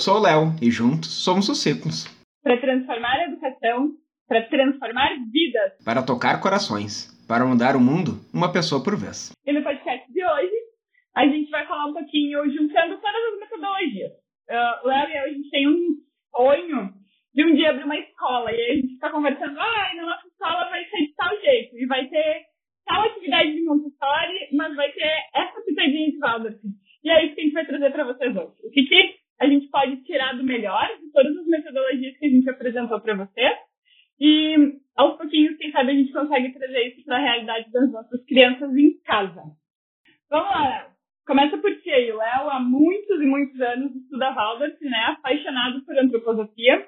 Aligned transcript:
sou 0.00 0.16
o 0.16 0.22
Léo 0.22 0.56
e 0.62 0.70
juntos 0.70 1.10
somos 1.22 1.48
os 1.48 1.62
Ciclos. 1.62 2.08
Para 2.42 2.58
transformar 2.58 3.20
a 3.20 3.24
educação, 3.24 3.90
para 4.26 4.48
transformar 4.48 5.10
vidas. 5.30 5.84
Para 5.84 6.02
tocar 6.02 6.40
corações, 6.40 7.12
para 7.28 7.44
mudar 7.44 7.76
o 7.76 7.80
mundo 7.80 8.16
uma 8.32 8.50
pessoa 8.50 8.82
por 8.82 8.96
vez. 8.96 9.30
E 9.46 9.52
no 9.52 9.62
podcast 9.62 10.10
de 10.10 10.24
hoje, 10.24 10.56
a 11.14 11.26
gente 11.26 11.50
vai 11.50 11.66
falar 11.66 11.86
um 11.86 11.92
pouquinho 11.92 12.42
juntando 12.50 12.96
todas 12.96 13.22
as 13.34 13.40
metodologias. 13.40 14.12
Uh, 14.48 14.88
Léo 14.88 15.08
e 15.10 15.16
eu, 15.16 15.24
a 15.24 15.28
gente 15.28 15.50
tem 15.50 15.68
um 15.68 15.86
sonho 16.34 16.94
de 17.34 17.44
um 17.44 17.54
dia 17.54 17.70
abrir 17.70 17.84
uma 17.84 17.98
escola. 17.98 18.50
E 18.52 18.70
a 18.70 18.74
gente 18.76 18.94
fica 18.94 19.10
conversando, 19.10 19.60
ah, 19.60 19.94
na 19.96 20.02
nossa 20.06 20.26
escola 20.26 20.70
vai 20.70 20.84
ser 20.86 20.96
de 20.96 21.14
tal 21.14 21.40
jeito, 21.40 21.76
e 21.76 21.86
vai 21.86 22.06
ter 22.06 22.46
tal 22.86 23.02
atividade 23.02 23.54
de 23.54 23.62
Montessori, 23.64 24.48
mas 24.54 24.74
vai 24.74 24.90
ter 24.92 25.12
essa 25.34 25.60
pitadinha 25.60 26.10
de 26.10 26.18
Waldorf. 26.18 26.58
E 27.04 27.10
é 27.10 27.24
isso 27.26 27.34
que 27.34 27.40
a 27.40 27.44
gente 27.44 27.52
vai 27.52 27.66
trazer 27.66 27.92
para 27.92 28.04
vocês 28.04 28.34
hoje. 28.34 28.52
O 28.64 28.70
que, 28.70 28.82
que 28.84 29.19
a 29.40 29.46
gente 29.46 29.68
pode 29.68 29.96
tirar 30.04 30.36
do 30.36 30.44
melhor 30.44 30.86
de 31.00 31.10
todas 31.12 31.36
as 31.36 31.46
metodologias 31.46 32.16
que 32.18 32.26
a 32.26 32.30
gente 32.30 32.50
apresentou 32.50 33.00
para 33.00 33.16
vocês. 33.16 33.58
E 34.20 34.78
aos 34.94 35.16
pouquinhos, 35.16 35.56
quem 35.56 35.72
sabe, 35.72 35.92
a 35.92 35.94
gente 35.94 36.12
consegue 36.12 36.52
trazer 36.52 36.88
isso 36.88 37.04
para 37.06 37.16
a 37.16 37.20
realidade 37.20 37.72
das 37.72 37.90
nossas 37.90 38.22
crianças 38.26 38.76
em 38.76 39.00
casa. 39.00 39.42
Vamos 40.28 40.50
lá. 40.50 40.88
Começa 41.26 41.56
por 41.56 41.74
ti 41.80 41.90
aí. 41.90 42.12
O 42.12 42.18
Léo, 42.18 42.50
há 42.50 42.60
muitos 42.60 43.20
e 43.20 43.24
muitos 43.24 43.58
anos, 43.60 43.96
estuda 43.96 44.30
Waldorf, 44.32 44.76
né? 44.82 45.04
Apaixonado 45.08 45.82
por 45.86 45.98
antroposofia. 45.98 46.86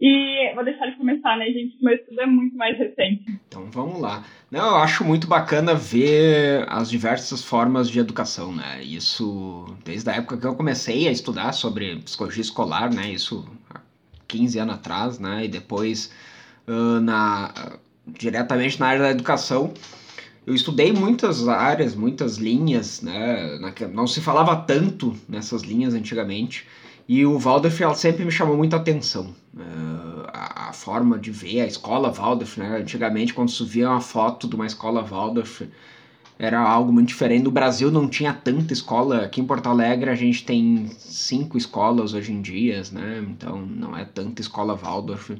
E 0.00 0.52
vou 0.54 0.62
deixar 0.62 0.86
ele 0.86 0.96
começar, 0.96 1.38
né, 1.38 1.46
gente? 1.46 1.82
Meu 1.82 1.94
estudo 1.94 2.20
é 2.20 2.26
muito 2.26 2.54
mais 2.54 2.76
recente. 2.76 3.40
Então 3.48 3.70
vamos 3.70 3.98
lá. 3.98 4.24
Não, 4.50 4.68
eu 4.70 4.76
acho 4.76 5.02
muito 5.04 5.26
bacana 5.26 5.74
ver 5.74 6.66
as 6.68 6.90
diversas 6.90 7.42
formas 7.42 7.88
de 7.88 7.98
educação, 7.98 8.54
né? 8.54 8.82
Isso 8.82 9.64
desde 9.84 10.10
a 10.10 10.16
época 10.16 10.36
que 10.36 10.46
eu 10.46 10.54
comecei 10.54 11.08
a 11.08 11.10
estudar 11.10 11.52
sobre 11.52 11.96
psicologia 11.96 12.42
escolar, 12.42 12.92
né? 12.92 13.10
Isso 13.10 13.48
há 13.70 13.80
15 14.28 14.58
anos 14.58 14.74
atrás, 14.74 15.18
né? 15.18 15.46
E 15.46 15.48
depois 15.48 16.12
uh, 16.68 17.00
na, 17.00 17.78
diretamente 18.06 18.78
na 18.78 18.88
área 18.88 19.02
da 19.02 19.10
educação. 19.10 19.72
Eu 20.46 20.54
estudei 20.54 20.92
muitas 20.92 21.48
áreas, 21.48 21.94
muitas 21.96 22.36
linhas, 22.36 23.02
né? 23.02 23.58
Não 23.92 24.06
se 24.06 24.20
falava 24.20 24.54
tanto 24.54 25.16
nessas 25.28 25.62
linhas 25.62 25.92
antigamente. 25.92 26.66
E 27.08 27.24
o 27.24 27.38
Waldorf 27.38 27.80
sempre 27.94 28.24
me 28.24 28.32
chamou 28.32 28.56
muita 28.56 28.76
atenção. 28.76 29.34
Uh, 29.54 30.26
a, 30.32 30.70
a, 30.70 30.72
forma 30.72 31.18
de 31.18 31.30
ver 31.30 31.60
a 31.60 31.66
escola 31.66 32.10
Waldorf, 32.10 32.58
né? 32.58 32.78
Antigamente, 32.78 33.32
quando 33.32 33.50
se 33.50 33.64
via 33.64 33.88
uma 33.88 34.00
foto 34.00 34.48
de 34.48 34.56
uma 34.56 34.66
escola 34.66 35.02
Waldorf, 35.02 35.68
era 36.38 36.60
algo 36.60 36.92
muito 36.92 37.08
diferente. 37.08 37.44
No 37.44 37.50
Brasil 37.50 37.90
não 37.90 38.08
tinha 38.08 38.32
tanta 38.32 38.72
escola. 38.72 39.22
Aqui 39.22 39.40
em 39.40 39.46
Porto 39.46 39.68
Alegre 39.68 40.10
a 40.10 40.14
gente 40.14 40.44
tem 40.44 40.90
cinco 40.98 41.56
escolas 41.56 42.12
hoje 42.12 42.32
em 42.32 42.42
dia, 42.42 42.82
né? 42.92 43.24
Então 43.30 43.58
não 43.58 43.96
é 43.96 44.04
tanta 44.04 44.42
escola 44.42 44.74
Waldorf. 44.74 45.30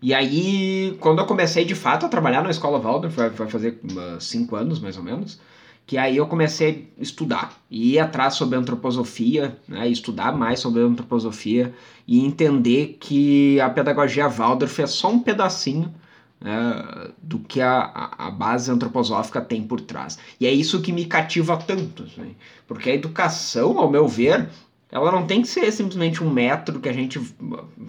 E 0.00 0.14
aí, 0.14 0.96
quando 1.00 1.18
eu 1.18 1.26
comecei 1.26 1.64
de 1.64 1.74
fato 1.74 2.06
a 2.06 2.08
trabalhar 2.08 2.42
na 2.42 2.50
escola 2.50 2.78
Waldorf, 2.78 3.16
vai 3.16 3.48
fazer 3.48 3.80
uh, 3.84 4.20
cinco 4.20 4.54
anos 4.54 4.78
mais 4.78 4.96
ou 4.96 5.02
menos, 5.02 5.40
que 5.86 5.96
aí 5.96 6.16
eu 6.16 6.26
comecei 6.26 6.92
a 6.98 7.02
estudar 7.02 7.52
e 7.70 7.94
ir 7.94 7.98
atrás 8.00 8.34
sobre 8.34 8.58
antroposofia, 8.58 9.56
né, 9.68 9.88
estudar 9.88 10.36
mais 10.36 10.58
sobre 10.58 10.82
antroposofia 10.82 11.72
e 12.06 12.24
entender 12.24 12.96
que 13.00 13.60
a 13.60 13.70
pedagogia 13.70 14.28
Waldorf 14.28 14.82
é 14.82 14.86
só 14.86 15.10
um 15.10 15.20
pedacinho 15.20 15.94
né, 16.40 17.10
do 17.22 17.38
que 17.38 17.60
a, 17.60 18.10
a 18.18 18.30
base 18.30 18.70
antroposófica 18.70 19.40
tem 19.40 19.62
por 19.62 19.80
trás. 19.80 20.18
E 20.40 20.46
é 20.46 20.50
isso 20.50 20.82
que 20.82 20.92
me 20.92 21.04
cativa 21.04 21.56
tanto, 21.56 22.02
assim, 22.02 22.34
porque 22.66 22.90
a 22.90 22.94
educação, 22.94 23.78
ao 23.78 23.88
meu 23.88 24.08
ver, 24.08 24.48
ela 24.90 25.12
não 25.12 25.26
tem 25.26 25.42
que 25.42 25.48
ser 25.48 25.70
simplesmente 25.72 26.22
um 26.22 26.30
método 26.30 26.80
que 26.80 26.88
a 26.88 26.92
gente 26.92 27.20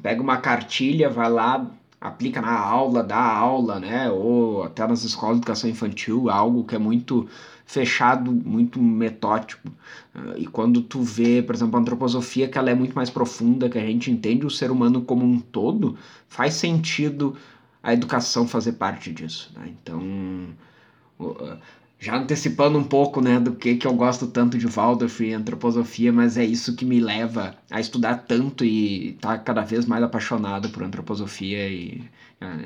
pega 0.03 0.22
uma 0.22 0.38
cartilha, 0.38 1.09
vai 1.09 1.31
lá, 1.31 1.66
aplica 1.99 2.41
na 2.41 2.57
aula, 2.57 3.03
dá 3.03 3.19
aula, 3.19 3.79
né? 3.79 4.09
Ou 4.09 4.63
até 4.63 4.85
nas 4.88 5.03
escolas 5.03 5.35
de 5.35 5.41
educação 5.41 5.69
infantil, 5.69 6.29
algo 6.29 6.63
que 6.63 6.75
é 6.75 6.79
muito 6.79 7.27
fechado, 7.67 8.31
muito 8.31 8.81
metódico. 8.81 9.69
E 10.38 10.47
quando 10.47 10.81
tu 10.81 11.01
vê, 11.01 11.44
por 11.44 11.53
exemplo, 11.53 11.78
a 11.78 11.81
antroposofia, 11.81 12.47
que 12.47 12.57
ela 12.57 12.72
é 12.72 12.73
muito 12.73 12.95
mais 12.95 13.09
profunda, 13.09 13.69
que 13.69 13.78
a 13.78 13.85
gente 13.85 14.09
entende 14.09 14.45
o 14.45 14.50
ser 14.50 14.72
humano 14.72 15.01
como 15.01 15.25
um 15.25 15.39
todo, 15.39 15.97
faz 16.29 16.53
sentido 16.53 17.35
a 17.83 17.94
educação 17.94 18.47
fazer 18.47 18.73
parte 18.73 19.11
disso. 19.11 19.51
Né? 19.53 19.73
Então, 19.83 20.01
já 22.00 22.16
antecipando 22.16 22.79
um 22.79 22.83
pouco 22.83 23.19
né, 23.19 23.38
do 23.38 23.51
que, 23.51 23.75
que 23.75 23.85
eu 23.85 23.94
gosto 23.94 24.28
tanto 24.28 24.57
de 24.57 24.66
Waldorf 24.66 25.22
e 25.22 25.34
antroposofia, 25.34 26.13
mas 26.13 26.38
é 26.38 26.45
isso 26.45 26.73
que 26.73 26.85
me 26.85 27.01
leva 27.01 27.55
a 27.69 27.81
estudar 27.81 28.16
tanto 28.16 28.63
e 28.63 29.09
estar 29.09 29.38
tá 29.38 29.39
cada 29.39 29.61
vez 29.61 29.85
mais 29.85 30.01
apaixonado 30.01 30.69
por 30.69 30.84
antroposofia 30.84 31.67
e, 31.67 32.03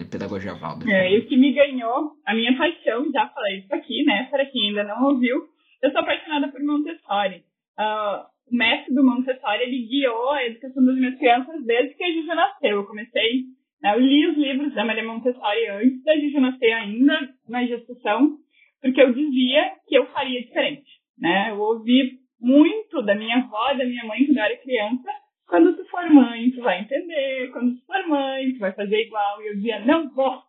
pedagogia 0.10 0.54
Waldorf. 0.54 0.92
É, 0.92 1.14
e 1.14 1.20
o 1.20 1.28
que 1.28 1.38
me 1.38 1.54
ganhou, 1.54 2.12
a 2.26 2.34
minha 2.34 2.56
paixão, 2.58 3.10
já 3.12 3.28
falei 3.28 3.60
isso 3.60 3.74
aqui, 3.74 4.04
né, 4.04 4.28
para 4.30 4.46
quem 4.46 4.70
ainda 4.70 4.84
não 4.84 5.04
ouviu, 5.04 5.48
eu 5.82 5.92
sou 5.92 6.02
apaixonada 6.02 6.50
por 6.50 6.62
Montessori. 6.62 7.44
Uh, 7.80 8.26
o 8.52 8.56
mestre 8.56 8.94
do 8.94 9.04
Montessori, 9.04 9.64
ele 9.64 9.88
guiou 9.88 10.32
a 10.32 10.46
educação 10.46 10.84
das 10.86 10.96
minhas 10.96 11.18
crianças 11.18 11.66
desde 11.66 11.96
que 11.96 12.04
a 12.04 12.12
Juju 12.12 12.28
nasceu. 12.28 12.78
Eu 12.78 12.86
comecei, 12.86 13.46
né, 13.82 13.96
eu 13.96 14.00
li 14.00 14.28
os 14.28 14.38
livros 14.38 14.74
da 14.74 14.86
Maria 14.86 15.04
Montessori 15.04 15.68
antes 15.70 16.04
da 16.04 16.16
Juju 16.18 16.42
nascer 16.42 16.72
ainda, 16.74 17.30
na 17.48 17.66
gestação, 17.66 18.38
porque 18.82 19.02
eu 19.02 19.14
dizia 19.14 19.74
que 19.88 19.96
eu 19.96 20.06
faria 20.08 20.42
diferente, 20.42 20.90
né? 21.18 21.52
Eu 21.52 21.60
ouvi 21.60 22.20
muito 22.40 23.02
da 23.04 23.14
minha 23.14 23.38
avó, 23.38 23.74
da 23.74 23.86
minha 23.86 24.04
mãe 24.06 24.26
quando 24.26 24.38
eu 24.38 24.44
era 24.44 24.58
criança, 24.58 25.12
quando 25.52 25.76
tu 25.76 25.84
for 25.90 26.10
mãe, 26.10 26.50
tu 26.52 26.62
vai 26.62 26.80
entender, 26.80 27.52
quando 27.52 27.76
tu 27.76 27.86
for 27.86 28.08
mãe, 28.08 28.54
tu 28.54 28.60
vai 28.60 28.72
fazer 28.72 29.02
igual, 29.02 29.42
e 29.42 29.48
eu 29.48 29.56
dizia, 29.56 29.86
não 29.86 30.10
vou. 30.10 30.42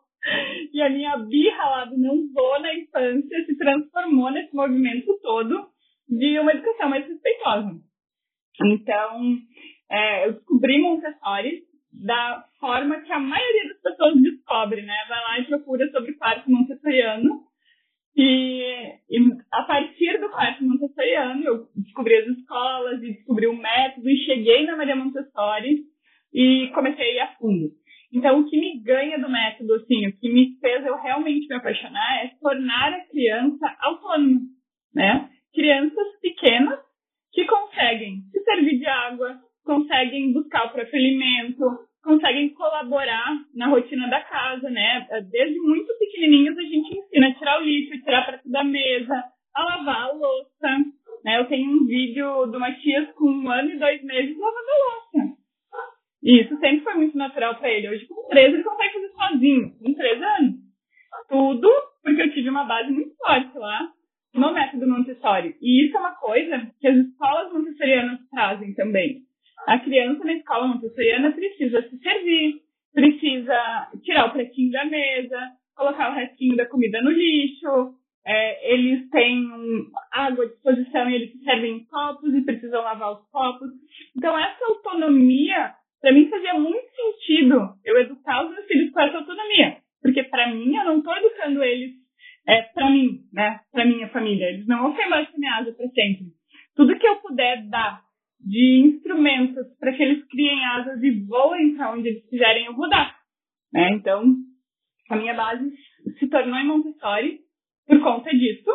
E 0.72 0.80
a 0.80 0.88
minha 0.88 1.18
birra 1.18 1.64
lá 1.64 1.84
do 1.86 1.98
não 1.98 2.32
vou 2.32 2.60
na 2.60 2.72
infância 2.72 3.44
se 3.44 3.58
transformou 3.58 4.30
nesse 4.30 4.54
movimento 4.54 5.18
todo 5.20 5.66
de 6.08 6.38
uma 6.38 6.52
educação 6.52 6.88
mais 6.88 7.04
respeitosa. 7.04 7.80
Então, 8.64 9.38
é, 9.90 10.28
eu 10.28 10.34
descobri 10.34 10.80
Montessori 10.80 11.64
da 11.92 12.44
forma 12.60 13.00
que 13.00 13.12
a 13.12 13.18
maioria 13.18 13.68
das 13.70 13.82
pessoas 13.82 14.22
descobre, 14.22 14.82
né? 14.82 14.94
Vai 15.08 15.20
lá 15.20 15.38
e 15.40 15.46
procura 15.46 15.90
sobre 15.90 16.12
parto 16.12 16.48
montessoriano 16.48 17.42
e, 18.16 18.94
e, 19.08 19.18
a 19.50 19.62
partir 19.62 20.20
do 20.20 20.28
quarto 20.28 20.64
montessoriano, 20.64 21.42
eu 21.44 21.68
descobri 21.76 22.14
as 22.16 22.26
escolas 22.26 23.02
e 23.02 23.12
descobri 23.14 23.46
o 23.46 23.56
método 23.56 24.08
e 24.08 24.24
cheguei 24.24 24.66
na 24.66 24.76
Maria 24.76 24.96
Montessori 24.96 25.84
e 26.32 26.70
comecei 26.74 27.04
a 27.04 27.14
ir 27.14 27.20
a 27.20 27.36
fundo. 27.36 27.70
Então, 28.12 28.40
o 28.40 28.44
que 28.48 28.60
me 28.60 28.78
ganha 28.82 29.18
do 29.18 29.30
método, 29.30 29.74
assim, 29.74 30.06
o 30.06 30.18
que 30.18 30.28
me 30.30 30.58
fez 30.60 30.84
eu 30.84 30.96
realmente 30.96 31.48
me 31.48 31.56
apaixonar 31.56 32.24
é 32.24 32.32
tornar 32.38 32.92
a 32.92 33.06
criança 33.06 33.74
autônoma, 33.80 34.40
né? 34.94 35.30
Crianças 35.54 36.20
pequenas 36.20 36.78
que 37.32 37.46
conseguem 37.46 38.20
se 38.30 38.44
servir 38.44 38.78
de 38.78 38.86
água, 38.86 39.40
conseguem 39.64 40.34
buscar 40.34 40.66
o 40.66 40.72
próprio 40.72 40.94
alimento, 40.94 41.64
conseguem 42.02 42.52
colaborar 42.54 43.32
na 43.54 43.68
rotina 43.68 44.08
da 44.08 44.20
casa, 44.20 44.68
né? 44.70 45.06
Desde 45.30 45.58
muito 45.60 45.92
pequenininhos 45.98 46.58
a 46.58 46.62
gente 46.62 46.98
ensina 46.98 47.28
a 47.28 47.34
tirar 47.34 47.60
o 47.60 47.64
lixo, 47.64 47.94
a 47.94 48.04
tirar 48.04 48.26
prato 48.26 48.50
da 48.50 48.64
mesa, 48.64 49.24
a 49.54 49.64
lavar 49.64 50.02
a 50.02 50.12
louça, 50.12 50.68
né? 51.24 51.40
Eu 51.40 51.46
tenho 51.46 51.70
um 51.70 51.86
vídeo 51.86 52.46
do 52.46 52.58
Matias 52.58 53.10
com 53.12 53.30
um 53.30 53.50
ano 53.50 53.70
e 53.70 53.78
dois 53.78 54.02
meses 54.02 54.36
lavando 54.36 54.68
a 54.68 55.20
louça. 55.22 55.42
E 56.22 56.40
isso 56.40 56.56
sempre 56.58 56.84
foi 56.84 56.94
muito 56.94 57.16
natural 57.16 57.56
para 57.56 57.70
ele. 57.70 57.88
Hoje, 57.88 58.06
com 58.06 58.28
13, 58.28 58.54
ele 58.54 58.62
consegue 58.62 58.92
fazer 58.94 59.08
sozinho, 59.08 59.78
com 59.78 59.94
13 59.94 60.24
anos. 60.24 60.54
Tudo 61.28 61.68
porque 62.02 62.22
eu 62.22 62.32
tive 62.32 62.48
uma 62.48 62.64
base 62.64 62.90
muito 62.90 63.14
forte 63.16 63.56
lá 63.56 63.88
no 64.34 64.52
método 64.52 64.88
Montessori. 64.88 65.56
E 65.60 65.86
isso 65.86 65.96
é 65.96 66.00
uma 66.00 66.14
coisa 66.14 66.70
que 66.80 66.88
as 66.88 66.96
escolas 66.96 67.52
montessorianas 67.52 68.20
trazem 68.30 68.74
também. 68.74 69.22
A 69.66 69.78
criança 69.78 70.24
na 70.24 70.32
escola 70.34 70.68
montessoriana 70.68 71.32
precisa 71.32 71.82
se 71.88 71.98
servir, 71.98 72.60
precisa 72.92 73.90
tirar 74.02 74.26
o 74.26 74.32
pratinho 74.32 74.72
da 74.72 74.84
mesa, 74.84 75.38
colocar 75.76 76.10
o 76.10 76.14
restinho 76.14 76.56
da 76.56 76.66
comida 76.66 77.00
no 77.00 77.10
lixo. 77.10 77.94
É, 78.24 78.72
eles 78.72 79.08
têm 79.10 79.48
água 80.12 80.44
à 80.44 80.48
disposição 80.48 81.10
e 81.10 81.14
eles 81.14 81.32
se 81.32 81.42
servem 81.42 81.78
em 81.78 81.84
copos 81.86 82.32
e 82.34 82.42
precisam 82.42 82.82
lavar 82.82 83.12
os 83.12 83.28
copos. 83.30 83.68
Então, 84.16 84.38
essa 84.38 84.64
autonomia, 84.66 85.74
para 86.00 86.12
mim, 86.12 86.28
fazia 86.28 86.54
muito 86.54 86.86
sentido 86.94 87.74
eu 87.84 88.00
educar 88.00 88.44
os 88.44 88.50
meus 88.50 88.66
filhos 88.66 88.92
com 88.92 89.00
essa 89.00 89.18
autonomia. 89.18 89.78
Porque, 90.00 90.22
para 90.24 90.52
mim, 90.52 90.76
eu 90.76 90.84
não 90.84 90.98
estou 90.98 91.16
educando 91.16 91.62
eles 91.64 91.92
é, 92.46 92.62
para 92.62 92.90
mim, 92.90 93.20
né? 93.32 93.60
Para 93.72 93.84
minha 93.84 94.08
família. 94.08 94.50
Eles 94.50 94.66
não 94.66 94.82
vão 94.82 94.96
ser 94.96 95.06
mais 95.06 95.28
asa 95.58 95.72
para 95.72 95.88
sempre. 95.88 96.26
Tudo 96.76 96.98
que 96.98 97.06
eu 97.06 97.16
puder 97.16 97.68
dar 97.68 98.02
de 98.44 98.82
instrumentos 98.86 99.66
para 99.78 99.92
que 99.92 100.02
eles 100.02 100.24
criem 100.26 100.64
asas 100.64 101.02
e 101.02 101.10
voem 101.26 101.76
para 101.76 101.92
onde 101.92 102.08
eles 102.08 102.28
quiserem 102.28 102.66
eu 102.66 102.74
vou 102.74 102.88
dar. 102.88 103.16
Né? 103.72 103.90
Então, 103.92 104.34
a 105.10 105.16
minha 105.16 105.34
base 105.34 105.72
se 106.18 106.26
tornou 106.28 106.58
em 106.58 106.66
Montessori 106.66 107.40
por 107.86 108.00
conta 108.02 108.30
disso. 108.30 108.70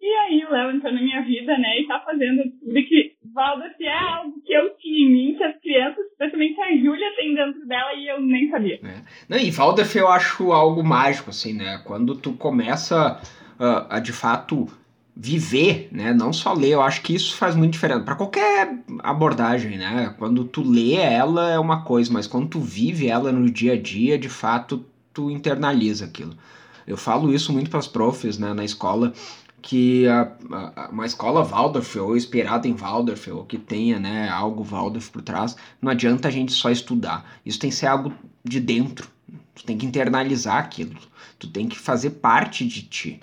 E 0.00 0.06
aí 0.06 0.44
o 0.44 0.50
Léo 0.50 0.70
entrou 0.70 0.92
na 0.92 1.02
minha 1.02 1.22
vida, 1.22 1.58
né, 1.58 1.80
e 1.80 1.86
tá 1.88 1.98
fazendo 1.98 2.44
descobrir 2.44 2.84
que 2.84 3.16
Waldorf 3.34 3.74
é 3.80 3.98
algo 3.98 4.40
que 4.44 4.52
eu 4.52 4.70
tinha 4.76 5.06
em 5.06 5.10
mim, 5.10 5.34
que 5.36 5.42
as 5.42 5.60
crianças, 5.60 6.06
especialmente 6.06 6.60
a 6.60 6.76
Júlia, 6.76 7.16
tem 7.16 7.34
dentro 7.34 7.66
dela 7.66 7.94
e 7.94 8.08
eu 8.08 8.20
nem 8.20 8.48
sabia. 8.48 8.76
É. 8.76 9.02
Não, 9.28 9.38
e 9.38 9.50
Waldorf 9.50 9.96
eu 9.96 10.06
acho 10.06 10.52
algo 10.52 10.84
mágico, 10.84 11.30
assim, 11.30 11.52
né? 11.52 11.82
Quando 11.84 12.14
tu 12.14 12.32
começa 12.34 13.20
uh, 13.58 13.86
a 13.90 13.98
de 13.98 14.12
fato 14.12 14.66
viver, 15.20 15.88
né? 15.90 16.14
Não 16.14 16.32
só 16.32 16.52
ler, 16.52 16.70
eu 16.70 16.80
acho 16.80 17.02
que 17.02 17.12
isso 17.12 17.36
faz 17.36 17.56
muito 17.56 17.72
diferença 17.72 18.02
para 18.02 18.14
qualquer 18.14 18.78
abordagem, 19.00 19.76
né? 19.76 20.14
Quando 20.16 20.44
tu 20.44 20.62
lê 20.62 20.92
ela 20.94 21.50
é 21.50 21.58
uma 21.58 21.82
coisa, 21.82 22.12
mas 22.12 22.28
quando 22.28 22.46
tu 22.46 22.60
vive 22.60 23.08
ela 23.08 23.32
no 23.32 23.50
dia 23.50 23.72
a 23.72 23.80
dia, 23.80 24.16
de 24.16 24.28
fato 24.28 24.84
tu 25.12 25.28
internaliza 25.28 26.04
aquilo. 26.04 26.36
Eu 26.86 26.96
falo 26.96 27.34
isso 27.34 27.52
muito 27.52 27.68
para 27.68 27.80
as 27.80 27.88
profs, 27.88 28.38
né, 28.38 28.54
na 28.54 28.64
escola, 28.64 29.12
que 29.60 30.06
a, 30.06 30.32
a, 30.52 30.88
uma 30.90 31.04
escola 31.04 31.44
Waldorf 31.44 31.98
ou 31.98 32.16
inspirada 32.16 32.68
em 32.68 32.74
Waldorf 32.74 33.28
ou 33.28 33.44
que 33.44 33.58
tenha, 33.58 33.98
né, 33.98 34.28
algo 34.28 34.62
Waldorf 34.62 35.10
por 35.10 35.20
trás, 35.20 35.56
não 35.82 35.90
adianta 35.90 36.28
a 36.28 36.30
gente 36.30 36.52
só 36.52 36.70
estudar. 36.70 37.28
Isso 37.44 37.58
tem 37.58 37.70
que 37.70 37.76
ser 37.76 37.88
algo 37.88 38.12
de 38.44 38.60
dentro. 38.60 39.08
Tu 39.56 39.64
tem 39.64 39.76
que 39.76 39.84
internalizar 39.84 40.58
aquilo. 40.58 40.96
Tu 41.40 41.48
tem 41.48 41.68
que 41.68 41.76
fazer 41.76 42.10
parte 42.10 42.64
de 42.64 42.82
ti. 42.82 43.20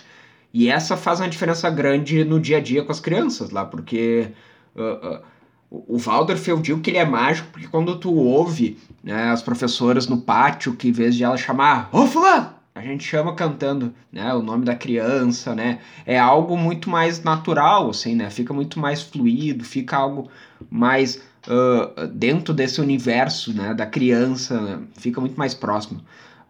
E 0.55 0.69
essa 0.69 0.95
faz 0.95 1.19
uma 1.19 1.27
diferença 1.27 1.69
grande 1.69 2.23
no 2.23 2.39
dia 2.39 2.59
a 2.59 2.61
dia 2.61 2.81
com 2.81 2.89
as 2.89 3.01
crianças 3.01 3.49
lá, 3.49 3.65
porque 3.65 4.29
uh, 4.73 5.15
uh, 5.15 5.21
o 5.69 5.97
Waldorf, 5.97 6.47
eu 6.47 6.61
digo 6.61 6.79
que 6.79 6.91
ele 6.91 6.97
é 6.97 7.03
mágico, 7.03 7.49
porque 7.51 7.67
quando 7.67 7.97
tu 7.97 8.13
ouve 8.15 8.77
né, 9.03 9.31
as 9.31 9.41
professoras 9.41 10.07
no 10.07 10.21
pátio, 10.21 10.73
que 10.73 10.87
em 10.87 10.93
vez 10.93 11.13
de 11.13 11.25
ela 11.25 11.35
chamar, 11.35 11.89
ô 11.91 12.07
fulano, 12.07 12.51
a 12.73 12.79
gente 12.79 13.03
chama 13.03 13.35
cantando, 13.35 13.93
né, 14.09 14.33
o 14.33 14.41
nome 14.41 14.63
da 14.63 14.73
criança, 14.77 15.53
né, 15.53 15.79
é 16.05 16.17
algo 16.17 16.55
muito 16.55 16.89
mais 16.89 17.21
natural, 17.21 17.89
assim, 17.89 18.15
né, 18.15 18.29
fica 18.29 18.53
muito 18.53 18.79
mais 18.79 19.01
fluido, 19.01 19.65
fica 19.65 19.97
algo 19.97 20.29
mais 20.69 21.21
uh, 21.49 22.07
dentro 22.07 22.53
desse 22.53 22.79
universo, 22.79 23.53
né, 23.53 23.73
da 23.73 23.85
criança, 23.85 24.61
né, 24.61 24.79
fica 24.93 25.19
muito 25.19 25.35
mais 25.37 25.53
próximo. 25.53 25.99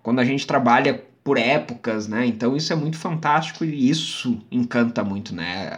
Quando 0.04 0.20
a 0.20 0.24
gente 0.24 0.46
trabalha 0.46 1.04
por 1.26 1.40
épocas, 1.40 2.08
né? 2.08 2.28
Então 2.28 2.56
isso 2.56 2.72
é 2.72 2.76
muito 2.76 3.02
fantástico 3.02 3.66
e 3.66 3.90
isso 3.90 4.46
encanta 4.52 5.04
muito, 5.04 5.34
né? 5.36 5.72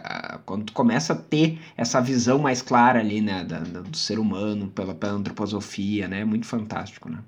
Quando 0.44 0.66
tu 0.66 0.74
começa 0.74 1.14
a 1.14 1.16
ter 1.16 1.58
essa 1.74 2.02
visão 2.02 2.38
mais 2.38 2.60
clara 2.60 3.00
ali, 3.00 3.22
né, 3.22 3.44
do, 3.44 3.82
do 3.84 3.96
ser 3.96 4.18
humano 4.18 4.70
pela, 4.70 4.94
pela 4.94 5.14
antroposofia, 5.14 6.06
né? 6.06 6.20
É 6.20 6.24
muito 6.24 6.46
fantástico, 6.46 7.08
né? 7.08 7.24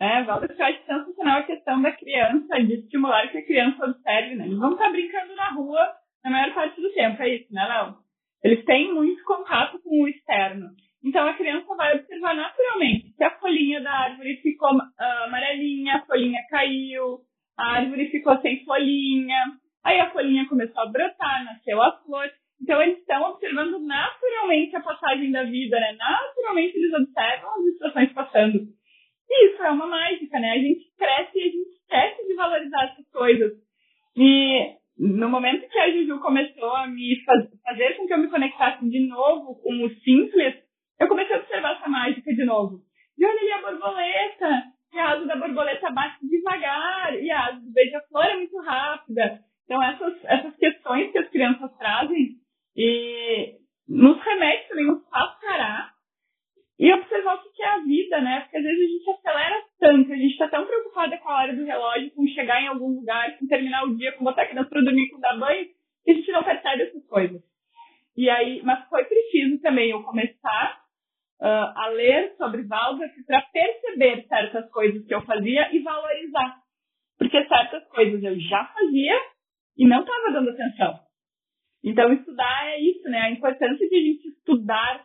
É, 0.00 0.24
Walter, 0.24 0.56
eu 0.58 0.64
acho 0.64 0.86
sensacional 0.86 1.40
a 1.40 1.42
questão 1.42 1.82
da 1.82 1.92
criança, 1.92 2.56
de 2.56 2.74
estimular 2.76 3.30
que 3.30 3.36
a 3.36 3.44
criança 3.44 3.84
observe, 3.84 4.36
né? 4.36 4.46
Eles 4.46 4.58
vão 4.58 4.72
estar 4.72 4.88
brincando 4.88 5.36
na 5.36 5.52
rua 5.52 5.92
na 6.24 6.30
maior 6.30 6.54
parte 6.54 6.80
do 6.80 6.90
tempo, 6.94 7.22
é 7.22 7.36
isso, 7.36 7.52
né, 7.52 7.66
Léo? 7.66 7.96
Eles 8.42 8.64
têm 8.64 8.94
muito 8.94 9.22
contato 9.24 9.78
com 9.82 10.02
o 10.02 10.08
externo. 10.08 10.70
Então 11.04 11.26
a 11.26 11.34
criança 11.34 11.74
vai 11.76 11.96
observar 11.96 12.34
naturalmente 12.34 13.12
se 13.12 13.24
a 13.24 13.38
folhinha 13.38 13.80
da 13.80 13.90
árvore 13.90 14.36
ficou 14.36 14.76
uh, 14.76 15.24
amarelinha, 15.24 15.96
a 15.96 16.06
folhinha 16.06 16.40
caiu, 16.50 17.20
a 17.56 17.76
árvore 17.76 18.10
ficou 18.10 18.38
sem 18.40 18.64
folhinha, 18.64 19.42
aí 19.84 19.98
a 20.00 20.10
folhinha 20.10 20.46
começou 20.48 20.82
a 20.82 20.86
brotar, 20.86 21.44
nasceu 21.44 21.80
a 21.80 21.92
flor. 22.02 22.30
Então 22.62 22.80
eles 22.82 22.98
estão 22.98 23.22
observando 23.30 23.78
naturalmente 23.78 24.76
a 24.76 24.80
passagem 24.80 25.30
da 25.32 25.44
vida, 25.44 25.80
né? 25.80 25.96
Naturalmente 25.98 26.76
eles 26.76 26.92
observam 26.92 27.50
as 27.58 27.66
estações 27.66 28.12
passando. 28.12 28.68
E 29.30 29.46
isso 29.46 29.62
é 29.62 29.70
uma 29.70 29.86
mágica, 29.86 30.38
né? 30.38 30.52
A 30.52 30.58
gente 30.58 30.84
cresce 30.98 31.38
e 31.38 31.42
a 31.42 31.46
gente 31.46 31.70
esquece 31.70 32.26
de 32.26 32.34
valorizar 32.34 32.84
essas 32.84 33.08
coisas. 33.10 33.52
E 34.16 34.80
no 34.98 35.30
momento 35.30 35.68
que 35.68 35.78
a 35.78 35.90
Juju 35.90 36.20
começou 36.20 36.76
a 36.76 36.86
me 36.86 37.16
faz, 37.24 37.48
fazer 37.64 37.96
com 37.96 38.06
que 38.06 38.12
eu 38.12 38.18
me 38.18 38.28
conectasse 38.28 38.86
de 38.86 39.08
novo 39.08 39.54
com 39.62 39.84
o 39.84 39.90
simples, 40.00 40.56
eu 41.00 41.08
comecei 41.08 41.34
a 41.34 41.38
observar 41.38 41.76
essa 41.76 41.88
mágica 41.88 42.32
de 42.32 42.44
novo. 42.44 42.80
E 43.18 43.24
olha 43.24 43.40
ali 43.40 43.52
a 43.52 43.62
borboleta, 43.62 44.62
que 44.90 44.98
a 44.98 45.10
asa 45.10 45.26
da 45.26 45.36
borboleta 45.36 45.90
bate 45.90 46.28
devagar, 46.28 47.14
e 47.18 47.30
a 47.30 47.46
asa 47.46 47.60
do 47.60 47.72
beija-flor 47.72 48.24
é 48.26 48.36
muito 48.36 48.60
rápida. 48.60 49.40
Então, 49.64 49.82
essas, 49.82 50.24
essas 50.24 50.56
questões 50.56 51.10
que 51.10 51.18
as 51.18 51.28
crianças 51.30 51.70
trazem 51.78 52.36
e 52.76 53.56
nos 53.88 54.22
remete 54.22 54.68
também, 54.68 54.86
nos 54.86 55.08
faz 55.08 55.40
parar 55.40 55.94
e 56.78 56.92
observar 56.92 57.34
o 57.34 57.52
que 57.52 57.62
é 57.62 57.68
a 57.68 57.78
vida, 57.78 58.20
né? 58.20 58.40
Porque 58.40 58.56
às 58.56 58.62
vezes 58.62 58.84
a 58.84 58.92
gente 58.92 59.10
acelera 59.10 59.64
tanto, 59.78 60.12
a 60.12 60.16
gente 60.16 60.32
está 60.32 60.48
tão 60.48 60.66
preocupada 60.66 61.18
com 61.18 61.28
a 61.28 61.36
hora 61.38 61.54
do 61.54 61.64
relógio, 61.64 62.10
com 62.12 62.26
chegar 62.28 62.62
em 62.62 62.68
algum 62.68 62.88
lugar, 63.00 63.38
com 63.38 63.46
terminar 63.46 63.84
o 63.84 63.96
dia, 63.96 64.12
com 64.12 64.24
botar 64.24 64.46
criança 64.46 64.70
para 64.70 64.82
dormir, 64.82 65.10
com 65.10 65.20
dar 65.20 65.38
banho, 65.38 65.66
que 66.04 66.10
a 66.10 66.14
gente 66.14 66.32
não 66.32 66.42
percebe 66.42 66.82
essas 66.84 67.06
coisas. 67.06 67.42
E 68.16 68.28
aí, 68.28 68.62
mas 68.62 68.88
foi 68.88 69.04
preciso 69.04 69.60
também 69.60 69.90
eu 69.90 70.02
começar 70.02 70.79
uh, 71.40 71.72
a 71.74 71.88
ler 71.88 72.34
sobre 72.36 72.62
Waldorf 72.62 73.12
para 73.26 73.42
perceber 73.52 74.26
certas 74.28 74.70
coisas 74.70 75.04
que 75.06 75.14
eu 75.14 75.22
fazia 75.22 75.74
e 75.74 75.80
valorizar. 75.80 76.56
Porque 77.18 77.44
certas 77.46 77.86
coisas 77.88 78.22
eu 78.22 78.38
já 78.40 78.64
fazia 78.66 79.18
e 79.76 79.86
não 79.86 80.00
estava 80.00 80.32
dando 80.32 80.50
atenção. 80.50 81.00
Então, 81.82 82.12
estudar 82.12 82.66
é 82.68 82.80
isso, 82.80 83.08
né? 83.08 83.20
A 83.20 83.30
importância 83.30 83.88
de 83.88 83.96
a 83.96 84.00
gente 84.00 84.28
estudar 84.28 85.04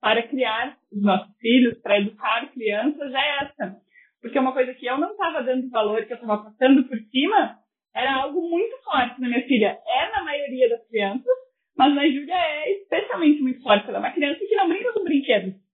para 0.00 0.22
criar 0.22 0.76
os 0.92 1.02
nossos 1.02 1.36
filhos, 1.38 1.78
para 1.80 1.98
educar 1.98 2.50
crianças, 2.52 3.12
é 3.12 3.44
essa. 3.44 3.76
Porque 4.20 4.38
uma 4.38 4.52
coisa 4.52 4.74
que 4.74 4.86
eu 4.86 4.98
não 4.98 5.12
estava 5.12 5.42
dando 5.42 5.70
valor, 5.70 6.04
que 6.04 6.12
eu 6.12 6.16
estava 6.16 6.44
passando 6.44 6.84
por 6.84 6.98
cima, 7.10 7.58
era 7.94 8.14
algo 8.14 8.40
muito 8.48 8.76
forte 8.82 9.20
na 9.20 9.28
minha 9.28 9.46
filha. 9.46 9.78
É 9.86 10.10
na 10.10 10.24
maioria 10.24 10.68
das 10.68 10.86
crianças, 10.88 11.34
mas 11.76 11.94
na 11.94 12.06
Júlia 12.08 12.34
é 12.34 12.72
especialmente 12.72 13.40
muito 13.40 13.62
forte. 13.62 13.88
Ela 13.88 13.98
é 13.98 14.00
uma 14.00 14.12
criança 14.12 14.40
que 14.40 14.56
não 14.56 14.68
brinca 14.68 14.92
com 14.92 15.04
brinquedos. 15.04 15.67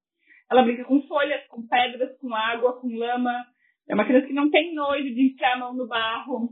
Ela 0.51 0.63
brinca 0.63 0.85
com 0.85 1.03
folhas, 1.03 1.47
com 1.49 1.67
pedras, 1.67 2.17
com 2.19 2.35
água, 2.35 2.81
com 2.81 2.89
lama. 2.89 3.45
É 3.89 3.95
uma 3.95 4.05
criança 4.05 4.27
que 4.27 4.33
não 4.33 4.51
tem 4.51 4.75
nojo 4.75 5.03
de 5.03 5.33
enfiar 5.33 5.55
a 5.55 5.59
mão 5.59 5.75
no 5.75 5.87
barro. 5.87 6.51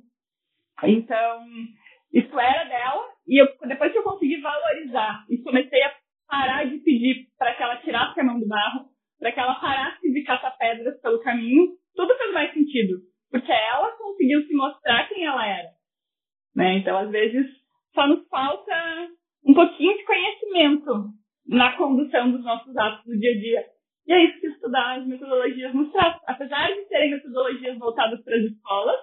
Então, 0.82 1.46
isso 2.12 2.38
era 2.38 2.64
dela. 2.64 3.08
E 3.26 3.40
eu, 3.40 3.46
depois 3.66 3.92
que 3.92 3.98
eu 3.98 4.02
consegui 4.02 4.40
valorizar 4.40 5.24
e 5.28 5.38
comecei 5.42 5.82
a 5.82 5.94
parar 6.28 6.64
de 6.64 6.78
pedir 6.78 7.28
para 7.38 7.54
que 7.54 7.62
ela 7.62 7.76
tirasse 7.76 8.18
a 8.18 8.24
mão 8.24 8.40
do 8.40 8.48
barro, 8.48 8.86
para 9.18 9.32
que 9.32 9.40
ela 9.40 9.54
parasse 9.54 10.12
de 10.12 10.24
caçar 10.24 10.56
pedras 10.58 11.00
pelo 11.00 11.20
caminho, 11.20 11.68
tudo 11.94 12.16
fez 12.16 12.32
mais 12.32 12.52
sentido. 12.52 12.98
Porque 13.30 13.52
ela 13.52 13.96
conseguiu 13.96 14.42
se 14.46 14.54
mostrar 14.54 15.08
quem 15.08 15.24
ela 15.24 15.46
era. 15.46 15.68
Né? 16.54 16.78
Então, 16.78 16.98
às 16.98 17.10
vezes, 17.10 17.46
só 17.94 18.06
nos 18.06 18.26
falta 18.28 18.74
um 19.46 19.54
pouquinho 19.54 19.96
de 19.96 20.04
conhecimento 20.04 21.10
na 21.46 21.76
condução 21.76 22.30
dos 22.30 22.44
nossos 22.44 22.76
atos 22.76 23.04
do 23.04 23.18
dia 23.18 23.30
a 23.30 23.34
dia. 23.34 23.66
E 24.06 24.12
é 24.12 24.24
isso 24.24 24.40
que 24.40 24.46
estudar 24.48 24.98
as 24.98 25.06
metodologias 25.06 25.74
nos 25.74 25.92
traz. 25.92 26.16
Apesar 26.26 26.68
de 26.68 26.86
serem 26.88 27.12
metodologias 27.12 27.78
voltadas 27.78 28.20
para 28.22 28.36
as 28.36 28.42
escolas, 28.42 28.96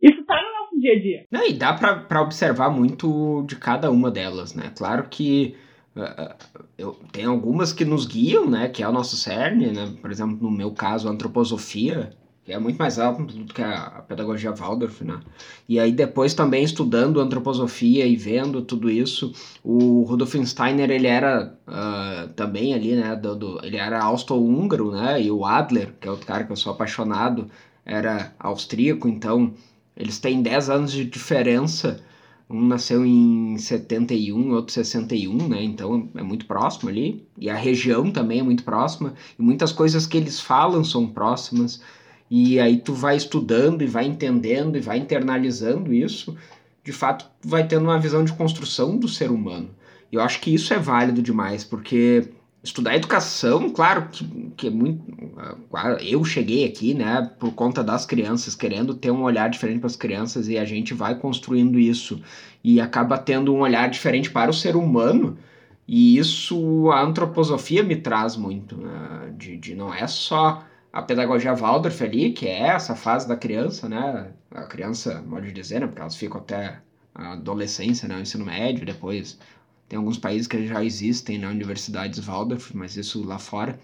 isso 0.00 0.20
está 0.20 0.34
no 0.42 0.52
nosso 0.60 0.80
dia 0.80 0.92
a 0.92 1.00
dia. 1.00 1.26
Não, 1.30 1.46
e 1.46 1.52
dá 1.52 1.72
para 1.74 2.22
observar 2.22 2.70
muito 2.70 3.44
de 3.46 3.56
cada 3.56 3.90
uma 3.90 4.10
delas, 4.10 4.54
né? 4.54 4.72
Claro 4.76 5.08
que 5.08 5.54
uh, 5.96 6.34
eu, 6.76 6.94
tem 7.12 7.24
algumas 7.24 7.72
que 7.72 7.84
nos 7.84 8.04
guiam, 8.06 8.50
né? 8.50 8.68
Que 8.68 8.82
é 8.82 8.88
o 8.88 8.92
nosso 8.92 9.16
cerne, 9.16 9.66
né? 9.72 9.94
Por 10.00 10.10
exemplo, 10.10 10.36
no 10.42 10.50
meu 10.50 10.72
caso, 10.72 11.08
a 11.08 11.12
antroposofia, 11.12 12.10
que 12.44 12.52
é 12.52 12.58
muito 12.58 12.76
mais 12.76 12.98
amplo 12.98 13.26
do 13.26 13.52
que 13.52 13.62
a, 13.62 14.04
pedagogia 14.06 14.52
Waldorf, 14.52 15.02
né? 15.02 15.20
E 15.68 15.78
aí 15.78 15.92
depois 15.92 16.34
também 16.34 16.64
estudando 16.64 17.20
antroposofia 17.20 18.04
e 18.06 18.16
vendo 18.16 18.62
tudo 18.62 18.90
isso, 18.90 19.32
o 19.62 20.02
Rudolf 20.02 20.34
Steiner, 20.44 20.90
ele 20.90 21.06
era 21.06 21.56
uh, 21.68 22.28
também 22.34 22.74
ali, 22.74 22.94
né, 22.96 23.14
do, 23.14 23.36
do 23.36 23.60
ele 23.64 23.76
era 23.76 24.02
austro-húngaro, 24.02 24.90
né, 24.90 25.22
e 25.22 25.30
o 25.30 25.44
Adler, 25.44 25.94
que 26.00 26.08
é 26.08 26.10
outro 26.10 26.26
cara 26.26 26.44
que 26.44 26.52
eu 26.52 26.56
sou 26.56 26.72
apaixonado, 26.72 27.48
era 27.84 28.34
austríaco, 28.38 29.08
então 29.08 29.54
eles 29.96 30.18
têm 30.18 30.42
10 30.42 30.70
anos 30.70 30.92
de 30.92 31.04
diferença, 31.04 32.02
um 32.52 32.66
nasceu 32.66 33.04
em 33.04 33.56
71, 33.56 34.52
outro 34.52 34.72
61, 34.72 35.48
né? 35.48 35.62
Então 35.62 36.10
é 36.14 36.22
muito 36.22 36.44
próximo 36.46 36.90
ali. 36.90 37.26
E 37.38 37.48
a 37.48 37.56
região 37.56 38.10
também 38.10 38.40
é 38.40 38.42
muito 38.42 38.62
próxima. 38.62 39.14
E 39.38 39.42
muitas 39.42 39.72
coisas 39.72 40.06
que 40.06 40.18
eles 40.18 40.38
falam 40.38 40.84
são 40.84 41.06
próximas. 41.06 41.80
E 42.34 42.58
aí 42.58 42.78
tu 42.78 42.94
vai 42.94 43.14
estudando 43.14 43.82
e 43.82 43.86
vai 43.86 44.06
entendendo 44.06 44.78
e 44.78 44.80
vai 44.80 44.96
internalizando 44.96 45.92
isso, 45.92 46.34
de 46.82 46.90
fato 46.90 47.26
vai 47.44 47.66
tendo 47.66 47.82
uma 47.82 47.98
visão 47.98 48.24
de 48.24 48.32
construção 48.32 48.96
do 48.96 49.06
ser 49.06 49.30
humano. 49.30 49.68
E 50.10 50.14
eu 50.14 50.22
acho 50.22 50.40
que 50.40 50.54
isso 50.54 50.72
é 50.72 50.78
válido 50.78 51.20
demais, 51.20 51.62
porque 51.62 52.30
estudar 52.64 52.96
educação, 52.96 53.68
claro 53.68 54.08
que, 54.10 54.24
que 54.56 54.68
é 54.68 54.70
muito. 54.70 55.02
Eu 56.00 56.24
cheguei 56.24 56.64
aqui, 56.64 56.94
né, 56.94 57.30
por 57.38 57.52
conta 57.52 57.84
das 57.84 58.06
crianças, 58.06 58.54
querendo 58.54 58.94
ter 58.94 59.10
um 59.10 59.24
olhar 59.24 59.50
diferente 59.50 59.80
para 59.80 59.88
as 59.88 59.96
crianças, 59.96 60.48
e 60.48 60.56
a 60.56 60.64
gente 60.64 60.94
vai 60.94 61.14
construindo 61.14 61.78
isso 61.78 62.18
e 62.64 62.80
acaba 62.80 63.18
tendo 63.18 63.54
um 63.54 63.60
olhar 63.60 63.90
diferente 63.90 64.30
para 64.30 64.50
o 64.50 64.54
ser 64.54 64.74
humano. 64.74 65.36
E 65.86 66.16
isso 66.16 66.90
a 66.92 67.02
antroposofia 67.02 67.82
me 67.82 67.96
traz 67.96 68.36
muito, 68.38 68.74
né, 68.78 69.34
de, 69.36 69.58
de 69.58 69.74
não 69.74 69.92
é 69.92 70.06
só 70.06 70.64
a 70.92 71.02
pedagogia 71.02 71.54
Waldorf 71.54 72.02
ali, 72.02 72.32
que 72.32 72.46
é 72.46 72.68
essa 72.68 72.94
fase 72.94 73.26
da 73.26 73.36
criança, 73.36 73.88
né? 73.88 74.32
A 74.50 74.64
criança, 74.64 75.24
pode 75.28 75.50
dizer, 75.52 75.80
né? 75.80 75.86
Porque 75.86 76.00
elas 76.00 76.16
ficam 76.16 76.40
até 76.40 76.80
a 77.14 77.32
adolescência, 77.32 78.08
né, 78.08 78.16
o 78.16 78.20
ensino 78.20 78.44
médio, 78.44 78.86
depois 78.86 79.38
tem 79.88 79.98
alguns 79.98 80.16
países 80.16 80.46
que 80.46 80.66
já 80.66 80.82
existem 80.82 81.38
na 81.38 81.50
universidades 81.50 82.18
Waldorf, 82.18 82.74
mas 82.74 82.96
isso 82.96 83.22
lá 83.22 83.38
fora. 83.38 83.78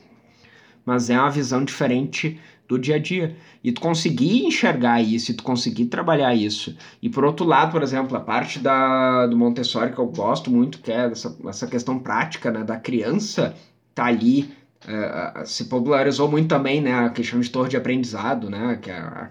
Mas 0.84 1.10
é 1.10 1.20
uma 1.20 1.30
visão 1.30 1.62
diferente 1.62 2.40
do 2.66 2.78
dia 2.78 2.94
a 2.96 2.98
dia. 2.98 3.36
E 3.62 3.70
tu 3.72 3.80
conseguir 3.80 4.46
enxergar 4.46 5.02
isso, 5.02 5.30
e 5.30 5.34
tu 5.34 5.42
conseguir 5.42 5.86
trabalhar 5.86 6.34
isso. 6.34 6.74
E 7.02 7.10
por 7.10 7.26
outro 7.26 7.44
lado, 7.44 7.72
por 7.72 7.82
exemplo, 7.82 8.16
a 8.16 8.20
parte 8.20 8.58
da, 8.58 9.26
do 9.26 9.36
Montessori 9.36 9.92
que 9.92 9.98
eu 9.98 10.06
gosto 10.06 10.50
muito, 10.50 10.80
que 10.80 10.90
é 10.90 11.10
essa, 11.10 11.36
essa 11.46 11.66
questão 11.66 11.98
prática, 11.98 12.50
né, 12.50 12.64
da 12.64 12.78
criança 12.78 13.54
tá 13.94 14.06
ali, 14.06 14.50
uh, 14.84 15.46
se 15.46 15.64
popularizou 15.64 16.30
muito 16.30 16.48
também, 16.48 16.80
né, 16.80 17.06
a 17.06 17.10
questão 17.10 17.40
de 17.40 17.50
torre 17.50 17.68
de 17.68 17.76
aprendizado, 17.76 18.48
né, 18.48 18.78
que, 18.80 18.90
a, 18.90 19.30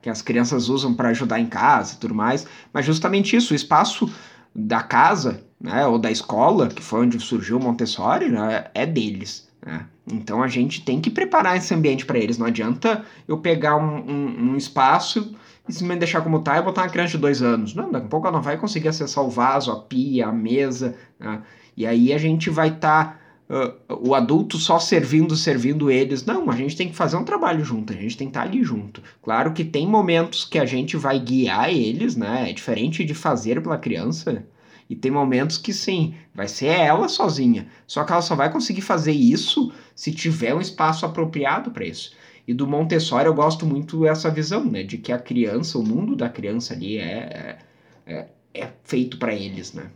que 0.00 0.10
as 0.10 0.22
crianças 0.22 0.68
usam 0.68 0.94
para 0.94 1.08
ajudar 1.08 1.40
em 1.40 1.46
casa 1.46 1.94
e 1.94 1.98
tudo 1.98 2.14
mais. 2.14 2.46
Mas 2.72 2.86
justamente 2.86 3.36
isso, 3.36 3.52
o 3.52 3.56
espaço 3.56 4.12
da 4.54 4.82
casa, 4.82 5.42
né, 5.60 5.86
ou 5.86 5.98
da 5.98 6.10
escola, 6.10 6.68
que 6.68 6.82
foi 6.82 7.00
onde 7.00 7.18
surgiu 7.20 7.58
o 7.58 7.62
Montessori, 7.62 8.28
né, 8.28 8.66
é 8.74 8.86
deles. 8.86 9.48
Né? 9.64 9.86
Então 10.06 10.42
a 10.42 10.48
gente 10.48 10.84
tem 10.84 11.00
que 11.00 11.10
preparar 11.10 11.56
esse 11.56 11.72
ambiente 11.74 12.06
para 12.06 12.18
eles. 12.18 12.38
Não 12.38 12.46
adianta 12.46 13.04
eu 13.28 13.38
pegar 13.38 13.76
um, 13.76 14.10
um, 14.10 14.50
um 14.50 14.56
espaço 14.56 15.34
e 15.68 15.72
simplesmente 15.72 16.00
deixar 16.00 16.22
como 16.22 16.40
tá 16.40 16.58
e 16.58 16.62
botar 16.62 16.82
uma 16.82 16.88
criança 16.88 17.12
de 17.12 17.18
dois 17.18 17.42
anos. 17.42 17.74
Não, 17.74 17.92
daqui 17.92 18.06
a 18.06 18.08
pouco 18.08 18.26
ela 18.26 18.36
não 18.36 18.42
vai 18.42 18.56
conseguir 18.56 18.88
acessar 18.88 19.24
o 19.24 19.30
vaso, 19.30 19.70
a 19.70 19.80
pia, 19.80 20.26
a 20.26 20.32
mesa. 20.32 20.96
Né? 21.18 21.42
E 21.76 21.86
aí 21.86 22.12
a 22.12 22.18
gente 22.18 22.50
vai 22.50 22.68
estar. 22.68 23.04
Tá, 23.04 23.20
uh, 23.50 24.08
o 24.08 24.14
adulto 24.14 24.56
só 24.56 24.78
servindo, 24.78 25.36
servindo 25.36 25.90
eles. 25.90 26.24
Não, 26.24 26.48
a 26.48 26.56
gente 26.56 26.76
tem 26.76 26.88
que 26.88 26.94
fazer 26.94 27.16
um 27.16 27.24
trabalho 27.24 27.64
junto, 27.64 27.92
a 27.92 27.96
gente 27.96 28.16
tem 28.16 28.28
que 28.28 28.30
estar 28.30 28.42
tá 28.42 28.46
ali 28.46 28.62
junto. 28.62 29.02
Claro 29.20 29.52
que 29.52 29.64
tem 29.64 29.86
momentos 29.86 30.44
que 30.44 30.58
a 30.58 30.64
gente 30.64 30.96
vai 30.96 31.18
guiar 31.18 31.68
eles, 31.68 32.16
né? 32.16 32.48
É 32.48 32.52
diferente 32.52 33.04
de 33.04 33.14
fazer 33.14 33.60
pela 33.60 33.76
criança. 33.76 34.46
E 34.88 34.96
tem 34.96 35.10
momentos 35.10 35.56
que 35.56 35.72
sim, 35.72 36.14
vai 36.34 36.48
ser 36.48 36.66
ela 36.66 37.08
sozinha. 37.08 37.68
Só 37.86 38.02
que 38.04 38.12
ela 38.12 38.22
só 38.22 38.34
vai 38.34 38.50
conseguir 38.50 38.80
fazer 38.80 39.12
isso 39.12 39.72
se 39.94 40.12
tiver 40.12 40.54
um 40.54 40.60
espaço 40.60 41.06
apropriado 41.06 41.70
para 41.70 41.84
isso. 41.84 42.16
E 42.46 42.54
do 42.54 42.66
Montessori 42.66 43.26
eu 43.26 43.34
gosto 43.34 43.64
muito 43.64 44.00
dessa 44.00 44.30
visão, 44.30 44.64
né? 44.64 44.82
De 44.82 44.98
que 44.98 45.12
a 45.12 45.18
criança, 45.18 45.78
o 45.78 45.86
mundo 45.86 46.16
da 46.16 46.28
criança 46.28 46.74
ali 46.74 46.98
é, 46.98 47.58
é, 48.04 48.26
é 48.52 48.68
feito 48.82 49.18
para 49.18 49.32
eles, 49.32 49.72
né? 49.72 49.92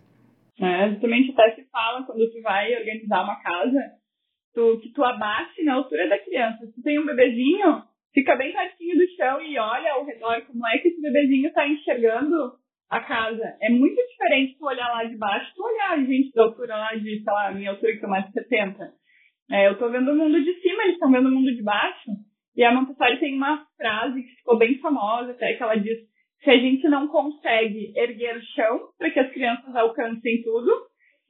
É, 0.60 0.90
justamente 0.90 1.32
até 1.32 1.56
se 1.56 1.63
fala 1.74 2.06
quando 2.06 2.30
tu 2.30 2.40
vai 2.40 2.72
organizar 2.76 3.24
uma 3.24 3.42
casa, 3.42 3.80
tu, 4.54 4.78
que 4.80 4.92
tu 4.92 5.02
abaixe 5.02 5.64
na 5.64 5.74
altura 5.74 6.08
da 6.08 6.18
criança. 6.18 6.64
Se 6.64 6.72
tu 6.72 6.82
tem 6.82 6.98
um 7.00 7.04
bebezinho, 7.04 7.82
fica 8.14 8.36
bem 8.36 8.52
pertinho 8.52 8.96
do 8.96 9.10
chão 9.16 9.42
e 9.42 9.58
olha 9.58 9.92
ao 9.92 10.04
redor 10.04 10.40
como 10.46 10.66
é 10.68 10.78
que 10.78 10.88
esse 10.88 11.02
bebezinho 11.02 11.48
está 11.48 11.66
enxergando 11.66 12.52
a 12.88 13.00
casa. 13.00 13.56
É 13.60 13.68
muito 13.68 14.00
diferente 14.06 14.56
tu 14.56 14.66
olhar 14.66 14.88
lá 14.88 15.04
de 15.04 15.16
baixo, 15.16 15.52
tu 15.56 15.64
olhar 15.64 15.90
a 15.90 15.98
gente 15.98 16.32
da 16.32 16.44
altura 16.44 16.76
lá 16.76 16.94
de, 16.94 17.22
sei 17.22 17.32
lá, 17.32 17.50
minha 17.50 17.70
altura 17.70 17.96
que 17.96 18.04
é 18.04 18.08
mais 18.08 18.26
de 18.26 18.32
70. 18.32 18.92
É, 19.50 19.68
eu 19.68 19.76
tô 19.76 19.90
vendo 19.90 20.12
o 20.12 20.16
mundo 20.16 20.42
de 20.42 20.54
cima, 20.60 20.84
eles 20.84 20.94
estão 20.94 21.10
vendo 21.10 21.28
o 21.28 21.32
mundo 21.32 21.54
de 21.54 21.62
baixo. 21.62 22.10
E 22.56 22.62
a 22.62 22.72
Montessori 22.72 23.18
tem 23.18 23.34
uma 23.34 23.66
frase 23.76 24.22
que 24.22 24.36
ficou 24.36 24.56
bem 24.56 24.78
famosa, 24.78 25.32
até 25.32 25.54
que 25.54 25.62
ela 25.62 25.74
diz: 25.74 25.98
se 26.42 26.50
a 26.50 26.56
gente 26.56 26.88
não 26.88 27.08
consegue 27.08 27.92
erguer 27.96 28.36
o 28.36 28.42
chão 28.54 28.88
para 28.96 29.10
que 29.10 29.18
as 29.18 29.32
crianças 29.32 29.74
alcancem 29.74 30.42
tudo, 30.42 30.70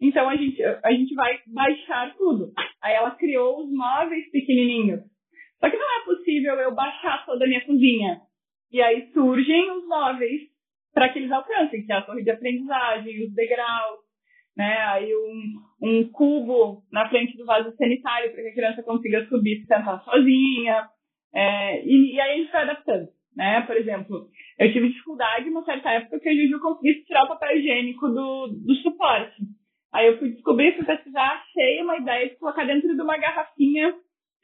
então 0.01 0.29
a 0.29 0.37
gente, 0.37 0.63
a 0.63 0.93
gente 0.93 1.15
vai 1.15 1.39
baixar 1.47 2.15
tudo. 2.17 2.53
Aí 2.83 2.95
ela 2.95 3.13
criou 3.13 3.65
os 3.65 3.73
móveis 3.73 4.31
pequenininhos. 4.31 5.01
Só 5.61 5.71
que 5.71 5.77
não 5.77 6.01
é 6.01 6.05
possível 6.05 6.55
eu 6.57 6.75
baixar 6.75 7.25
toda 7.25 7.45
a 7.45 7.49
minha 7.49 7.65
cozinha. 7.65 8.21
E 8.71 8.83
aí 8.83 9.11
surgem 9.13 9.71
os 9.71 9.87
móveis 9.87 10.43
para 10.93 11.09
que 11.09 11.19
eles 11.19 11.31
alcancem, 11.31 11.85
que 11.85 11.93
é 11.93 11.97
a 11.97 12.03
torre 12.03 12.23
de 12.23 12.31
aprendizagem, 12.31 13.25
os 13.25 13.35
degraus, 13.35 14.01
né? 14.57 14.79
Aí 14.87 15.15
um, 15.15 15.89
um 15.89 16.11
cubo 16.11 16.83
na 16.93 17.09
frente 17.09 17.37
do 17.37 17.45
vaso 17.45 17.75
sanitário 17.77 18.33
para 18.33 18.43
que 18.43 18.49
a 18.49 18.55
criança 18.55 18.83
consiga 18.83 19.27
subir 19.27 19.61
e 19.61 19.67
sentar 19.67 20.03
sozinha. 20.05 20.89
É, 21.35 21.85
e, 21.85 22.15
e, 22.15 22.21
aí 22.21 22.33
a 22.33 22.37
gente 22.37 22.53
vai 22.53 22.63
adaptando, 22.63 23.09
né? 23.37 23.61
Por 23.63 23.77
exemplo, 23.77 24.29
eu 24.59 24.73
tive 24.73 24.89
dificuldade 24.89 25.49
uma 25.49 25.65
certa 25.65 25.91
época 25.91 26.21
que 26.21 26.29
a 26.29 26.35
Juju 26.35 26.61
conseguisse 26.61 27.05
tirar 27.07 27.25
o 27.25 27.29
papel 27.29 27.57
higiênico 27.57 28.09
do, 28.09 28.49
do 28.49 28.75
suporte. 28.77 29.43
Aí 29.95 30.09
eu 30.09 30.19
fui 30.19 30.31
descobrir, 30.31 30.75
fui 30.75 30.85
pesquisar, 30.85 31.41
achei 31.41 31.81
uma 31.81 31.97
ideia 31.97 32.29
de 32.29 32.35
colocar 32.37 32.65
dentro 32.65 32.93
de 32.93 33.01
uma 33.01 33.17
garrafinha 33.17 33.95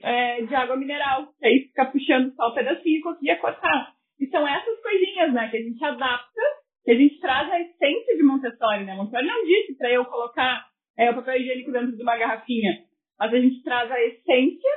é, 0.01 0.43
de 0.43 0.55
água 0.55 0.77
mineral. 0.77 1.27
Aí 1.43 1.65
ficar 1.67 1.87
puxando 1.87 2.33
só 2.37 2.49
o 2.49 2.55
pedacinho 2.55 2.99
e 2.99 3.03
conseguia 3.03 3.37
cortar. 3.37 3.93
E 4.21 4.29
são 4.29 4.47
essas 4.47 4.81
coisinhas, 4.81 5.33
né, 5.33 5.49
que 5.49 5.57
a 5.57 5.63
gente 5.63 5.85
adapta, 5.85 6.41
que 6.85 6.93
a 6.93 6.95
gente 6.95 7.19
traz 7.19 7.51
a 7.51 7.61
essência 7.61 8.17
de 8.17 8.23
Montessori, 8.23 8.85
né? 8.85 8.95
Montessori 8.95 9.27
não 9.27 9.45
disse 9.45 9.77
para 9.77 9.91
eu 9.91 10.05
colocar 10.05 10.67
é, 10.97 11.11
o 11.11 11.15
papel 11.17 11.41
higiênico 11.41 11.73
dentro 11.73 11.97
de 11.97 12.03
uma 12.03 12.17
garrafinha, 12.17 12.85
mas 13.19 13.35
a 13.35 13.41
gente 13.41 13.61
traz 13.65 13.91
a 13.91 14.01
essência, 14.03 14.71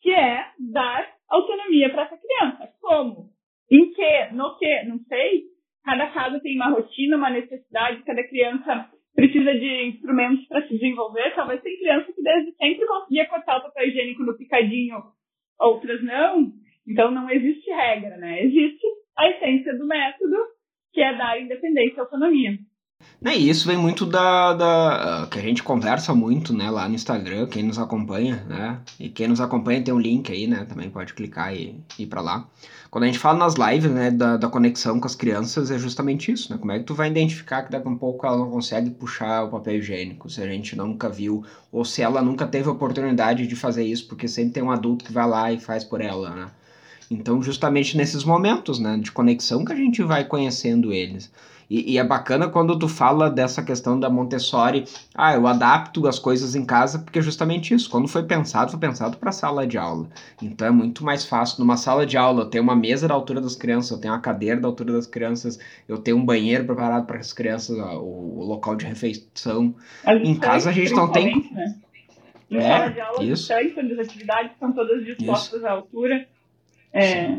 que 0.00 0.12
é 0.12 0.46
dar 0.72 1.08
autonomia 1.28 1.90
para 1.90 2.04
essa 2.04 2.16
criança. 2.16 2.72
Como? 2.80 3.30
Em 3.70 3.92
que? 3.92 4.26
No 4.34 4.56
que? 4.56 4.84
Não 4.84 4.98
sei. 5.00 5.44
Cada 5.84 6.06
casa 6.12 6.38
tem 6.40 6.54
uma 6.54 6.70
rotina, 6.70 7.16
uma 7.16 7.30
necessidade, 7.30 8.04
cada 8.04 8.22
criança 8.28 8.88
precisa 9.14 9.54
de 9.54 9.86
instrumentos 9.88 10.46
para 10.46 10.66
se 10.66 10.74
desenvolver. 10.74 11.34
Talvez 11.34 11.60
tem 11.62 11.78
criança 11.78 12.12
que 12.12 12.22
desde 12.22 12.52
sempre 12.52 12.86
conseguia 12.86 13.28
cortar 13.28 13.58
o 13.58 13.62
papel 13.62 13.88
higiênico 13.88 14.22
no 14.22 14.36
picadinho, 14.36 15.02
outras 15.58 16.02
não. 16.02 16.52
Então 16.86 17.10
não 17.10 17.30
existe 17.30 17.70
regra, 17.70 18.16
né? 18.16 18.42
Existe 18.42 18.86
a 19.16 19.28
essência 19.28 19.76
do 19.76 19.86
método, 19.86 20.36
que 20.92 21.00
é 21.00 21.16
dar 21.16 21.40
independência 21.40 21.96
e 21.96 22.00
autonomia. 22.00 22.58
Né, 23.20 23.36
e 23.36 23.48
isso 23.48 23.68
vem 23.68 23.76
muito 23.76 24.04
da, 24.04 24.52
da. 24.52 25.28
que 25.30 25.38
a 25.38 25.42
gente 25.42 25.62
conversa 25.62 26.12
muito, 26.12 26.52
né, 26.52 26.68
lá 26.70 26.88
no 26.88 26.94
Instagram, 26.94 27.46
quem 27.46 27.62
nos 27.62 27.78
acompanha, 27.78 28.44
né? 28.48 28.80
E 28.98 29.08
quem 29.08 29.28
nos 29.28 29.40
acompanha 29.40 29.80
tem 29.80 29.94
um 29.94 30.00
link 30.00 30.32
aí, 30.32 30.46
né? 30.46 30.64
Também 30.64 30.90
pode 30.90 31.14
clicar 31.14 31.54
e 31.54 31.80
ir 31.98 32.06
para 32.06 32.20
lá. 32.20 32.48
Quando 32.90 33.04
a 33.04 33.06
gente 33.06 33.18
fala 33.18 33.38
nas 33.38 33.54
lives, 33.54 33.90
né, 33.90 34.10
da, 34.10 34.36
da 34.36 34.48
conexão 34.48 35.00
com 35.00 35.06
as 35.06 35.14
crianças, 35.14 35.70
é 35.70 35.78
justamente 35.78 36.30
isso, 36.30 36.52
né? 36.52 36.58
Como 36.58 36.72
é 36.72 36.78
que 36.78 36.84
tu 36.84 36.94
vai 36.94 37.08
identificar 37.08 37.62
que 37.62 37.70
daqui 37.70 37.86
a 37.86 37.90
um 37.90 37.96
pouco 37.96 38.26
ela 38.26 38.36
não 38.36 38.50
consegue 38.50 38.90
puxar 38.90 39.44
o 39.44 39.48
papel 39.48 39.76
higiênico, 39.76 40.28
se 40.28 40.42
a 40.42 40.46
gente 40.46 40.76
nunca 40.76 41.08
viu, 41.08 41.44
ou 41.70 41.84
se 41.84 42.02
ela 42.02 42.20
nunca 42.20 42.46
teve 42.46 42.68
oportunidade 42.68 43.46
de 43.46 43.56
fazer 43.56 43.84
isso, 43.84 44.06
porque 44.08 44.28
sempre 44.28 44.52
tem 44.52 44.62
um 44.62 44.70
adulto 44.70 45.04
que 45.04 45.12
vai 45.12 45.26
lá 45.26 45.50
e 45.52 45.58
faz 45.58 45.84
por 45.84 46.00
ela, 46.00 46.30
né? 46.30 46.50
Então, 47.10 47.42
justamente 47.42 47.96
nesses 47.96 48.24
momentos, 48.24 48.78
né, 48.78 48.96
de 48.98 49.12
conexão 49.12 49.64
que 49.64 49.72
a 49.72 49.76
gente 49.76 50.02
vai 50.02 50.24
conhecendo 50.24 50.92
eles. 50.92 51.30
E, 51.68 51.92
e, 51.92 51.98
é 51.98 52.04
bacana 52.04 52.48
quando 52.48 52.78
tu 52.78 52.88
fala 52.88 53.30
dessa 53.30 53.62
questão 53.62 53.98
da 53.98 54.10
Montessori, 54.10 54.84
ah, 55.14 55.34
eu 55.34 55.46
adapto 55.46 56.06
as 56.06 56.18
coisas 56.18 56.54
em 56.54 56.64
casa, 56.64 56.98
porque 56.98 57.18
é 57.18 57.22
justamente 57.22 57.74
isso. 57.74 57.88
Quando 57.88 58.08
foi 58.08 58.22
pensado, 58.24 58.70
foi 58.70 58.80
pensado 58.80 59.16
para 59.16 59.32
sala 59.32 59.66
de 59.66 59.78
aula. 59.78 60.08
Então 60.40 60.66
é 60.66 60.70
muito 60.70 61.04
mais 61.04 61.24
fácil 61.24 61.60
numa 61.60 61.76
sala 61.76 62.06
de 62.06 62.16
aula 62.16 62.42
eu 62.42 62.50
ter 62.50 62.60
uma 62.60 62.76
mesa 62.76 63.08
da 63.08 63.14
altura 63.14 63.40
das 63.40 63.56
crianças, 63.56 63.90
eu 63.90 63.98
tenho 63.98 64.14
uma 64.14 64.20
cadeira 64.20 64.60
da 64.60 64.68
altura 64.68 64.92
das 64.92 65.06
crianças, 65.06 65.58
eu 65.88 65.98
tenho 65.98 66.16
um 66.16 66.24
banheiro 66.24 66.64
preparado 66.64 67.06
para 67.06 67.18
as 67.18 67.32
crianças, 67.32 67.76
o, 67.78 68.02
o, 68.02 68.44
local 68.44 68.76
de 68.76 68.86
refeição. 68.86 69.74
Em 70.06 70.34
casa 70.34 70.70
a 70.70 70.72
gente 70.72 70.92
não 70.92 71.10
tem. 71.10 71.50
Né? 71.52 71.74
Em 72.50 72.56
é, 72.58 72.62
sala 72.62 72.88
de 72.90 73.00
aula, 73.00 73.24
isso. 73.24 73.52
as 73.52 73.98
atividades 73.98 74.52
são 74.58 74.72
todas 74.72 75.04
dispostas 75.04 75.60
isso. 75.60 75.66
à 75.66 75.70
altura. 75.70 76.26
É. 76.92 77.38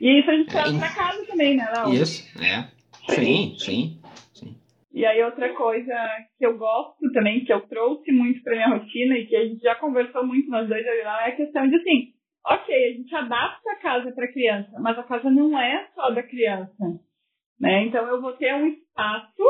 E 0.00 0.20
isso 0.20 0.30
a 0.30 0.34
gente 0.34 0.50
traz 0.50 0.74
é, 0.74 0.78
pra 0.78 0.88
casa 0.88 1.24
também, 1.26 1.56
né, 1.56 1.68
Laura? 1.74 1.94
Isso, 1.94 2.24
é. 2.42 2.66
Sim, 3.08 3.54
sim, 3.58 4.00
sim. 4.32 4.56
E 4.92 5.04
aí 5.04 5.22
outra 5.24 5.52
coisa 5.54 5.94
que 6.38 6.46
eu 6.46 6.56
gosto 6.56 7.12
também, 7.12 7.44
que 7.44 7.52
eu 7.52 7.60
trouxe 7.62 8.12
muito 8.12 8.42
pra 8.42 8.54
minha 8.54 8.78
rotina 8.78 9.18
e 9.18 9.26
que 9.26 9.36
a 9.36 9.44
gente 9.44 9.60
já 9.60 9.74
conversou 9.74 10.24
muito 10.24 10.48
nós 10.48 10.68
dois 10.68 10.84
lá, 11.04 11.26
é 11.26 11.30
a 11.30 11.36
questão 11.36 11.68
de 11.68 11.76
assim, 11.76 12.12
ok, 12.46 12.74
a 12.74 12.92
gente 12.92 13.14
adapta 13.14 13.70
a 13.72 13.76
casa 13.76 14.12
para 14.12 14.32
criança, 14.32 14.70
mas 14.80 14.98
a 14.98 15.02
casa 15.02 15.30
não 15.30 15.58
é 15.58 15.88
só 15.94 16.10
da 16.10 16.22
criança, 16.22 16.84
né? 17.60 17.84
Então 17.86 18.06
eu 18.06 18.20
vou 18.20 18.32
ter 18.34 18.54
um 18.54 18.68
espaço 18.68 19.42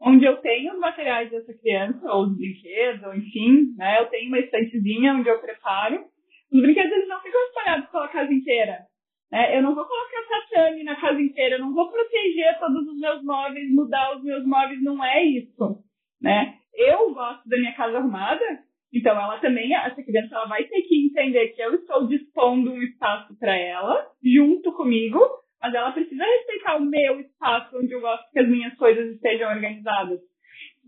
onde 0.00 0.24
eu 0.24 0.38
tenho 0.38 0.72
os 0.72 0.80
materiais 0.80 1.30
dessa 1.30 1.52
criança, 1.54 2.10
ou 2.12 2.24
os 2.24 2.36
brinquedos, 2.36 3.02
ou 3.04 3.14
enfim, 3.14 3.74
né? 3.76 4.00
Eu 4.00 4.06
tenho 4.06 4.28
uma 4.28 4.38
estantezinha 4.38 5.14
onde 5.14 5.28
eu 5.28 5.38
preparo. 5.40 6.04
Os 6.52 6.60
brinquedos 6.60 6.90
eles 6.90 7.08
não 7.08 7.20
ficam 7.20 7.40
espalhados 7.44 7.90
pela 7.90 8.08
casa 8.08 8.32
inteira. 8.32 8.89
É, 9.32 9.56
eu 9.56 9.62
não 9.62 9.74
vou 9.74 9.84
colocar 9.84 10.22
tatame 10.28 10.82
na 10.82 10.96
casa 10.96 11.20
inteira, 11.20 11.54
eu 11.54 11.60
não 11.60 11.72
vou 11.72 11.90
proteger 11.90 12.58
todos 12.58 12.86
os 12.88 12.98
meus 12.98 13.22
móveis, 13.22 13.72
mudar 13.72 14.16
os 14.16 14.24
meus 14.24 14.44
móveis, 14.44 14.82
não 14.82 15.04
é 15.04 15.22
isso. 15.22 15.78
Né? 16.20 16.56
Eu 16.74 17.14
gosto 17.14 17.48
da 17.48 17.56
minha 17.56 17.72
casa 17.74 17.98
arrumada, 17.98 18.44
então 18.92 19.12
ela 19.12 19.38
também, 19.38 19.72
essa 19.72 20.02
criança, 20.02 20.34
ela 20.34 20.46
vai 20.46 20.64
ter 20.64 20.82
que 20.82 21.06
entender 21.06 21.48
que 21.48 21.62
eu 21.62 21.74
estou 21.76 22.08
dispondo 22.08 22.72
um 22.72 22.82
espaço 22.82 23.38
para 23.38 23.56
ela, 23.56 24.04
junto 24.22 24.72
comigo, 24.72 25.20
mas 25.62 25.74
ela 25.74 25.92
precisa 25.92 26.24
respeitar 26.24 26.76
o 26.76 26.84
meu 26.84 27.20
espaço 27.20 27.78
onde 27.78 27.92
eu 27.92 28.00
gosto 28.00 28.30
que 28.32 28.40
as 28.40 28.48
minhas 28.48 28.74
coisas 28.74 29.14
estejam 29.14 29.48
organizadas. 29.48 30.18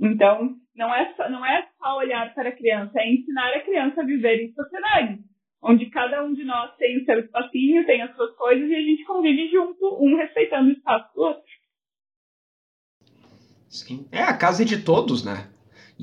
Então, 0.00 0.56
não 0.74 0.92
é 0.92 1.12
só, 1.14 1.30
não 1.30 1.46
é 1.46 1.68
só 1.78 1.96
olhar 1.98 2.34
para 2.34 2.48
a 2.48 2.56
criança, 2.56 2.98
é 2.98 3.08
ensinar 3.08 3.54
a 3.54 3.60
criança 3.60 4.00
a 4.00 4.04
viver 4.04 4.42
em 4.42 4.52
sociedade 4.52 5.20
onde 5.62 5.86
cada 5.90 6.24
um 6.24 6.34
de 6.34 6.44
nós 6.44 6.74
tem 6.76 7.00
o 7.00 7.04
seu 7.04 7.20
espacinho, 7.20 7.86
tem 7.86 8.02
as 8.02 8.14
suas 8.16 8.34
coisas 8.36 8.68
e 8.68 8.74
a 8.74 8.80
gente 8.80 9.04
convive 9.04 9.48
junto, 9.50 9.96
um 10.02 10.16
respeitando 10.16 10.68
o 10.68 10.72
espaço 10.72 11.14
do 11.14 11.22
outro. 11.22 11.42
Sim. 13.68 14.06
É 14.10 14.22
a 14.22 14.36
casa 14.36 14.64
de 14.64 14.82
todos, 14.82 15.24
né? 15.24 15.48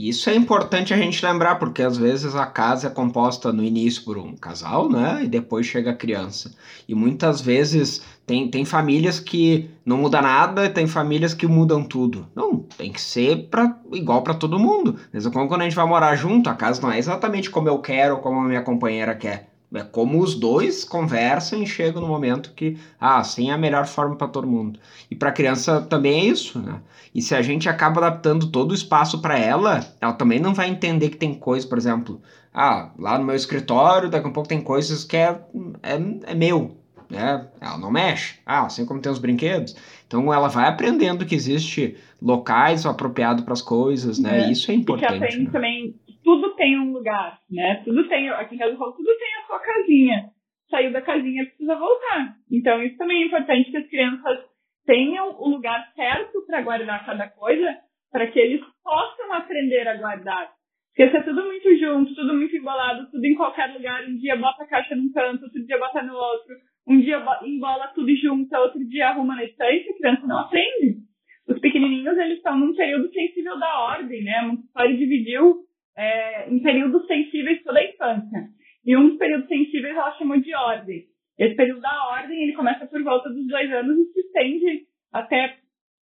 Isso 0.02 0.30
é 0.30 0.34
importante 0.34 0.94
a 0.94 0.98
gente 0.98 1.26
lembrar, 1.26 1.56
porque 1.56 1.84
às 1.84 1.98
vezes 1.98 2.34
a 2.34 2.46
casa 2.46 2.88
é 2.88 2.90
composta 2.90 3.52
no 3.52 3.62
início 3.62 4.06
por 4.06 4.18
um 4.18 4.34
casal, 4.34 4.90
né? 4.90 5.26
E 5.26 5.28
depois 5.28 5.66
chega 5.66 5.92
a 5.92 5.94
criança. 5.94 6.56
E 6.88 6.96
muitas 6.96 7.42
vezes 7.42 8.02
tem, 8.26 8.50
tem 8.50 8.64
famílias 8.64 9.20
que 9.20 9.70
não 9.86 9.98
muda 9.98 10.22
nada 10.22 10.64
e 10.64 10.70
tem 10.70 10.88
famílias 10.88 11.34
que 11.34 11.46
mudam 11.46 11.84
tudo. 11.84 12.26
Não, 12.34 12.60
tem 12.78 12.94
que 12.94 13.02
ser 13.02 13.50
pra, 13.50 13.78
igual 13.92 14.22
para 14.22 14.36
todo 14.36 14.58
mundo. 14.58 14.96
Mesmo 15.12 15.34
quando 15.34 15.60
a 15.60 15.64
gente 15.66 15.76
vai 15.76 15.86
morar 15.86 16.16
junto, 16.16 16.50
a 16.50 16.56
casa 16.56 16.82
não 16.82 16.90
é 16.90 16.98
exatamente 16.98 17.50
como 17.50 17.68
eu 17.68 17.80
quero, 17.80 18.20
como 18.20 18.40
a 18.40 18.48
minha 18.48 18.62
companheira 18.62 19.14
quer. 19.14 19.50
É 19.74 19.84
como 19.84 20.20
os 20.20 20.34
dois 20.34 20.84
conversam 20.84 21.62
e 21.62 21.68
chegam 21.68 22.02
no 22.02 22.08
momento 22.08 22.54
que, 22.56 22.78
ah, 23.00 23.20
assim 23.20 23.52
é 23.52 23.54
a 23.54 23.58
melhor 23.58 23.86
forma 23.86 24.16
para 24.16 24.28
todo 24.28 24.48
mundo. 24.48 24.80
E 25.12 25.16
para 25.16 25.30
a 25.30 25.32
criança 25.34 25.82
também 25.82 26.22
é 26.22 26.26
isso, 26.26 26.60
né? 26.60 26.82
E 27.14 27.22
se 27.22 27.36
a 27.36 27.42
gente 27.42 27.70
acaba 27.70 28.00
adaptando 28.00 28.48
todo 28.48 28.72
o 28.72 28.76
espaço 28.76 29.22
para 29.22 29.38
ela, 29.38 29.86
ela 30.02 30.14
também 30.14 30.40
não 30.40 30.54
vai 30.54 30.70
entender 30.70 31.10
que 31.10 31.18
tem 31.18 31.36
coisa, 31.36 31.68
por 31.68 31.78
exemplo, 31.78 32.22
ah, 32.54 32.92
lá 32.98 33.18
no 33.18 33.26
meu 33.26 33.36
escritório, 33.36 34.10
daqui 34.10 34.28
a 34.28 34.32
pouco 34.32 34.50
tem 34.50 34.62
coisas 34.62 35.04
que 35.04 35.18
é, 35.18 35.40
é, 35.84 36.32
é 36.32 36.36
meu, 36.36 36.78
né? 37.10 37.48
Ela 37.60 37.78
não 37.78 37.92
mexe. 37.92 38.36
Ah, 38.46 38.66
assim 38.66 38.86
como 38.86 39.00
tem 39.00 39.12
os 39.12 39.20
brinquedos. 39.20 39.76
Então 40.08 40.34
ela 40.34 40.48
vai 40.48 40.68
aprendendo 40.68 41.26
que 41.26 41.36
existe 41.36 41.96
locais 42.22 42.86
apropriados 42.86 43.44
para 43.44 43.54
as 43.54 43.62
coisas, 43.62 44.20
né? 44.20 44.48
É. 44.48 44.52
Isso 44.52 44.72
é 44.72 44.74
importante. 44.74 45.24
E 45.24 45.28
que 45.28 45.44
né? 45.44 45.50
também 45.52 45.96
tudo 46.30 46.54
tem 46.54 46.80
um 46.80 46.94
lugar, 46.94 47.40
né? 47.50 47.82
Tudo 47.84 48.08
tem, 48.08 48.30
aqui 48.30 48.54
em 48.54 48.58
casa 48.60 48.74
eu 48.74 48.78
falo, 48.78 48.92
tudo 48.92 49.10
tem 49.18 49.36
a 49.36 49.48
sua 49.48 49.60
casinha. 49.60 50.30
Saiu 50.70 50.92
da 50.92 51.02
casinha, 51.02 51.44
precisa 51.44 51.76
voltar. 51.76 52.36
Então, 52.52 52.84
isso 52.84 52.98
também 52.98 53.24
é 53.24 53.26
importante 53.26 53.72
que 53.72 53.78
as 53.78 53.88
crianças 53.88 54.46
tenham 54.86 55.42
o 55.42 55.50
lugar 55.50 55.92
certo 55.96 56.46
para 56.46 56.62
guardar 56.62 57.04
cada 57.04 57.28
coisa, 57.30 57.76
para 58.12 58.28
que 58.28 58.40
eles 58.40 58.62
possam 58.84 59.34
aprender 59.34 59.88
a 59.88 59.98
guardar. 59.98 60.52
Porque 60.96 61.10
se 61.10 61.18
é 61.18 61.24
tudo 61.24 61.44
muito 61.46 61.76
junto, 61.80 62.14
tudo 62.14 62.36
muito 62.36 62.56
embolado, 62.56 63.10
tudo 63.10 63.26
em 63.26 63.34
qualquer 63.34 63.74
lugar, 63.74 64.04
um 64.04 64.16
dia 64.18 64.36
bota 64.36 64.64
a 64.66 64.68
caixa 64.68 64.96
num 64.96 65.12
canto, 65.12 65.46
outro 65.46 65.66
dia 65.66 65.80
bota 65.80 66.04
no 66.04 66.14
outro, 66.14 66.56
um 66.88 67.00
dia 67.00 67.26
embola 67.44 67.88
tudo 67.96 68.16
junto, 68.18 68.56
outro 68.56 68.88
dia 68.88 69.10
arruma 69.10 69.36
na 69.36 69.46
estante, 69.46 69.90
a 69.90 69.98
criança 69.98 70.28
não 70.28 70.42
aprende. 70.42 71.00
Os 71.48 71.60
pequenininhos, 71.60 72.16
eles 72.20 72.38
estão 72.38 72.56
num 72.56 72.76
período 72.76 73.12
sensível 73.12 73.58
da 73.58 73.80
ordem, 73.80 74.24
né? 74.24 74.36
A 74.36 74.44
Montessori 74.44 74.98
dividiu 74.98 75.68
é, 76.00 76.50
em 76.50 76.60
períodos 76.60 77.06
sensíveis 77.08 77.62
toda 77.62 77.80
a 77.80 77.84
infância. 77.84 78.48
E 78.86 78.96
um 78.96 79.10
dos 79.10 79.18
períodos 79.18 79.50
sensíveis 79.50 79.96
ela 79.96 80.18
chamou 80.18 80.40
de 80.40 80.56
ordem. 80.56 81.04
Esse 81.38 81.56
período 81.56 81.82
da 81.82 82.08
ordem, 82.12 82.42
ele 82.42 82.54
começa 82.54 82.88
por 82.88 83.04
volta 83.04 83.30
dos 83.30 83.46
dois 83.48 83.72
anos 83.72 83.98
e 83.98 84.14
se 84.14 84.20
estende 84.22 84.88
até, 85.12 85.58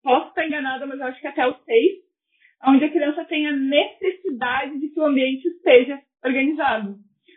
posso 0.03 0.29
estar 0.29 0.47
enganada, 0.47 0.87
mas 0.87 1.01
acho 1.01 1.21
que 1.21 1.27
até 1.27 1.47
os 1.47 1.57
seis, 1.65 1.93
onde 2.67 2.85
a 2.85 2.91
criança 2.91 3.25
tem 3.25 3.47
a 3.47 3.53
necessidade 3.53 4.79
de 4.79 4.89
que 4.89 5.01
o 5.01 5.07
ambiente 5.07 5.49
esteja 5.49 5.99
organizado. 6.23 6.97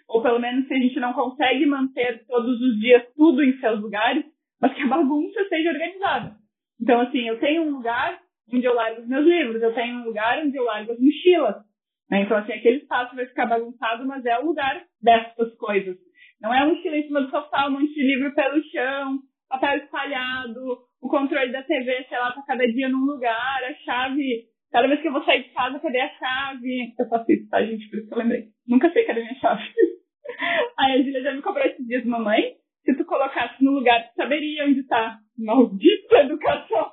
Ou 0.09 0.21
pelo 0.21 0.39
menos 0.39 0.67
se 0.67 0.73
a 0.73 0.77
gente 0.77 0.99
não 0.99 1.13
consegue 1.13 1.65
manter 1.65 2.25
todos 2.27 2.59
os 2.59 2.79
dias 2.81 3.03
tudo 3.15 3.41
em 3.43 3.57
seus 3.59 3.79
lugares, 3.79 4.25
mas 4.59 4.73
que 4.73 4.81
a 4.81 4.87
bagunça 4.87 5.47
seja 5.47 5.69
organizada. 5.69 6.35
Então, 6.81 6.99
assim, 6.99 7.29
eu 7.29 7.39
tenho 7.39 7.61
um 7.61 7.71
lugar 7.77 8.19
onde 8.53 8.65
eu 8.65 8.73
largo 8.73 9.01
os 9.01 9.07
meus 9.07 9.25
livros, 9.25 9.61
eu 9.61 9.73
tenho 9.73 9.99
um 9.99 10.03
lugar 10.03 10.43
onde 10.43 10.57
eu 10.57 10.65
largo 10.65 10.91
as 10.91 10.99
mochilas? 10.99 11.70
Então, 12.11 12.37
assim, 12.37 12.51
aquele 12.51 12.77
espaço 12.77 13.15
vai 13.15 13.25
ficar 13.25 13.45
bagunçado, 13.45 14.05
mas 14.05 14.25
é 14.25 14.37
o 14.39 14.45
lugar 14.45 14.83
dessas 15.01 15.55
coisas. 15.55 15.97
Não 16.41 16.53
é 16.53 16.65
um 16.65 16.73
estilo 16.73 16.95
em 16.95 17.03
cima 17.03 17.21
do 17.21 17.29
sofá, 17.29 17.67
um 17.67 17.71
monte 17.71 17.93
de 17.93 18.03
livro 18.03 18.33
pelo 18.33 18.61
chão, 18.65 19.19
papel 19.47 19.77
espalhado, 19.77 20.79
o 21.01 21.07
controle 21.07 21.51
da 21.51 21.63
TV, 21.63 22.05
sei 22.09 22.17
lá, 22.17 22.31
tá 22.33 22.43
cada 22.45 22.67
dia 22.67 22.89
num 22.89 23.05
lugar, 23.05 23.63
a 23.63 23.73
chave. 23.75 24.45
Cada 24.71 24.87
vez 24.87 25.01
que 25.01 25.07
eu 25.07 25.11
vou 25.11 25.23
sair 25.23 25.43
de 25.43 25.49
casa, 25.49 25.79
cadê 25.79 25.99
a 25.99 26.09
chave? 26.09 26.93
Eu 26.97 27.07
faço 27.09 27.31
isso, 27.31 27.49
tá, 27.49 27.63
gente? 27.63 27.89
Por 27.89 27.99
isso 27.99 28.07
que 28.07 28.13
eu 28.13 28.17
lembrei. 28.17 28.45
Nunca 28.67 28.91
sei 28.91 29.03
cadê 29.05 29.21
minha 29.21 29.35
chave. 29.35 29.63
Aí 30.79 30.93
a 30.93 31.03
Julia 31.03 31.21
já 31.21 31.33
me 31.33 31.41
cobrou 31.41 31.65
esses 31.65 31.85
dias, 31.85 32.05
mamãe. 32.05 32.55
Se 32.83 32.95
tu 32.95 33.05
colocasse 33.05 33.63
no 33.63 33.71
lugar, 33.71 34.09
tu 34.09 34.15
saberia 34.15 34.65
onde 34.65 34.83
tá. 34.83 35.19
Maldita 35.37 36.17
educação. 36.19 36.91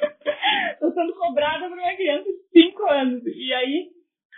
Tô 0.80 0.92
sendo 0.92 1.14
cobrada 1.14 1.68
por 1.68 1.78
uma 1.78 1.94
criança 1.94 2.24
de 2.24 2.62
5 2.62 2.82
anos. 2.90 3.22
E 3.26 3.52
aí, 3.52 3.88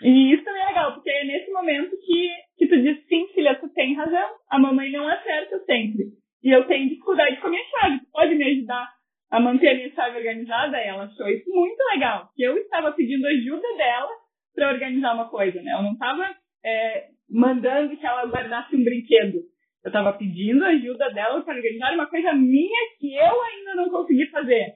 e 0.03 0.35
isso 0.35 0.45
também 0.45 0.63
é 0.63 0.67
legal, 0.67 0.95
porque 0.95 1.11
é 1.11 1.25
nesse 1.25 1.51
momento 1.51 1.97
que, 2.05 2.31
que 2.59 2.67
tu 2.67 2.83
diz, 2.83 3.07
sim, 3.07 3.29
filha, 3.35 3.55
tu 3.55 3.69
tem 3.71 3.95
razão, 3.95 4.31
a 4.51 4.59
mamãe 4.59 4.91
não 4.91 5.07
acerta 5.07 5.59
sempre. 5.65 6.07
E 6.43 6.51
eu 6.51 6.67
tenho 6.67 6.89
dificuldade 6.89 7.37
com 7.41 7.47
a 7.47 7.51
minha 7.51 7.65
chave, 7.71 8.01
tu 8.01 8.11
pode 8.13 8.35
me 8.35 8.45
ajudar 8.45 8.89
a 9.31 9.41
manter 9.41 9.69
a 9.69 9.75
minha 9.75 9.95
chave 9.95 10.19
organizada? 10.19 10.77
E 10.79 10.89
ela 10.89 11.05
achou 11.05 11.29
isso 11.29 11.49
muito 11.51 11.79
legal, 11.93 12.31
que 12.35 12.43
eu 12.43 12.59
estava 12.59 12.93
pedindo 12.93 13.27
ajuda 13.27 13.77
dela 13.77 14.11
para 14.55 14.73
organizar 14.73 15.15
uma 15.15 15.29
coisa, 15.29 15.63
né? 15.63 15.73
Eu 15.73 15.83
não 15.83 15.93
estava 15.93 16.35
é, 16.65 17.09
mandando 17.31 17.97
que 17.97 18.07
ela 18.07 18.27
guardasse 18.27 18.75
um 18.77 18.85
brinquedo. 18.85 19.39
Eu 19.85 19.89
estava 19.89 20.13
pedindo 20.13 20.65
ajuda 20.65 21.11
dela 21.11 21.43
para 21.43 21.57
organizar 21.57 21.95
uma 21.95 22.07
coisa 22.07 22.33
minha 22.35 22.79
que 22.99 23.15
eu 23.15 23.43
ainda 23.43 23.75
não 23.77 23.91
consegui 23.91 24.27
fazer. 24.27 24.75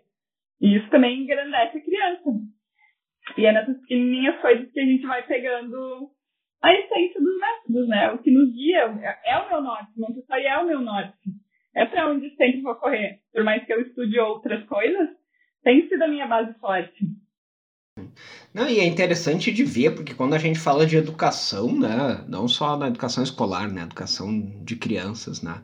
E 0.61 0.77
isso 0.77 0.89
também 0.89 1.21
engrandece 1.21 1.79
a 1.79 1.81
criança. 1.81 2.31
E 3.37 3.45
é 3.45 3.53
nessas 3.53 3.79
pequenininhas 3.81 4.41
coisas 4.41 4.71
que 4.73 4.81
a 4.81 4.85
gente 4.85 5.07
vai 5.07 5.27
pegando 5.27 6.11
a 6.63 6.73
essência 6.73 7.21
dos 7.21 7.39
métodos, 7.39 7.89
né? 7.89 8.13
O 8.13 8.19
que 8.19 8.31
nos 8.31 8.53
guia 8.53 8.79
é 9.25 9.39
o 9.39 9.49
meu 9.49 9.63
norte, 9.63 9.93
Montessori 9.97 10.47
é 10.47 10.59
o 10.59 10.67
meu 10.67 10.81
norte. 10.81 11.19
É 11.75 11.85
para 11.85 12.11
onde 12.11 12.35
sempre 12.37 12.63
vou 12.63 12.75
correr. 12.77 13.21
Por 13.33 13.45
mais 13.45 13.65
que 13.65 13.73
eu 13.73 13.83
estude 13.83 14.19
outras 14.19 14.65
coisas, 14.65 15.11
tem 15.63 15.87
sido 15.89 16.03
a 16.03 16.09
minha 16.09 16.27
base 16.27 16.59
forte. 16.59 17.05
Não, 18.55 18.69
e 18.69 18.79
é 18.79 18.85
interessante 18.85 19.53
de 19.53 19.65
ver, 19.65 19.95
porque 19.95 20.15
quando 20.15 20.35
a 20.35 20.39
gente 20.39 20.59
fala 20.59 20.87
de 20.87 20.97
educação, 20.97 21.79
né, 21.79 22.25
não 22.29 22.49
só 22.49 22.77
na 22.77 22.89
educação 22.89 23.23
escolar, 23.23 23.71
né, 23.71 23.83
educação 23.83 24.29
de 24.63 24.77
crianças, 24.77 25.43
né, 25.43 25.63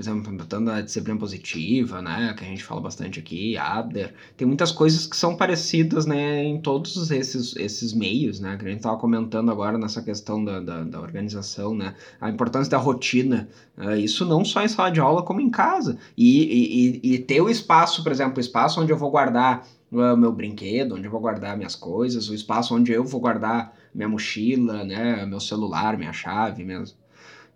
por 0.00 0.04
exemplo, 0.04 0.32
botando 0.32 0.70
a 0.70 0.80
disciplina 0.80 1.20
positiva, 1.20 2.00
né, 2.00 2.32
que 2.34 2.42
a 2.42 2.46
gente 2.46 2.64
fala 2.64 2.80
bastante 2.80 3.20
aqui, 3.20 3.58
Adler, 3.58 4.14
tem 4.34 4.48
muitas 4.48 4.72
coisas 4.72 5.06
que 5.06 5.14
são 5.14 5.36
parecidas, 5.36 6.06
né, 6.06 6.42
em 6.42 6.58
todos 6.58 7.10
esses, 7.10 7.54
esses 7.56 7.92
meios, 7.92 8.40
né, 8.40 8.56
que 8.56 8.64
a 8.64 8.68
gente 8.68 8.78
estava 8.78 8.96
comentando 8.96 9.50
agora 9.50 9.76
nessa 9.76 10.00
questão 10.00 10.42
da, 10.42 10.58
da, 10.58 10.84
da, 10.84 10.98
organização, 10.98 11.74
né, 11.74 11.94
a 12.18 12.30
importância 12.30 12.70
da 12.70 12.78
rotina, 12.78 13.46
uh, 13.76 13.94
isso 13.94 14.24
não 14.24 14.42
só 14.42 14.62
em 14.62 14.68
sala 14.68 14.90
de 14.90 15.00
aula, 15.00 15.22
como 15.22 15.38
em 15.38 15.50
casa, 15.50 15.98
e, 16.16 17.00
e, 17.02 17.14
e 17.16 17.18
ter 17.18 17.42
o 17.42 17.50
espaço, 17.50 18.02
por 18.02 18.10
exemplo, 18.10 18.38
o 18.38 18.40
espaço 18.40 18.80
onde 18.80 18.90
eu 18.90 18.96
vou 18.96 19.10
guardar 19.10 19.66
o 19.92 20.16
meu 20.16 20.32
brinquedo, 20.32 20.94
onde 20.94 21.04
eu 21.04 21.10
vou 21.10 21.20
guardar 21.20 21.58
minhas 21.58 21.76
coisas, 21.76 22.30
o 22.30 22.34
espaço 22.34 22.74
onde 22.74 22.90
eu 22.90 23.04
vou 23.04 23.20
guardar 23.20 23.76
minha 23.94 24.08
mochila, 24.08 24.82
né, 24.82 25.26
meu 25.26 25.40
celular, 25.40 25.98
minha 25.98 26.12
chave, 26.12 26.64
minhas 26.64 26.96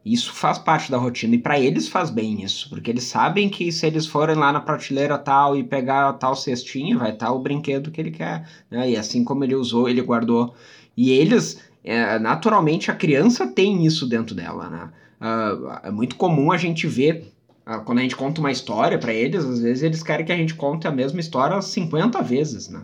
isso 0.04 0.32
faz 0.34 0.58
parte 0.58 0.90
da 0.90 0.98
rotina 0.98 1.34
e 1.34 1.38
para 1.38 1.58
eles 1.58 1.88
faz 1.88 2.10
bem 2.10 2.42
isso, 2.42 2.68
porque 2.68 2.90
eles 2.90 3.04
sabem 3.04 3.48
que 3.48 3.72
se 3.72 3.86
eles 3.86 4.06
forem 4.06 4.36
lá 4.36 4.52
na 4.52 4.60
prateleira 4.60 5.16
tal 5.16 5.56
e 5.56 5.64
pegar 5.64 6.12
tal 6.14 6.36
cestinha, 6.36 6.98
vai 6.98 7.12
estar 7.12 7.32
o 7.32 7.38
brinquedo 7.38 7.90
que 7.90 8.00
ele 8.00 8.10
quer, 8.10 8.46
né? 8.70 8.90
E 8.90 8.96
assim 8.96 9.24
como 9.24 9.44
ele 9.44 9.54
usou, 9.54 9.88
ele 9.88 10.02
guardou. 10.02 10.54
E 10.94 11.10
eles, 11.10 11.58
é, 11.82 12.18
naturalmente, 12.18 12.90
a 12.90 12.94
criança 12.94 13.46
tem 13.46 13.86
isso 13.86 14.06
dentro 14.06 14.34
dela, 14.34 14.68
né? 14.68 14.90
Uh, 15.20 15.86
é 15.88 15.90
muito 15.90 16.16
comum 16.16 16.52
a 16.52 16.58
gente 16.58 16.86
ver 16.86 17.32
uh, 17.66 17.82
quando 17.84 18.00
a 18.00 18.02
gente 18.02 18.16
conta 18.16 18.40
uma 18.40 18.52
história 18.52 18.98
para 18.98 19.14
eles, 19.14 19.42
às 19.42 19.60
vezes 19.60 19.82
eles 19.82 20.02
querem 20.02 20.26
que 20.26 20.32
a 20.32 20.36
gente 20.36 20.54
conte 20.54 20.86
a 20.86 20.92
mesma 20.92 21.18
história 21.18 21.62
50 21.62 22.20
vezes, 22.20 22.68
né? 22.68 22.82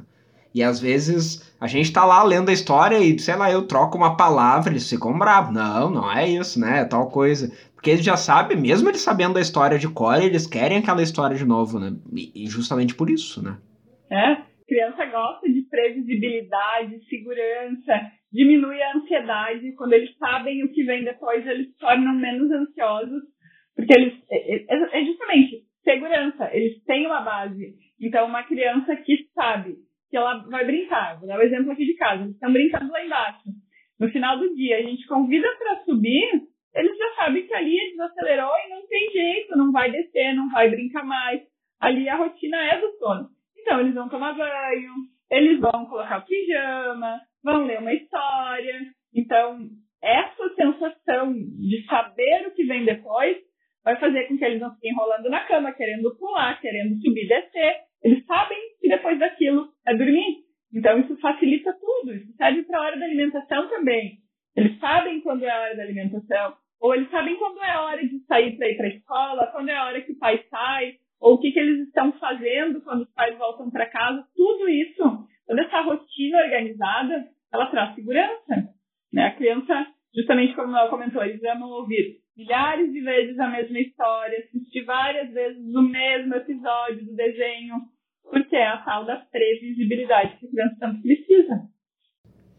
E 0.54 0.62
às 0.62 0.80
vezes 0.80 1.54
a 1.60 1.66
gente 1.66 1.92
tá 1.92 2.04
lá 2.04 2.22
lendo 2.24 2.48
a 2.48 2.52
história 2.52 2.98
e, 2.98 3.18
sei 3.18 3.36
lá, 3.36 3.50
eu 3.50 3.66
troco 3.66 3.96
uma 3.96 4.16
palavra, 4.16 4.72
eles 4.72 4.88
ficam 4.88 5.16
bravos. 5.16 5.54
Não, 5.54 5.90
não 5.90 6.12
é 6.12 6.28
isso, 6.28 6.58
né? 6.58 6.80
É 6.80 6.84
tal 6.84 7.08
coisa. 7.08 7.52
Porque 7.74 7.90
eles 7.90 8.04
já 8.04 8.16
sabem, 8.16 8.56
mesmo 8.58 8.88
eles 8.88 9.00
sabendo 9.00 9.38
a 9.38 9.40
história 9.40 9.78
de 9.78 9.88
cor, 9.88 10.22
eles 10.22 10.46
querem 10.46 10.78
aquela 10.78 11.02
história 11.02 11.36
de 11.36 11.46
novo, 11.46 11.78
né? 11.78 11.92
E, 12.12 12.46
justamente 12.46 12.94
por 12.94 13.08
isso, 13.08 13.42
né? 13.42 13.56
É, 14.10 14.36
criança 14.66 15.06
gosta 15.06 15.48
de 15.48 15.62
previsibilidade, 15.62 17.04
segurança, 17.08 18.10
diminui 18.32 18.82
a 18.82 18.96
ansiedade. 18.96 19.72
Quando 19.76 19.92
eles 19.92 20.16
sabem 20.18 20.64
o 20.64 20.72
que 20.72 20.82
vem 20.82 21.04
depois, 21.04 21.46
eles 21.46 21.68
se 21.68 21.78
tornam 21.78 22.14
menos 22.14 22.50
ansiosos, 22.50 23.22
porque 23.76 23.94
eles. 23.94 24.14
É, 24.30 24.56
é, 24.56 25.00
é 25.00 25.04
justamente 25.04 25.64
segurança, 25.84 26.50
eles 26.52 26.82
têm 26.84 27.06
uma 27.06 27.20
base. 27.20 27.74
Então, 28.00 28.26
uma 28.26 28.42
criança 28.42 28.96
que 28.96 29.26
sabe 29.34 29.76
que 30.10 30.16
ela 30.16 30.38
vai 30.48 30.64
brincar. 30.66 31.18
Vou 31.18 31.28
dar 31.28 31.36
o 31.36 31.38
um 31.38 31.42
exemplo 31.42 31.70
aqui 31.70 31.86
de 31.86 31.94
casa. 31.94 32.22
Eles 32.22 32.34
estão 32.34 32.52
brincando 32.52 32.90
lá 32.90 33.04
embaixo. 33.04 33.48
No 33.98 34.10
final 34.10 34.38
do 34.38 34.54
dia, 34.54 34.78
a 34.78 34.82
gente 34.82 35.06
convida 35.06 35.46
para 35.58 35.84
subir, 35.84 36.42
eles 36.74 36.98
já 36.98 37.14
sabem 37.16 37.46
que 37.46 37.54
ali 37.54 37.76
desacelerou 37.90 38.52
e 38.66 38.70
não 38.70 38.86
tem 38.86 39.10
jeito, 39.10 39.56
não 39.56 39.70
vai 39.70 39.90
descer, 39.90 40.34
não 40.34 40.50
vai 40.50 40.68
brincar 40.70 41.04
mais. 41.04 41.42
Ali 41.80 42.08
a 42.08 42.16
rotina 42.16 42.56
é 42.56 42.80
do 42.80 42.90
sono. 42.98 43.28
Então, 43.58 43.80
eles 43.80 43.94
vão 43.94 44.08
tomar 44.08 44.34
banho, 44.34 44.92
eles 45.30 45.60
vão 45.60 45.86
colocar 45.86 46.18
o 46.18 46.24
pijama, 46.24 47.20
vão 47.44 47.66
ler 47.66 47.78
uma 47.78 47.92
história. 47.92 48.80
Então, 49.14 49.68
essa 50.02 50.54
sensação 50.54 51.34
de 51.34 51.84
saber 51.86 52.46
o 52.46 52.54
que 52.54 52.64
vem 52.64 52.84
depois 52.84 53.36
vai 53.84 53.96
fazer 53.96 54.24
com 54.28 54.38
que 54.38 54.44
eles 54.44 54.60
não 54.60 54.74
fiquem 54.74 54.92
enrolando 54.92 55.28
na 55.28 55.44
cama, 55.46 55.72
querendo 55.72 56.16
pular, 56.16 56.60
querendo 56.60 57.00
subir 57.00 57.24
e 57.24 57.28
descer. 57.28 57.89
Eles 58.02 58.24
sabem 58.26 58.58
que 58.80 58.88
depois 58.88 59.18
daquilo 59.18 59.68
é 59.86 59.94
dormir. 59.94 60.44
Então 60.72 60.98
isso 61.00 61.16
facilita 61.18 61.72
tudo. 61.74 62.14
Isso 62.14 62.32
serve 62.36 62.62
para 62.62 62.78
a 62.78 62.82
hora 62.82 62.98
da 62.98 63.04
alimentação 63.04 63.68
também. 63.68 64.18
Eles 64.56 64.78
sabem 64.78 65.20
quando 65.20 65.44
é 65.44 65.50
a 65.50 65.60
hora 65.60 65.76
da 65.76 65.82
alimentação, 65.82 66.54
ou 66.80 66.94
eles 66.94 67.10
sabem 67.10 67.36
quando 67.36 67.62
é 67.62 67.70
a 67.70 67.82
hora 67.82 68.06
de 68.06 68.18
sair 68.26 68.56
para 68.56 68.68
ir 68.68 68.76
para 68.76 68.86
a 68.86 68.90
escola, 68.90 69.46
quando 69.52 69.68
é 69.68 69.76
a 69.76 69.84
hora 69.84 70.00
que 70.00 70.12
o 70.12 70.18
pai 70.18 70.44
sai, 70.50 70.94
ou 71.20 71.34
o 71.34 71.38
que, 71.38 71.52
que 71.52 71.58
eles 71.58 71.86
estão 71.86 72.12
fazendo 72.12 72.80
quando 72.80 73.02
os 73.02 73.12
pais 73.12 73.36
voltam 73.36 73.70
para 73.70 73.90
casa. 73.90 74.24
Tudo 74.34 74.68
isso, 74.68 75.28
toda 75.46 75.62
essa 75.62 75.82
rotina 75.82 76.38
organizada, 76.38 77.28
ela 77.52 77.66
traz 77.66 77.94
segurança. 77.94 78.74
Né? 79.12 79.26
A 79.26 79.34
criança 79.34 79.86
justamente 80.14 80.54
como 80.54 80.76
ela 80.76 80.90
comentou, 80.90 81.22
eles 81.22 81.42
amam 81.44 81.68
ouvir 81.68 82.20
milhares 82.36 82.92
de 82.92 83.00
vezes 83.00 83.38
a 83.38 83.48
mesma 83.48 83.78
história, 83.78 84.38
assistir 84.38 84.84
várias 84.84 85.32
vezes 85.32 85.74
o 85.74 85.82
mesmo 85.82 86.34
episódio 86.34 87.04
do 87.04 87.14
desenho, 87.14 87.76
porque 88.22 88.56
é 88.56 88.66
a 88.66 88.78
tal 88.78 89.04
da 89.04 89.16
previsibilidade 89.16 90.38
que 90.38 90.46
a 90.46 90.50
criança 90.50 90.76
tanto 90.80 91.02
precisa. 91.02 91.70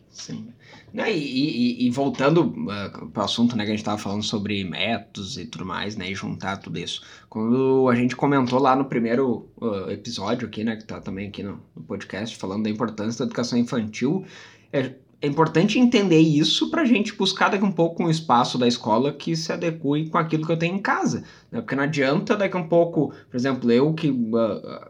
Sim. 0.09 0.53
Né, 0.93 1.09
e, 1.09 1.17
e, 1.17 1.87
e, 1.87 1.89
voltando 1.89 2.47
uh, 2.47 3.07
para 3.11 3.21
o 3.21 3.25
assunto 3.25 3.55
né, 3.55 3.63
que 3.63 3.69
a 3.69 3.73
gente 3.73 3.79
estava 3.79 3.97
falando 3.97 4.23
sobre 4.23 4.61
métodos 4.65 5.37
e 5.37 5.45
tudo 5.45 5.65
mais, 5.65 5.95
né, 5.95 6.11
e 6.11 6.15
juntar 6.15 6.57
tudo 6.57 6.77
isso. 6.77 7.01
Quando 7.29 7.87
a 7.89 7.95
gente 7.95 8.13
comentou 8.13 8.59
lá 8.59 8.75
no 8.75 8.83
primeiro 8.83 9.49
uh, 9.61 9.89
episódio 9.89 10.49
aqui, 10.49 10.65
né, 10.65 10.75
que 10.75 10.81
está 10.81 10.99
também 10.99 11.29
aqui 11.29 11.41
no, 11.43 11.63
no, 11.73 11.83
podcast, 11.83 12.35
falando 12.35 12.63
da 12.63 12.69
importância 12.69 13.19
da 13.19 13.29
educação 13.29 13.57
infantil, 13.57 14.25
é, 14.73 14.93
é 15.21 15.27
importante 15.27 15.77
entender 15.77 16.19
isso 16.19 16.71
para 16.71 16.81
a 16.81 16.85
gente 16.85 17.13
buscar 17.13 17.49
daqui 17.49 17.63
um 17.63 17.71
pouco 17.71 18.03
um 18.03 18.09
espaço 18.09 18.57
da 18.57 18.67
escola 18.67 19.13
que 19.13 19.35
se 19.35 19.53
adeque 19.53 20.09
com 20.09 20.17
aquilo 20.17 20.45
que 20.45 20.51
eu 20.51 20.57
tenho 20.57 20.75
em 20.75 20.81
casa. 20.81 21.23
Né? 21.51 21.61
Porque 21.61 21.75
não 21.75 21.83
adianta 21.83 22.35
daqui 22.35 22.57
um 22.57 22.67
pouco, 22.67 23.13
por 23.29 23.37
exemplo, 23.37 23.71
eu 23.71 23.93
que 23.93 24.09
uh, 24.09 24.89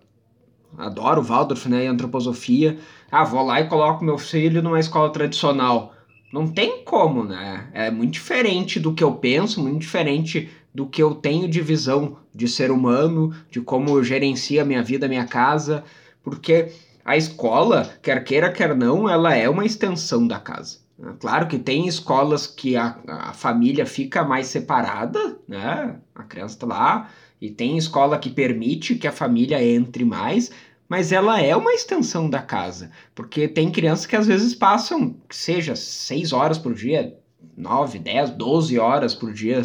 adoro 0.78 1.22
Waldorf 1.22 1.67
né, 1.67 1.84
e 1.84 1.88
antroposofia, 1.88 2.78
ah, 3.12 3.26
vou 3.26 3.44
lá 3.44 3.60
e 3.60 3.67
coloco 3.67 4.06
meu 4.06 4.17
filho 4.17 4.62
numa 4.62 4.80
escola 4.80 5.12
tradicional. 5.12 5.94
Não 6.32 6.48
tem 6.48 6.82
como, 6.86 7.26
né? 7.26 7.70
É 7.74 7.91
muito 7.91 8.13
diferente 8.13 8.80
do 8.80 8.94
que 8.94 9.04
eu 9.04 9.12
penso, 9.15 9.62
muito 9.62 9.82
diferente 9.82 10.50
do 10.74 10.86
que 10.86 11.04
eu 11.04 11.13
tenho 11.13 11.50
de 11.50 11.60
visão 11.60 12.15
de 12.34 12.48
ser 12.48 12.72
humano, 12.72 13.36
de 13.50 13.60
como 13.60 14.02
gerencia 14.02 14.62
a 14.62 14.65
minha 14.65 14.82
vida, 14.82 15.08
a 15.08 15.10
minha 15.10 15.26
casa, 15.26 15.84
porque 16.24 16.72
a 17.04 17.18
escola, 17.18 17.90
quer 18.02 18.24
queira, 18.24 18.52
quer 18.52 18.76
não, 18.76 19.10
ela 19.10 19.36
é 19.36 19.50
uma 19.50 19.66
extensão 19.66 20.28
da 20.28 20.40
casa. 20.40 20.80
Claro 21.20 21.48
que 21.48 21.58
tem 21.58 21.88
escolas 21.88 22.46
que 22.46 22.78
a, 22.78 23.00
a 23.08 23.34
família 23.34 23.86
fica 23.86 24.24
mais 24.24 24.48
separada, 24.48 25.40
né? 25.48 25.96
A 26.14 26.24
criança 26.24 26.56
está 26.56 26.68
lá, 26.68 27.10
e 27.42 27.50
tem 27.50 27.76
escola 27.76 28.20
que 28.20 28.30
permite 28.30 28.96
que 28.96 29.08
a 29.08 29.12
família 29.12 29.64
entre 29.64 30.06
mais, 30.06 30.52
mas 30.88 31.12
ela 31.12 31.42
é 31.42 31.56
uma 31.56 31.74
extensão 31.74 32.30
da 32.30 32.42
casa, 32.42 32.92
porque 33.16 33.48
tem 33.48 33.72
crianças 33.72 34.06
que 34.06 34.16
às 34.16 34.28
vezes 34.28 34.54
passam, 34.54 35.16
seja 35.30 35.76
seis 35.76 36.34
horas 36.34 36.58
por 36.58 36.74
dia, 36.74 37.18
nove, 37.58 37.98
dez, 37.98 38.30
doze 38.30 38.78
horas 38.78 39.16
por 39.16 39.34
dia, 39.34 39.62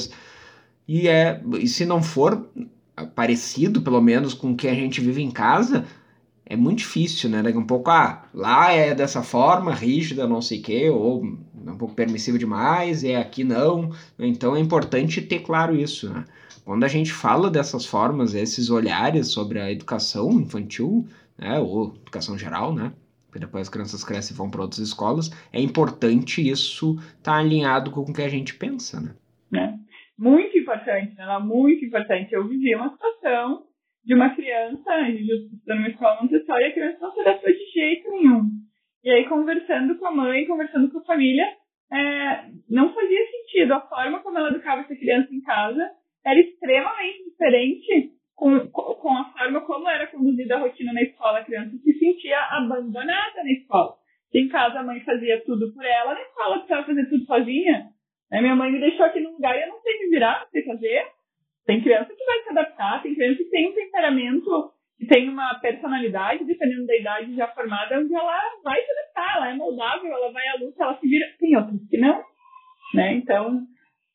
e 0.88 1.08
é 1.08 1.42
e 1.58 1.68
se 1.68 1.84
não 1.84 2.02
for 2.02 2.48
parecido, 3.14 3.82
pelo 3.82 4.00
menos, 4.00 4.32
com 4.32 4.52
o 4.52 4.56
que 4.56 4.68
a 4.68 4.74
gente 4.74 5.00
vive 5.00 5.22
em 5.22 5.30
casa, 5.30 5.84
é 6.48 6.56
muito 6.56 6.78
difícil, 6.78 7.28
né? 7.28 7.42
Daqui 7.42 7.58
um 7.58 7.66
pouco, 7.66 7.90
ah, 7.90 8.24
lá 8.32 8.72
é 8.72 8.94
dessa 8.94 9.22
forma, 9.22 9.74
rígida, 9.74 10.28
não 10.28 10.40
sei 10.40 10.60
o 10.60 10.62
quê, 10.62 10.88
ou 10.88 11.24
um 11.24 11.76
pouco 11.76 11.94
permissivo 11.94 12.38
demais, 12.38 13.02
e 13.02 13.14
aqui 13.14 13.42
não. 13.42 13.90
Então 14.18 14.54
é 14.54 14.60
importante 14.60 15.20
ter 15.20 15.40
claro 15.40 15.74
isso, 15.74 16.08
né? 16.08 16.24
Quando 16.64 16.84
a 16.84 16.88
gente 16.88 17.12
fala 17.12 17.50
dessas 17.50 17.84
formas, 17.84 18.34
esses 18.34 18.70
olhares 18.70 19.28
sobre 19.28 19.60
a 19.60 19.70
educação 19.70 20.32
infantil, 20.32 21.06
né, 21.38 21.60
ou 21.60 21.94
educação 21.94 22.36
geral, 22.36 22.74
né, 22.74 22.92
porque 23.26 23.38
depois 23.38 23.62
as 23.62 23.68
crianças 23.68 24.02
crescem 24.02 24.34
e 24.34 24.36
vão 24.36 24.50
para 24.50 24.62
outras 24.62 24.80
escolas, 24.80 25.30
é 25.52 25.60
importante 25.60 26.48
isso 26.48 26.96
estar 26.98 27.32
tá 27.32 27.36
alinhado 27.36 27.90
com 27.90 28.00
o 28.00 28.12
que 28.12 28.22
a 28.22 28.28
gente 28.28 28.54
pensa, 28.54 29.00
né? 29.00 29.14
É. 29.54 29.74
Muito 30.18 30.56
importante, 30.56 31.14
né? 31.14 31.38
muito 31.38 31.84
importante. 31.84 32.32
Eu 32.32 32.48
vivi 32.48 32.74
uma 32.74 32.90
situação 32.90 33.64
de 34.06 34.14
uma 34.14 34.30
criança, 34.30 34.92
numa 35.66 35.88
escola 35.88 36.22
Montessori, 36.22 36.62
e 36.62 36.66
a 36.66 36.72
criança 36.72 36.98
não 37.00 37.12
se 37.12 37.20
adaptou 37.20 37.52
de 37.52 37.70
jeito 37.72 38.10
nenhum. 38.10 38.42
E 39.02 39.10
aí, 39.10 39.28
conversando 39.28 39.98
com 39.98 40.06
a 40.06 40.12
mãe, 40.12 40.46
conversando 40.46 40.90
com 40.90 40.98
a 40.98 41.04
família, 41.04 41.44
é, 41.92 42.50
não 42.70 42.94
fazia 42.94 43.26
sentido. 43.30 43.74
A 43.74 43.80
forma 43.80 44.20
como 44.20 44.38
ela 44.38 44.50
educava 44.50 44.82
essa 44.82 44.94
criança 44.94 45.34
em 45.34 45.40
casa 45.40 45.90
era 46.24 46.38
extremamente 46.38 47.24
diferente 47.24 48.12
com, 48.36 48.68
com 48.68 49.12
a 49.12 49.24
forma 49.32 49.60
como 49.62 49.88
era 49.88 50.06
conduzida 50.06 50.56
a 50.56 50.60
rotina 50.60 50.92
na 50.92 51.02
escola. 51.02 51.40
A 51.40 51.44
criança 51.44 51.76
se 51.76 51.98
sentia 51.98 52.38
abandonada 52.50 53.42
na 53.42 53.52
escola. 53.52 53.96
Em 54.32 54.48
casa 54.48 54.80
a 54.80 54.84
mãe 54.84 55.00
fazia 55.00 55.42
tudo 55.44 55.72
por 55.72 55.84
ela, 55.84 56.14
na 56.14 56.22
escola 56.22 56.58
precisava 56.58 56.86
fazer 56.86 57.06
tudo 57.08 57.24
sozinha. 57.24 57.88
Minha 58.30 58.54
mãe 58.54 58.70
me 58.70 58.80
deixou 58.80 59.06
aqui 59.06 59.20
num 59.20 59.32
lugar 59.32 59.56
e 59.56 59.62
eu 59.62 59.68
não 59.68 59.80
sei 59.80 59.98
me 59.98 60.10
virar, 60.10 60.40
não 60.40 60.50
sei 60.50 60.64
fazer. 60.64 61.15
Tem 61.66 61.82
criança 61.82 62.14
que 62.14 62.24
vai 62.24 62.42
se 62.42 62.50
adaptar, 62.50 63.02
tem 63.02 63.14
criança 63.14 63.38
que 63.38 63.50
tem 63.50 63.68
um 63.68 63.74
temperamento, 63.74 64.72
que 64.98 65.06
tem 65.06 65.28
uma 65.28 65.58
personalidade, 65.60 66.44
dependendo 66.44 66.86
da 66.86 66.96
idade 66.96 67.34
já 67.34 67.48
formada, 67.48 67.98
onde 67.98 68.14
ela 68.14 68.40
vai 68.62 68.80
se 68.80 68.90
adaptar, 68.90 69.36
ela 69.36 69.50
é 69.50 69.54
moldável, 69.54 70.12
ela 70.12 70.32
vai 70.32 70.46
à 70.48 70.54
luta, 70.54 70.82
ela 70.82 70.98
se 70.98 71.08
vira. 71.08 71.26
Tem 71.38 71.56
outras 71.56 71.80
que 71.90 71.98
não. 71.98 72.22
Né? 72.94 73.14
Então, 73.14 73.62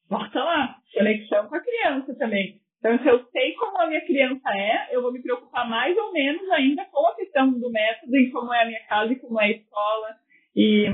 volta 0.10 0.44
lá, 0.44 0.76
conexão 0.94 1.48
com 1.48 1.56
a 1.56 1.62
criança 1.62 2.16
também. 2.16 2.62
Então, 2.80 2.98
se 2.98 3.08
eu 3.08 3.24
sei 3.32 3.54
como 3.54 3.80
a 3.80 3.88
minha 3.88 4.02
criança 4.02 4.50
é, 4.56 4.96
eu 4.96 5.04
vou 5.04 5.12
me 5.12 5.22
preocupar 5.22 5.70
mais 5.70 5.96
ou 5.96 6.12
menos 6.14 6.50
ainda 6.50 6.84
com 6.86 7.06
a 7.06 7.16
questão 7.16 7.52
do 7.52 7.70
método 7.70 8.16
e 8.18 8.32
como 8.32 8.52
é 8.52 8.64
a 8.64 8.66
minha 8.66 8.84
casa 8.88 9.14
e 9.14 9.20
como 9.20 9.40
é 9.40 9.46
a 9.46 9.52
escola. 9.52 10.08
E 10.56 10.88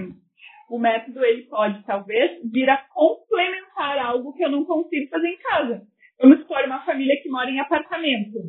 o 0.70 0.78
método, 0.78 1.24
ele 1.24 1.44
pode, 1.44 1.82
talvez, 1.86 2.42
vir 2.52 2.70
a 2.70 2.78
complementar 2.78 4.00
algo 4.00 4.34
que 4.34 4.44
eu 4.44 4.52
não 4.52 4.66
consigo 4.66 5.10
fazer 5.10 5.30
em 5.30 5.38
casa. 5.38 5.88
Vamos 6.20 6.40
supor 6.40 6.64
uma 6.66 6.84
família 6.86 7.22
que 7.22 7.30
mora 7.30 7.50
em 7.50 7.60
apartamento, 7.60 8.40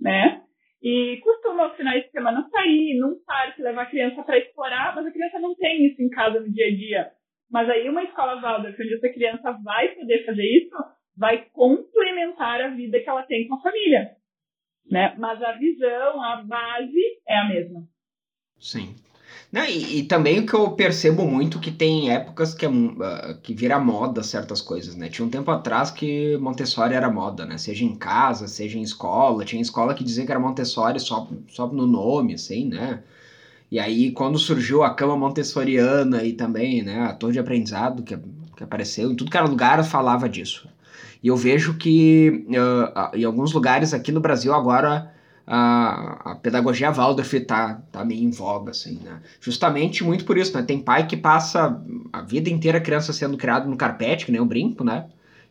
né? 0.00 0.42
E 0.82 1.20
costuma, 1.22 1.64
aos 1.64 1.76
finais 1.76 2.04
de 2.04 2.10
semana, 2.10 2.48
sair 2.50 2.98
num 2.98 3.22
parque, 3.24 3.62
levar 3.62 3.82
a 3.82 3.90
criança 3.90 4.22
para 4.22 4.38
explorar, 4.38 4.94
mas 4.96 5.06
a 5.06 5.12
criança 5.12 5.38
não 5.38 5.54
tem 5.54 5.86
isso 5.86 6.00
em 6.00 6.08
casa 6.08 6.40
no 6.40 6.50
dia 6.50 6.66
a 6.66 6.70
dia. 6.70 7.10
Mas 7.50 7.68
aí 7.68 7.88
uma 7.88 8.02
escola 8.04 8.40
Waldorf, 8.40 8.80
onde 8.80 8.94
essa 8.94 9.08
criança 9.10 9.52
vai 9.62 9.88
poder 9.88 10.24
fazer 10.24 10.44
isso, 10.44 10.74
vai 11.16 11.44
complementar 11.52 12.62
a 12.62 12.68
vida 12.68 12.98
que 13.00 13.08
ela 13.08 13.24
tem 13.24 13.46
com 13.46 13.56
a 13.56 13.62
família. 13.62 14.16
Né? 14.90 15.14
Mas 15.18 15.42
a 15.42 15.52
visão, 15.52 16.22
a 16.22 16.42
base 16.42 17.20
é 17.28 17.38
a 17.38 17.48
mesma. 17.48 17.82
Sim. 18.58 18.94
Não, 19.52 19.64
e, 19.64 19.98
e, 19.98 20.02
também 20.04 20.38
o 20.38 20.46
que 20.46 20.54
eu 20.54 20.70
percebo 20.72 21.26
muito 21.26 21.58
que 21.58 21.72
tem 21.72 22.10
épocas 22.10 22.54
que, 22.54 22.64
é, 22.64 22.68
uh, 22.68 23.36
que 23.42 23.52
vira 23.52 23.80
moda 23.80 24.22
certas 24.22 24.60
coisas, 24.62 24.94
né? 24.94 25.08
Tinha 25.08 25.26
um 25.26 25.30
tempo 25.30 25.50
atrás 25.50 25.90
que 25.90 26.36
Montessori 26.38 26.94
era 26.94 27.10
moda, 27.10 27.44
né? 27.44 27.58
Seja 27.58 27.84
em 27.84 27.94
casa, 27.96 28.46
seja 28.46 28.78
em 28.78 28.82
escola. 28.82 29.44
Tinha 29.44 29.60
escola 29.60 29.92
que 29.92 30.04
dizia 30.04 30.24
que 30.24 30.30
era 30.30 30.38
Montessori 30.40 31.00
só, 31.00 31.28
só 31.48 31.66
no 31.66 31.84
nome, 31.84 32.34
assim, 32.34 32.66
né? 32.66 33.02
E 33.70 33.78
aí, 33.78 34.12
quando 34.12 34.38
surgiu 34.38 34.82
a 34.82 34.94
cama 34.94 35.16
montessoriana 35.16 36.24
e 36.24 36.32
também, 36.32 36.82
né, 36.82 37.02
a 37.02 37.12
torre 37.12 37.34
de 37.34 37.38
aprendizado 37.38 38.02
que, 38.02 38.16
que 38.56 38.64
apareceu, 38.64 39.12
em 39.12 39.16
tudo 39.16 39.30
que 39.30 39.36
era 39.36 39.46
lugar 39.46 39.84
falava 39.84 40.28
disso. 40.28 40.68
E 41.22 41.28
eu 41.28 41.36
vejo 41.36 41.74
que 41.76 42.46
uh, 42.48 43.16
em 43.16 43.24
alguns 43.24 43.52
lugares 43.52 43.94
aqui 43.94 44.10
no 44.10 44.20
Brasil 44.20 44.52
agora 44.54 45.12
a, 45.52 46.30
a 46.30 46.34
pedagogia 46.36 46.92
Waldorf 46.92 47.34
tá, 47.40 47.82
tá 47.90 48.04
meio 48.04 48.22
em 48.22 48.30
voga, 48.30 48.70
assim, 48.70 49.00
né? 49.02 49.20
Justamente 49.40 50.04
muito 50.04 50.24
por 50.24 50.38
isso, 50.38 50.56
né? 50.56 50.62
Tem 50.62 50.78
pai 50.78 51.08
que 51.08 51.16
passa 51.16 51.82
a 52.12 52.22
vida 52.22 52.48
inteira 52.48 52.78
a 52.78 52.80
criança 52.80 53.12
sendo 53.12 53.36
criado 53.36 53.68
no 53.68 53.76
carpete, 53.76 54.24
que 54.24 54.30
nem 54.30 54.40
o 54.40 54.46
brinco, 54.46 54.84
né? 54.84 55.06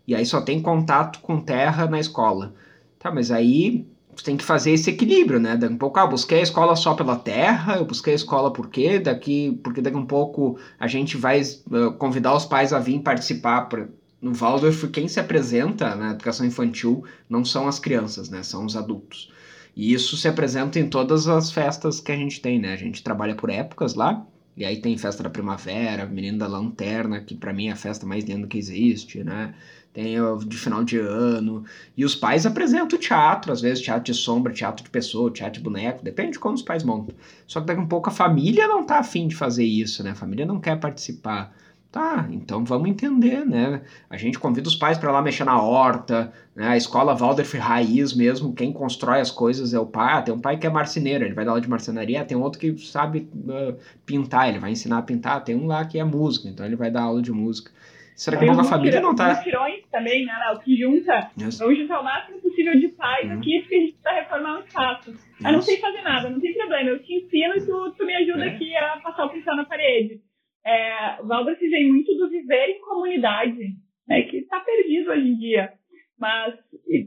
E 0.08 0.16
aí 0.16 0.26
só 0.26 0.40
tem 0.40 0.62
contato 0.62 1.20
com 1.20 1.42
terra 1.42 1.86
na 1.86 2.00
escola. 2.00 2.54
Tá, 2.98 3.12
mas 3.12 3.30
aí 3.30 3.86
você 4.16 4.24
tem 4.24 4.38
que 4.38 4.46
fazer 4.46 4.72
esse 4.72 4.90
equilíbrio, 4.90 5.38
né? 5.38 5.58
Daqui 5.58 5.74
um 5.74 5.78
pouco, 5.78 6.00
ah, 6.00 6.08
busquei 6.08 6.40
a 6.40 6.44
escola 6.44 6.78
só 6.78 6.94
pela 6.94 7.18
terra, 7.18 7.76
eu 7.76 7.84
busquei 7.84 8.14
a 8.14 8.16
escola 8.16 8.54
por 8.54 8.70
quê? 8.70 9.00
Daqui, 9.00 9.60
porque 9.62 9.82
daqui 9.82 9.98
um 9.98 10.06
pouco 10.06 10.58
a 10.80 10.88
gente 10.88 11.18
vai 11.18 11.42
uh, 11.42 11.92
convidar 11.98 12.34
os 12.34 12.46
pais 12.46 12.72
a 12.72 12.80
vir 12.80 13.02
participar. 13.02 13.64
Pra, 13.64 13.86
no 14.22 14.34
Waldorf, 14.34 14.88
quem 14.88 15.10
se 15.10 15.20
apresenta 15.20 15.94
na 15.94 16.12
educação 16.12 16.46
infantil 16.46 17.04
não 17.30 17.44
são 17.44 17.68
as 17.68 17.80
crianças, 17.80 18.30
né? 18.30 18.44
São 18.44 18.66
os 18.66 18.78
adultos. 18.78 19.30
E 19.76 19.94
isso 19.94 20.18
se 20.18 20.28
apresenta 20.28 20.80
em 20.80 20.88
todas 20.88 21.28
as 21.28 21.52
festas 21.52 22.00
que 22.00 22.12
a 22.12 22.16
gente 22.16 22.42
tem, 22.42 22.60
né? 22.60 22.74
A 22.74 22.78
gente 22.78 23.04
trabalha 23.04 23.36
por 23.36 23.50
épocas 23.50 23.96
lá, 23.96 24.26
e 24.58 24.66
aí 24.66 24.82
tem 24.82 24.98
festa 24.98 25.24
da 25.24 25.30
primavera, 25.30 26.06
Menino 26.06 26.40
da 26.40 26.48
Lanterna, 26.48 27.22
que 27.22 27.36
para 27.36 27.54
mim 27.54 27.68
é 27.68 27.72
a 27.72 27.76
festa 27.76 28.06
mais 28.06 28.26
linda 28.26 28.48
que 28.48 28.58
existe, 28.58 29.24
né? 29.24 29.54
tem 29.94 30.20
o 30.20 30.38
de 30.38 30.58
final 30.58 30.84
de 30.84 30.98
ano. 30.98 31.64
E 31.96 32.06
os 32.06 32.16
pais 32.16 32.46
apresentam 32.46 33.00
teatro, 33.00 33.52
às 33.52 33.62
vezes 33.62 33.84
teatro 33.84 34.04
de 34.04 34.14
sombra, 34.14 34.54
teatro 34.54 34.84
de 34.84 34.90
pessoa, 34.90 35.32
teatro 35.32 35.60
de 35.60 35.64
boneco, 35.64 36.04
depende 36.04 36.34
de 36.34 36.40
como 36.40 36.56
os 36.56 36.62
pais 36.62 36.84
montam. 36.84 37.16
Só 37.48 37.60
que 37.60 37.68
daqui 37.68 37.80
a 37.80 37.84
um 37.84 37.88
pouco 37.88 38.10
a 38.10 38.14
família 38.14 38.68
não 38.68 38.86
tá 38.86 39.00
afim 39.00 39.28
de 39.28 39.36
fazer 39.36 39.66
isso, 39.66 40.04
né? 40.04 40.12
A 40.12 40.16
família 40.16 40.46
não 40.46 40.60
quer 40.60 40.80
participar. 40.80 41.54
Tá, 41.92 42.28
então 42.30 42.64
vamos 42.64 42.88
entender, 42.88 43.44
né? 43.44 43.82
A 44.08 44.16
gente 44.16 44.38
convida 44.38 44.68
os 44.68 44.76
pais 44.76 44.96
para 44.96 45.12
lá 45.12 45.24
mexer 45.24 45.44
na 45.44 45.60
horta, 45.60 46.32
né? 46.56 46.68
A 46.68 46.78
escola 46.78 47.16
Waldorf 47.16 47.58
Raiz 47.58 48.14
mesmo, 48.14 48.54
quem 48.54 48.72
constrói 48.72 49.20
as 49.20 49.32
coisas 49.32 49.74
é 49.74 49.80
o 49.80 49.88
pai. 49.88 50.14
Ah, 50.14 50.22
tem 50.22 50.32
um 50.32 50.40
pai 50.40 50.58
que 50.58 50.68
é 50.68 50.70
marceneiro, 50.70 51.26
ele 51.26 51.34
vai 51.34 51.46
dar 51.46 51.52
aula 51.52 51.62
de 51.62 51.68
marcenaria, 51.68 52.24
tem 52.24 52.38
outro 52.38 52.60
que 52.60 52.78
sabe 52.78 53.28
uh, 53.34 53.76
pintar, 54.06 54.50
ele 54.50 54.60
vai 54.60 54.70
ensinar 54.70 55.00
a 55.00 55.02
pintar, 55.02 55.44
tem 55.44 55.56
um 55.56 55.66
lá 55.66 55.84
que 55.84 55.98
é 55.98 56.04
músico, 56.04 56.48
então 56.48 56.64
ele 56.64 56.76
vai 56.76 56.92
dar 56.92 57.02
aula 57.02 57.24
de 57.24 57.32
música. 57.32 57.72
Será 58.16 58.38
que 58.38 58.48
a 58.48 58.64
família 58.66 59.02
não 59.02 59.16
tá. 59.16 59.32
Os 59.32 59.90
também, 59.90 60.26
né, 60.26 60.34
O 60.54 60.60
que 60.60 60.78
junta. 60.78 61.32
Yes. 61.42 61.58
Vamos 61.58 61.78
juntar 61.80 62.02
o 62.02 62.04
máximo 62.04 62.40
possível 62.40 62.80
de 62.80 62.90
pais 62.90 63.26
uhum. 63.26 63.38
aqui, 63.38 63.60
porque 63.62 63.76
a 63.76 63.80
gente 63.80 63.94
precisa 63.94 64.22
reformar 64.22 64.64
faço? 64.68 65.16
Ah, 65.44 65.52
não 65.52 65.62
sei 65.62 65.78
fazer 65.78 66.02
nada, 66.04 66.30
não 66.30 66.40
tem 66.40 66.54
problema, 66.54 66.90
eu 66.92 67.02
te 67.02 67.16
ensino 67.16 67.56
e 67.56 67.66
tu, 67.66 67.96
tu 67.98 68.06
me 68.06 68.14
ajuda 68.14 68.46
é. 68.46 68.50
aqui 68.50 68.76
a 68.76 69.00
passar 69.02 69.26
o 69.26 69.30
pincel 69.30 69.56
na 69.56 69.66
parede. 69.66 70.22
É, 70.66 71.22
o 71.22 71.28
Waldorf 71.28 71.60
vem 71.60 71.90
muito 71.90 72.16
do 72.16 72.30
viver 72.30 72.70
em 72.70 72.82
comunidade, 72.82 73.76
né, 74.08 74.24
que 74.24 74.38
está 74.38 74.60
perdido 74.60 75.12
hoje 75.12 75.28
em 75.28 75.38
dia. 75.38 75.74
Mas, 76.20 76.56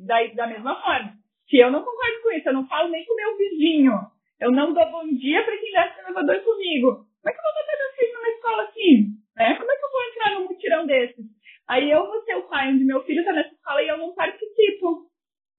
da, 0.06 0.24
da 0.34 0.46
mesma 0.46 0.80
forma, 0.82 1.12
se 1.48 1.58
eu 1.58 1.70
não 1.70 1.80
concordo 1.80 2.22
com 2.22 2.32
isso, 2.32 2.48
eu 2.48 2.54
não 2.54 2.66
falo 2.66 2.88
nem 2.90 3.04
com 3.04 3.14
meu 3.14 3.36
vizinho, 3.36 3.92
eu 4.40 4.50
não 4.50 4.72
dou 4.72 4.90
bom 4.90 5.06
dia 5.14 5.44
para 5.44 5.56
quem 5.58 5.72
desce 5.72 5.96
no 5.96 6.08
elevador 6.08 6.40
comigo, 6.42 7.06
como 7.22 7.28
é 7.28 7.32
que 7.32 7.38
eu 7.38 7.42
vou 7.42 7.52
botar 7.54 7.78
meu 7.78 7.92
filho 7.94 8.14
numa 8.14 8.28
escola 8.28 8.62
assim? 8.64 9.22
Né? 9.36 9.54
Como 9.56 9.70
é 9.70 9.76
que 9.76 9.84
eu 9.84 9.90
vou 9.90 10.02
entrar 10.02 10.30
num 10.34 10.48
mutirão 10.48 10.86
desses? 10.86 11.24
Aí 11.68 11.90
eu 11.90 12.06
vou 12.06 12.20
ser 12.24 12.34
o 12.34 12.48
pai 12.48 12.72
onde 12.72 12.84
meu 12.84 13.02
filho 13.04 13.20
está 13.20 13.32
nessa 13.32 13.54
escola 13.54 13.82
e 13.82 13.88
eu 13.88 13.96
não 13.96 14.14
participo. 14.14 15.06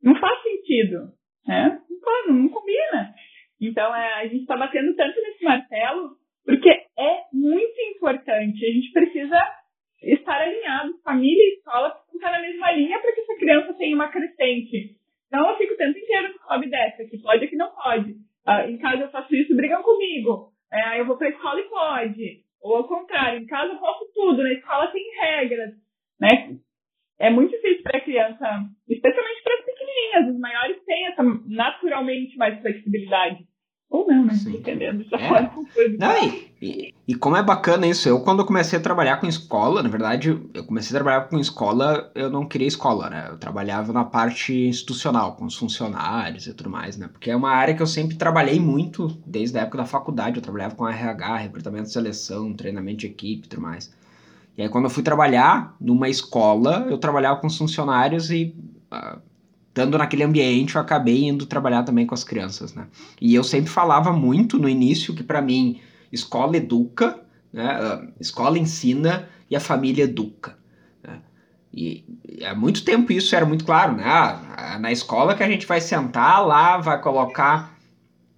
Não 0.03 0.19
faz 0.19 0.43
sentido. 0.43 1.13
Né? 1.47 1.81
Não, 1.89 2.33
não 2.33 2.49
combina. 2.49 3.15
Então, 3.61 3.95
é, 3.95 4.13
a 4.15 4.27
gente 4.27 4.41
está 4.41 4.57
batendo 4.57 4.93
tanto 4.95 5.21
nesse 5.21 5.43
martelo 5.45 6.17
porque 6.45 6.69
é 6.69 7.23
muito 7.31 7.81
importante. 7.95 8.65
A 8.65 8.71
gente 8.71 8.91
precisa 8.91 9.39
estar 10.03 10.41
alinhado, 10.41 10.99
família 11.03 11.43
e 11.43 11.57
escola, 11.57 11.95
estar 12.13 12.31
na 12.31 12.41
mesma 12.41 12.71
linha 12.71 12.99
para 12.99 13.11
que 13.13 13.21
essa 13.21 13.35
criança 13.37 13.73
tenha 13.75 13.95
uma 13.95 14.09
crescente. 14.09 14.97
Então, 15.27 15.49
eu 15.49 15.57
fico 15.57 15.73
o 15.73 15.77
tempo 15.77 15.97
inteiro 15.97 16.33
no 16.33 16.47
hobby 16.47 16.69
dessa, 16.69 17.05
que 17.05 17.17
pode, 17.19 17.47
que 17.47 17.55
não 17.55 17.71
pode. 17.73 18.15
Ah, 18.45 18.69
em 18.69 18.77
casa 18.77 19.03
eu 19.03 19.09
faço 19.09 19.33
isso, 19.35 19.55
brigam 19.55 19.81
comigo. 19.81 20.51
É, 20.71 20.99
eu 20.99 21.05
vou 21.05 21.17
para 21.17 21.27
a 21.27 21.31
escola 21.31 21.59
e 21.59 21.69
pode. 21.69 22.43
Ou 22.61 22.77
ao 22.77 22.87
contrário, 22.87 23.39
em 23.39 23.45
casa 23.45 23.73
eu 23.73 23.79
posso 23.79 24.11
tudo, 24.13 24.43
na 24.43 24.53
escola 24.53 24.91
tem 24.91 25.03
regras. 25.19 25.71
Né? 26.19 26.57
É 27.19 27.29
muito 27.29 27.51
difícil 27.51 27.83
para 27.83 27.97
a 27.97 28.01
criança, 28.01 28.45
especialmente 28.89 29.43
para 29.43 29.53
as 29.55 29.65
pequenininhas. 29.65 30.33
Os 30.33 30.39
maiores 30.39 30.83
têm 30.85 31.07
essa 31.07 31.23
naturalmente 31.47 32.37
mais 32.37 32.59
flexibilidade. 32.61 33.45
Ou 33.93 34.07
não, 34.07 34.25
né? 34.25 34.33
Sim. 34.33 34.55
Entendendo? 34.57 35.03
Isso 35.03 35.13
é. 35.13 35.51
Não, 35.99 36.23
e, 36.23 36.51
e, 36.59 36.93
e, 37.07 37.13
como 37.13 37.37
é 37.37 37.43
bacana 37.43 37.85
isso, 37.85 38.09
eu 38.09 38.21
quando 38.21 38.39
eu 38.39 38.45
comecei 38.45 38.79
a 38.79 38.81
trabalhar 38.81 39.17
com 39.17 39.27
escola, 39.27 39.83
na 39.83 39.89
verdade, 39.89 40.29
eu 40.51 40.65
comecei 40.65 40.97
a 40.97 40.99
trabalhar 40.99 41.29
com 41.29 41.37
escola, 41.37 42.11
eu 42.15 42.27
não 42.27 42.47
queria 42.47 42.67
escola, 42.67 43.07
né? 43.07 43.27
Eu 43.29 43.37
trabalhava 43.37 43.93
na 43.93 44.03
parte 44.03 44.51
institucional, 44.51 45.35
com 45.35 45.45
os 45.45 45.55
funcionários 45.55 46.47
e 46.47 46.53
tudo 46.55 46.71
mais, 46.71 46.97
né? 46.97 47.07
Porque 47.07 47.29
é 47.29 47.35
uma 47.35 47.51
área 47.51 47.75
que 47.75 47.83
eu 47.83 47.87
sempre 47.87 48.15
trabalhei 48.15 48.59
muito, 48.59 49.15
desde 49.27 49.59
a 49.59 49.61
época 49.61 49.77
da 49.77 49.85
faculdade, 49.85 50.37
eu 50.37 50.41
trabalhava 50.41 50.73
com 50.73 50.89
RH, 50.89 51.37
recrutamento 51.37 51.83
de 51.83 51.93
seleção, 51.93 52.51
treinamento 52.51 52.97
de 52.97 53.07
equipe 53.07 53.45
e 53.45 53.49
tudo 53.49 53.61
mais. 53.61 53.95
E 54.57 54.63
aí 54.63 54.69
quando 54.69 54.85
eu 54.85 54.89
fui 54.89 55.03
trabalhar 55.03 55.75
numa 55.79 56.09
escola, 56.09 56.87
eu 56.89 56.97
trabalhava 56.97 57.39
com 57.39 57.45
os 57.45 57.55
funcionários 57.55 58.31
e... 58.31 58.55
Uh, 58.91 59.32
estando 59.73 59.97
naquele 59.97 60.21
ambiente, 60.23 60.75
eu 60.75 60.81
acabei 60.81 61.23
indo 61.23 61.47
trabalhar 61.47 61.81
também 61.81 62.05
com 62.05 62.13
as 62.13 62.23
crianças, 62.23 62.75
né? 62.75 62.85
E 63.19 63.33
eu 63.33 63.43
sempre 63.43 63.71
falava 63.71 64.13
muito 64.13 64.59
no 64.59 64.69
início 64.69 65.15
que 65.15 65.23
para 65.23 65.41
mim 65.41 65.81
escola 66.11 66.57
educa, 66.57 67.19
né? 67.51 67.65
Ah, 67.65 68.07
escola 68.19 68.59
ensina 68.59 69.27
e 69.49 69.55
a 69.55 69.59
família 69.59 70.03
educa. 70.03 70.55
Né? 71.03 71.19
E 71.73 72.05
há 72.45 72.53
muito 72.53 72.85
tempo 72.85 73.11
isso 73.11 73.35
era 73.35 73.47
muito 73.47 73.65
claro, 73.65 73.95
né? 73.95 74.03
Ah, 74.05 74.77
na 74.79 74.91
escola 74.91 75.33
que 75.33 75.41
a 75.41 75.49
gente 75.49 75.65
vai 75.65 75.81
sentar 75.81 76.45
lá, 76.45 76.77
vai 76.77 77.01
colocar, 77.01 77.75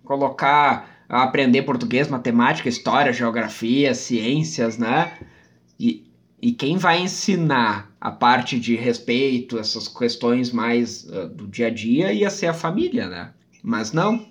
colocar, 0.05 0.89
aprender 1.09 1.63
português, 1.63 2.07
matemática, 2.07 2.69
história, 2.69 3.11
geografia, 3.11 3.93
ciências, 3.93 4.77
né? 4.77 5.11
E, 5.77 6.09
e 6.41 6.53
quem 6.53 6.77
vai 6.77 7.01
ensinar 7.01 7.93
a 8.05 8.11
parte 8.11 8.59
de 8.59 8.75
respeito, 8.75 9.57
essas 9.57 9.87
questões 9.87 10.51
mais 10.51 11.05
uh, 11.05 11.27
do 11.27 11.47
dia 11.47 11.67
a 11.67 11.69
dia, 11.71 12.13
ia 12.13 12.29
ser 12.29 12.45
a 12.45 12.53
família, 12.53 13.09
né? 13.09 13.33
Mas 13.63 13.91
não. 13.91 14.27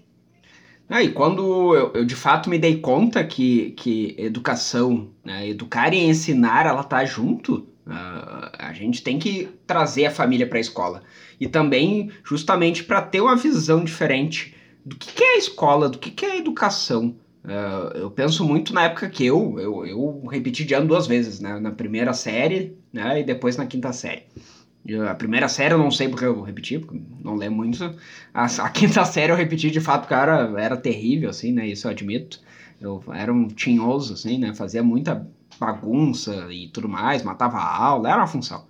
Ah, 0.89 1.03
e 1.03 1.11
quando 1.11 1.75
eu, 1.75 1.93
eu, 1.93 2.05
de 2.05 2.15
fato 2.15 2.49
me 2.49 2.57
dei 2.57 2.77
conta 2.77 3.25
que, 3.25 3.73
que 3.73 4.15
educação, 4.17 5.11
né, 5.25 5.49
educar 5.49 5.93
e 5.93 5.99
ensinar, 5.99 6.67
ela 6.67 6.85
tá 6.85 7.05
junto, 7.05 7.67
uh, 7.85 8.49
a 8.57 8.73
gente 8.73 9.03
tem 9.03 9.19
que 9.19 9.49
trazer 9.67 10.07
a 10.07 10.11
família 10.13 10.47
para 10.47 10.59
a 10.59 10.61
escola. 10.61 11.03
E 11.41 11.49
também, 11.49 12.13
justamente, 12.23 12.85
para 12.85 13.03
ter 13.03 13.23
uma 13.23 13.35
visão 13.35 13.83
diferente 13.83 14.55
do 14.87 14.95
que, 14.95 15.15
que 15.15 15.25
é 15.25 15.35
a 15.35 15.39
escola, 15.39 15.89
do 15.89 15.99
que, 15.99 16.13
que 16.13 16.25
é 16.25 16.31
a 16.31 16.37
educação. 16.37 17.17
Uh, 17.45 17.99
eu 17.99 18.09
penso 18.09 18.45
muito 18.45 18.73
na 18.73 18.85
época 18.85 19.09
que 19.09 19.27
eu, 19.27 19.59
eu, 19.59 19.85
eu 19.85 20.23
repeti 20.31 20.65
de 20.65 20.75
ano 20.75 20.87
duas 20.87 21.09
vezes, 21.09 21.41
né? 21.41 21.59
Na 21.59 21.73
primeira 21.73 22.13
série, 22.15 22.84
né? 22.95 23.21
E 23.21 23.25
depois 23.25 23.57
na 23.57 23.67
quinta 23.67 23.93
série. 23.93 24.23
A 25.11 25.15
primeira 25.15 25.49
série 25.49 25.75
eu 25.75 25.79
não 25.79 25.91
sei 25.91 26.09
porque 26.09 26.25
eu 26.25 26.43
repeti, 26.43 26.79
porque 26.79 27.01
não 27.23 27.35
lembro 27.35 27.57
muito. 27.57 27.95
A, 28.33 28.45
a, 28.45 28.69
quinta 28.71 29.05
série 29.05 29.33
eu 29.33 29.37
repeti 29.37 29.71
de 29.71 29.81
fato, 29.81 30.07
cara, 30.07 30.53
era 30.57 30.77
terrível, 30.77 31.29
assim, 31.29 31.53
né? 31.53 31.67
Isso 31.67 31.89
eu 31.89 31.91
admito. 31.91 32.41
Eu 32.81 33.03
era 33.13 33.33
um 33.33 33.49
tinhoso, 33.49 34.15
assim, 34.15 34.39
né? 34.39 34.55
Fazia 34.55 34.83
muita 34.83 35.27
bagunça 35.59 36.47
e 36.53 36.69
tudo 36.69 36.89
mais, 36.89 37.23
matava 37.23 37.59
a 37.59 37.77
aula, 37.77 38.09
era 38.09 38.19
uma 38.19 38.27
função. 38.27 38.67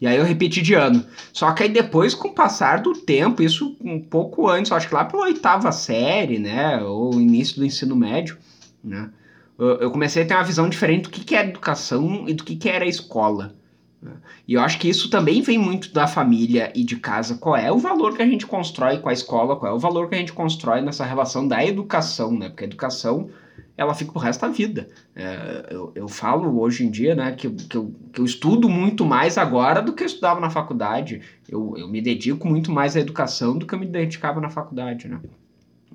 E 0.00 0.06
aí 0.06 0.16
eu 0.16 0.24
repeti 0.24 0.62
de 0.62 0.74
ano. 0.74 1.04
Só 1.32 1.52
que 1.52 1.64
aí 1.64 1.68
depois, 1.68 2.14
com 2.14 2.28
o 2.28 2.34
passar 2.34 2.80
do 2.80 2.92
tempo, 2.92 3.42
isso 3.42 3.76
um 3.80 4.00
pouco 4.00 4.48
antes, 4.48 4.70
acho 4.70 4.88
que 4.88 4.94
lá 4.94 5.04
pela 5.04 5.24
oitava 5.24 5.72
série, 5.72 6.38
né? 6.38 6.80
Ou 6.82 7.20
início 7.20 7.56
do 7.56 7.66
ensino 7.66 7.96
médio, 7.96 8.38
né? 8.82 9.10
Eu 9.58 9.90
comecei 9.90 10.22
a 10.22 10.26
ter 10.26 10.34
uma 10.34 10.44
visão 10.44 10.68
diferente 10.68 11.04
do 11.04 11.10
que, 11.10 11.24
que 11.24 11.34
era 11.34 11.48
educação 11.48 12.28
e 12.28 12.34
do 12.34 12.44
que, 12.44 12.54
que 12.54 12.68
era 12.68 12.86
escola. 12.86 13.56
Né? 14.00 14.12
E 14.46 14.54
eu 14.54 14.60
acho 14.60 14.78
que 14.78 14.88
isso 14.88 15.10
também 15.10 15.42
vem 15.42 15.58
muito 15.58 15.92
da 15.92 16.06
família 16.06 16.72
e 16.74 16.84
de 16.84 16.96
casa. 16.96 17.34
Qual 17.34 17.56
é 17.56 17.70
o 17.72 17.78
valor 17.78 18.14
que 18.14 18.22
a 18.22 18.26
gente 18.26 18.46
constrói 18.46 18.98
com 18.98 19.08
a 19.08 19.12
escola? 19.12 19.56
Qual 19.56 19.72
é 19.72 19.74
o 19.74 19.78
valor 19.78 20.08
que 20.08 20.14
a 20.14 20.18
gente 20.18 20.32
constrói 20.32 20.80
nessa 20.80 21.04
relação 21.04 21.46
da 21.46 21.64
educação, 21.64 22.32
né? 22.32 22.48
Porque 22.48 22.64
a 22.64 22.66
educação 22.68 23.30
ela 23.76 23.94
fica 23.94 24.10
pro 24.10 24.20
resto 24.20 24.40
da 24.40 24.48
vida. 24.48 24.88
É, 25.14 25.68
eu, 25.70 25.92
eu 25.94 26.08
falo 26.08 26.60
hoje 26.60 26.84
em 26.84 26.90
dia, 26.90 27.14
né, 27.14 27.32
que, 27.32 27.48
que, 27.48 27.76
eu, 27.76 27.94
que 28.12 28.20
eu 28.20 28.24
estudo 28.24 28.68
muito 28.68 29.04
mais 29.04 29.38
agora 29.38 29.80
do 29.80 29.92
que 29.92 30.02
eu 30.02 30.06
estudava 30.06 30.40
na 30.40 30.50
faculdade. 30.50 31.22
Eu, 31.48 31.74
eu 31.76 31.88
me 31.88 32.00
dedico 32.00 32.46
muito 32.46 32.72
mais 32.72 32.96
à 32.96 33.00
educação 33.00 33.56
do 33.56 33.64
que 33.64 33.74
eu 33.74 33.78
me 33.78 33.86
dedicava 33.86 34.40
na 34.40 34.50
faculdade, 34.50 35.06
né. 35.06 35.20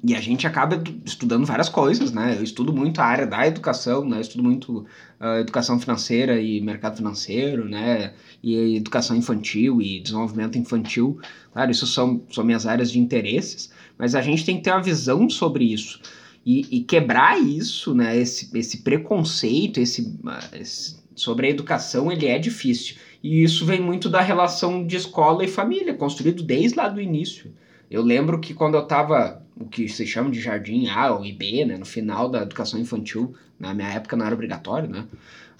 E 0.05 0.13
a 0.13 0.19
gente 0.19 0.45
acaba 0.45 0.83
estudando 1.05 1.45
várias 1.45 1.69
coisas, 1.69 2.11
né? 2.11 2.35
Eu 2.37 2.43
estudo 2.43 2.73
muito 2.73 2.99
a 2.99 3.05
área 3.05 3.25
da 3.25 3.47
educação, 3.47 4.03
né? 4.03 4.17
Eu 4.17 4.21
estudo 4.21 4.43
muito 4.43 4.79
uh, 5.19 5.39
educação 5.39 5.79
financeira 5.79 6.41
e 6.41 6.59
mercado 6.59 6.97
financeiro, 6.97 7.69
né? 7.69 8.13
E 8.43 8.75
educação 8.75 9.15
infantil 9.15 9.81
e 9.81 10.01
desenvolvimento 10.01 10.57
infantil. 10.57 11.19
Claro, 11.53 11.71
isso 11.71 11.87
são, 11.87 12.21
são 12.29 12.43
minhas 12.43 12.65
áreas 12.65 12.91
de 12.91 12.99
interesses, 12.99 13.71
mas 13.97 14.13
a 14.13 14.21
gente 14.21 14.45
tem 14.45 14.57
que 14.57 14.63
ter 14.63 14.71
uma 14.71 14.81
visão 14.81 15.29
sobre 15.29 15.63
isso. 15.63 16.01
E, 16.45 16.79
e 16.79 16.83
quebrar 16.83 17.39
isso, 17.39 17.95
né, 17.95 18.17
esse, 18.17 18.49
esse 18.53 18.79
preconceito, 18.79 19.79
esse, 19.79 20.13
esse, 20.51 20.97
sobre 21.15 21.47
a 21.47 21.49
educação, 21.49 22.11
ele 22.11 22.25
é 22.25 22.37
difícil. 22.37 22.97
E 23.23 23.41
isso 23.41 23.65
vem 23.65 23.79
muito 23.79 24.09
da 24.09 24.19
relação 24.19 24.85
de 24.85 24.97
escola 24.97 25.45
e 25.45 25.47
família, 25.47 25.93
construído 25.93 26.43
desde 26.43 26.77
lá 26.77 26.89
do 26.89 26.99
início. 26.99 27.53
Eu 27.89 28.01
lembro 28.01 28.39
que 28.39 28.53
quando 28.53 28.75
eu 28.75 28.83
estava, 28.83 29.42
o 29.55 29.65
que 29.67 29.87
se 29.87 30.05
chama 30.05 30.31
de 30.31 30.39
jardim 30.39 30.87
A 30.87 31.13
ou 31.13 31.25
IB, 31.25 31.65
né, 31.65 31.77
no 31.77 31.85
final 31.85 32.29
da 32.29 32.41
educação 32.41 32.79
infantil, 32.79 33.35
na 33.59 33.73
minha 33.73 33.89
época 33.89 34.15
não 34.15 34.25
era 34.25 34.33
obrigatório, 34.33 34.89
né, 34.89 35.05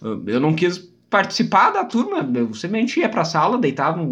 eu 0.02 0.40
não 0.40 0.56
quis 0.56 0.80
participar 1.10 1.72
da 1.72 1.86
turma, 1.86 2.18
eu 2.36 2.54
simplesmente 2.54 3.00
ia 3.00 3.08
a 3.08 3.26
sala, 3.26 3.58
deitava 3.58 4.04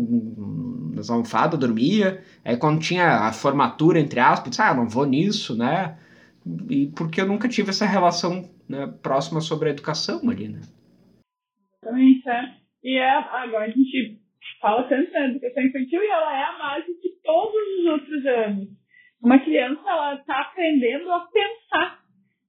nas 0.93 1.09
almofadas, 1.09 1.59
dormia, 1.59 2.21
aí 2.45 2.55
quando 2.55 2.79
tinha 2.79 3.27
a 3.27 3.33
formatura, 3.33 3.99
entre 3.99 4.19
aspas, 4.19 4.59
ah, 4.59 4.73
não 4.73 4.87
vou 4.87 5.05
nisso, 5.05 5.57
né, 5.57 5.97
e 6.69 6.87
porque 6.95 7.21
eu 7.21 7.27
nunca 7.27 7.47
tive 7.47 7.69
essa 7.69 7.85
relação 7.85 8.49
né, 8.67 8.87
próxima 9.01 9.41
sobre 9.41 9.69
a 9.69 9.71
educação 9.71 10.29
ali, 10.29 10.47
né? 10.47 10.61
Exatamente, 11.83 12.29
é. 12.29 12.55
E 12.83 12.97
é, 12.97 13.11
agora 13.11 13.65
a 13.65 13.69
gente 13.69 14.19
fala 14.59 14.83
tanto 14.83 15.11
da 15.11 15.25
educação 15.27 15.63
infantil 15.63 16.01
e 16.01 16.07
ela 16.07 16.39
é 16.39 16.43
a 16.43 16.57
base 16.57 16.87
de 16.87 17.09
todos 17.23 17.79
os 17.79 17.85
outros 17.85 18.25
anos. 18.25 18.80
Uma 19.21 19.39
criança, 19.39 19.81
ela 19.87 20.15
está 20.15 20.41
aprendendo 20.41 21.11
a 21.11 21.19
pensar, 21.27 21.99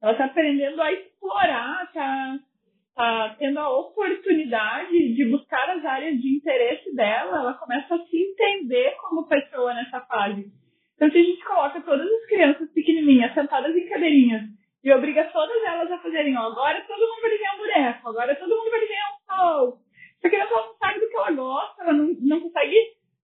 ela 0.03 0.13
está 0.13 0.25
aprendendo 0.25 0.81
a 0.81 0.93
explorar, 0.93 1.85
está 1.85 2.39
tá 2.95 3.37
tendo 3.39 3.59
a 3.59 3.79
oportunidade 3.79 5.15
de 5.15 5.25
buscar 5.31 5.69
as 5.71 5.85
áreas 5.85 6.19
de 6.21 6.37
interesse 6.37 6.95
dela, 6.95 7.39
ela 7.39 7.55
começa 7.55 7.95
a 7.95 7.99
se 7.99 8.17
entender 8.17 8.97
como 9.01 9.29
pessoa 9.29 9.75
nessa 9.75 10.01
fase. 10.01 10.47
Então, 10.97 11.11
se 11.11 11.19
a 11.19 11.23
gente 11.23 11.45
coloca 11.45 11.81
todas 11.81 12.07
as 12.07 12.27
crianças 12.27 12.71
pequenininhas 12.73 13.35
sentadas 13.35 13.75
em 13.77 13.89
cadeirinhas 13.89 14.43
e 14.85 14.93
obriga 14.93 15.25
todas 15.33 15.63
elas 15.65 15.91
a 15.91 15.99
fazerem, 15.99 16.37
ó, 16.37 16.43
agora 16.43 16.81
todo 16.87 17.01
mundo 17.01 17.21
vai 17.21 17.31
desenhar 17.31 17.55
um 17.55 17.59
boneco, 17.59 18.09
agora 18.09 18.37
todo 18.37 18.57
mundo 18.57 18.71
vai 18.71 18.81
desenhar 18.81 19.11
um 19.11 19.35
sol. 19.35 19.79
Essa 20.19 20.29
criança 20.29 20.55
não 20.55 20.75
sabe 20.77 21.01
do 21.01 21.09
que 21.09 21.17
ela 21.17 21.33
gosta, 21.33 21.83
ela 21.83 21.93
não, 21.93 22.17
não 22.21 22.41
consegue. 22.41 22.77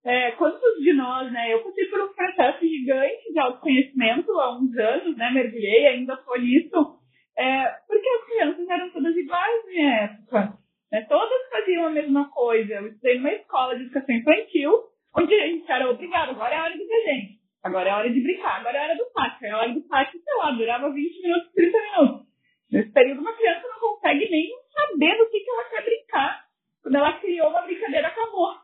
É, 0.05 0.31
quantos 0.33 0.83
de 0.83 0.93
nós, 0.93 1.31
né? 1.33 1.53
Eu 1.53 1.63
passei 1.63 1.87
por 1.87 2.01
um 2.01 2.15
processo 2.15 2.61
gigante 2.61 3.33
de 3.33 3.39
autoconhecimento 3.39 4.33
há 4.33 4.57
uns 4.57 4.77
anos, 4.77 5.17
né? 5.17 5.31
Mergulhei, 5.31 5.87
ainda 5.87 6.15
estou 6.15 6.39
nisso. 6.39 6.99
É, 7.37 7.65
porque 7.87 8.09
as 8.09 8.25
crianças 8.25 8.69
eram 8.69 8.91
todas 8.91 9.17
iguais 9.17 9.65
na 9.65 9.71
minha 9.71 9.95
época. 10.05 10.59
Né? 10.91 11.03
Todas 11.09 11.51
faziam 11.51 11.87
a 11.87 11.91
mesma 11.91 12.31
coisa. 12.31 12.75
Eu 12.75 12.89
estudei 12.89 13.19
numa 13.19 13.33
escola 13.33 13.77
de 13.77 13.85
educação 13.85 14.15
infantil, 14.15 14.73
onde 15.17 15.35
a 15.35 15.47
gente 15.47 15.71
era 15.71 15.91
obrigado, 15.91 16.31
agora 16.31 16.55
é 16.55 16.59
a 16.59 16.63
hora 16.65 16.77
do 16.77 16.87
desenho 16.87 17.39
Agora 17.63 17.91
é 17.91 17.93
hora 17.93 18.11
de 18.11 18.21
brincar, 18.21 18.61
agora 18.61 18.79
é 18.79 18.85
hora 18.85 18.97
do 18.97 19.07
pátio. 19.13 19.47
É 19.47 19.55
hora 19.55 19.73
do 19.73 19.81
pátio, 19.83 20.21
sei 20.21 20.35
lá, 20.37 20.51
durava 20.53 20.91
20 20.91 21.23
minutos, 21.23 21.53
30 21.53 21.79
minutos. 21.79 22.27
Nesse 22.71 22.93
período, 22.93 23.21
uma 23.21 23.37
criança 23.37 23.69
não 23.69 23.81
consegue 23.81 24.31
nem 24.31 24.51
saber 24.73 25.19
do 25.19 25.29
que, 25.29 25.41
que 25.41 25.51
ela 25.51 25.65
quer 25.65 25.85
brincar. 25.85 26.45
Quando 26.83 26.95
ela 26.95 27.13
criou 27.19 27.51
uma 27.51 27.63
brincadeira, 27.63 28.09
acabou. 28.09 28.55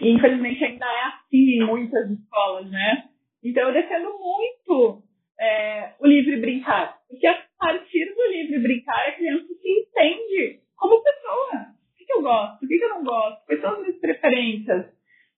E 0.00 0.10
infelizmente 0.10 0.64
ainda 0.64 0.86
é 0.86 1.02
assim 1.06 1.56
em 1.56 1.66
muitas 1.66 2.10
escolas, 2.10 2.70
né? 2.70 3.08
Então 3.42 3.68
eu 3.68 3.74
defendo 3.74 4.10
muito 4.18 5.02
é, 5.38 5.92
o 6.00 6.06
livre 6.06 6.40
brincar. 6.40 6.98
Porque 7.08 7.26
a 7.26 7.44
partir 7.58 8.14
do 8.14 8.32
livre 8.32 8.58
brincar, 8.60 9.08
a 9.08 9.12
criança 9.12 9.46
se 9.46 9.68
entende 9.68 10.60
como 10.76 11.02
pessoa. 11.02 11.74
O 11.92 11.96
que, 11.96 12.12
eu 12.12 12.22
gosto? 12.22 12.64
O 12.64 12.68
que, 12.68 12.74
eu 12.74 12.88
não 12.88 13.04
gosto? 13.04 13.46
Quais 13.46 13.60
são 13.60 13.72
as 13.72 13.80
minhas 13.80 13.98
preferências? 13.98 14.86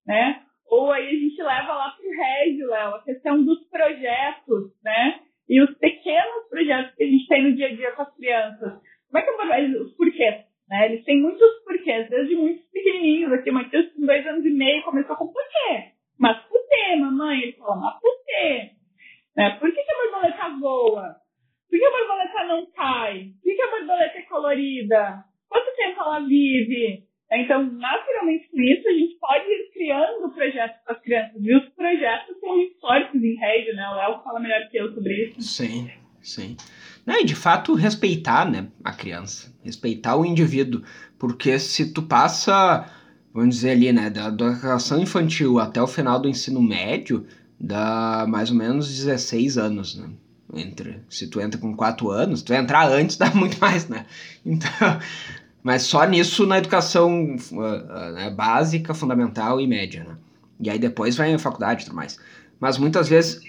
Né? 0.06 0.42
Ou 0.68 0.90
aí 0.90 1.06
a 1.06 1.10
gente 1.10 1.42
leva 1.42 1.74
lá 1.74 1.90
para 1.90 2.06
o 2.06 2.10
Régio, 2.10 2.68
Léo, 2.68 2.94
a 2.94 3.02
questão 3.02 3.44
dos 3.44 3.68
projetos, 3.68 4.72
né? 4.82 5.20
E 5.48 5.62
os 5.62 5.76
pequenos 5.78 6.48
projetos 6.48 6.94
que 6.96 7.04
a 7.04 7.06
gente 7.06 7.28
tem 7.28 7.42
no 7.42 7.54
dia 7.54 7.68
a 7.68 7.74
dia 7.74 7.92
com 7.92 8.02
as 8.02 8.16
crianças. 8.16 8.72
Como 9.08 9.18
é 9.18 9.22
que 9.22 9.30
eu 9.30 9.82
os 9.82 9.92
porquês? 9.96 10.45
Né? 10.68 10.86
Eles 10.86 11.04
têm 11.04 11.20
muitos 11.20 11.64
porquês, 11.64 12.08
desde 12.10 12.34
muitos 12.34 12.64
pequenininhos. 12.70 13.32
Aqui, 13.32 13.50
o 13.50 13.54
Matheus, 13.54 13.92
com 13.92 14.06
dois 14.06 14.26
anos 14.26 14.44
e 14.44 14.50
meio, 14.50 14.82
começou 14.82 15.16
com 15.16 15.32
porquê. 15.32 15.92
Mas 16.18 16.38
por 16.44 16.60
quê, 16.68 16.96
mamãe? 16.96 17.42
Ele 17.42 17.52
falou, 17.52 17.76
mas 17.76 18.00
por 18.00 18.24
quê? 18.24 18.70
Né? 19.36 19.50
Por 19.58 19.72
que, 19.72 19.82
que 19.82 19.92
a 19.92 20.02
borboleta 20.02 20.58
voa? 20.60 21.16
Por 21.68 21.78
que 21.78 21.84
a 21.84 21.90
borboleta 21.90 22.44
não 22.44 22.66
cai? 22.72 23.30
Por 23.42 23.54
que 23.54 23.62
a 23.62 23.70
borboleta 23.70 24.18
é 24.18 24.22
colorida? 24.22 25.24
Quanto 25.48 25.76
tempo 25.76 26.00
ela 26.00 26.20
vive? 26.20 27.06
Então, 27.30 27.64
naturalmente, 27.64 28.48
com 28.50 28.60
isso, 28.60 28.88
a 28.88 28.92
gente 28.92 29.18
pode 29.18 29.44
ir 29.44 29.70
criando 29.72 30.32
projetos 30.32 30.80
para 30.84 30.94
as 30.94 31.02
crianças. 31.02 31.42
E 31.42 31.56
os 31.56 31.68
projetos 31.70 32.38
são 32.38 32.60
históricos 32.60 33.22
em 33.22 33.34
rede, 33.34 33.72
né? 33.72 33.88
O 33.88 33.94
Léo 33.96 34.22
fala 34.22 34.40
melhor 34.40 34.68
que 34.68 34.76
eu 34.76 34.94
sobre 34.94 35.12
isso. 35.24 35.42
Sim, 35.42 35.90
sim. 36.22 36.56
Não, 37.06 37.20
e 37.20 37.24
de 37.24 37.36
fato, 37.36 37.72
respeitar 37.74 38.50
né, 38.50 38.66
a 38.82 38.92
criança, 38.92 39.52
respeitar 39.62 40.16
o 40.16 40.26
indivíduo. 40.26 40.82
Porque 41.16 41.56
se 41.58 41.92
tu 41.92 42.02
passa, 42.02 42.84
vamos 43.32 43.54
dizer 43.54 43.70
ali, 43.70 43.92
né, 43.92 44.10
da 44.10 44.26
educação 44.26 45.00
infantil 45.00 45.60
até 45.60 45.80
o 45.80 45.86
final 45.86 46.18
do 46.18 46.28
ensino 46.28 46.60
médio, 46.60 47.24
dá 47.58 48.26
mais 48.28 48.50
ou 48.50 48.56
menos 48.56 48.88
16 48.88 49.56
anos, 49.56 49.96
né? 49.96 50.10
Entre, 50.54 51.00
se 51.08 51.26
tu 51.26 51.40
entra 51.40 51.60
com 51.60 51.74
4 51.74 52.10
anos, 52.10 52.42
tu 52.42 52.52
entrar 52.52 52.88
antes 52.88 53.16
dá 53.18 53.30
muito 53.30 53.58
mais, 53.58 53.88
né? 53.88 54.04
Então, 54.44 54.70
mas 55.62 55.82
só 55.82 56.04
nisso 56.04 56.46
na 56.46 56.58
educação 56.58 57.36
uh, 57.36 58.12
né, 58.14 58.30
básica, 58.30 58.94
fundamental 58.94 59.60
e 59.60 59.66
média, 59.66 60.04
né? 60.04 60.16
E 60.60 60.70
aí 60.70 60.78
depois 60.78 61.16
vai 61.16 61.32
a 61.32 61.38
faculdade 61.38 61.82
e 61.82 61.84
tudo 61.86 61.96
mais. 61.96 62.18
Mas 62.58 62.78
muitas 62.78 63.08
vezes. 63.08 63.40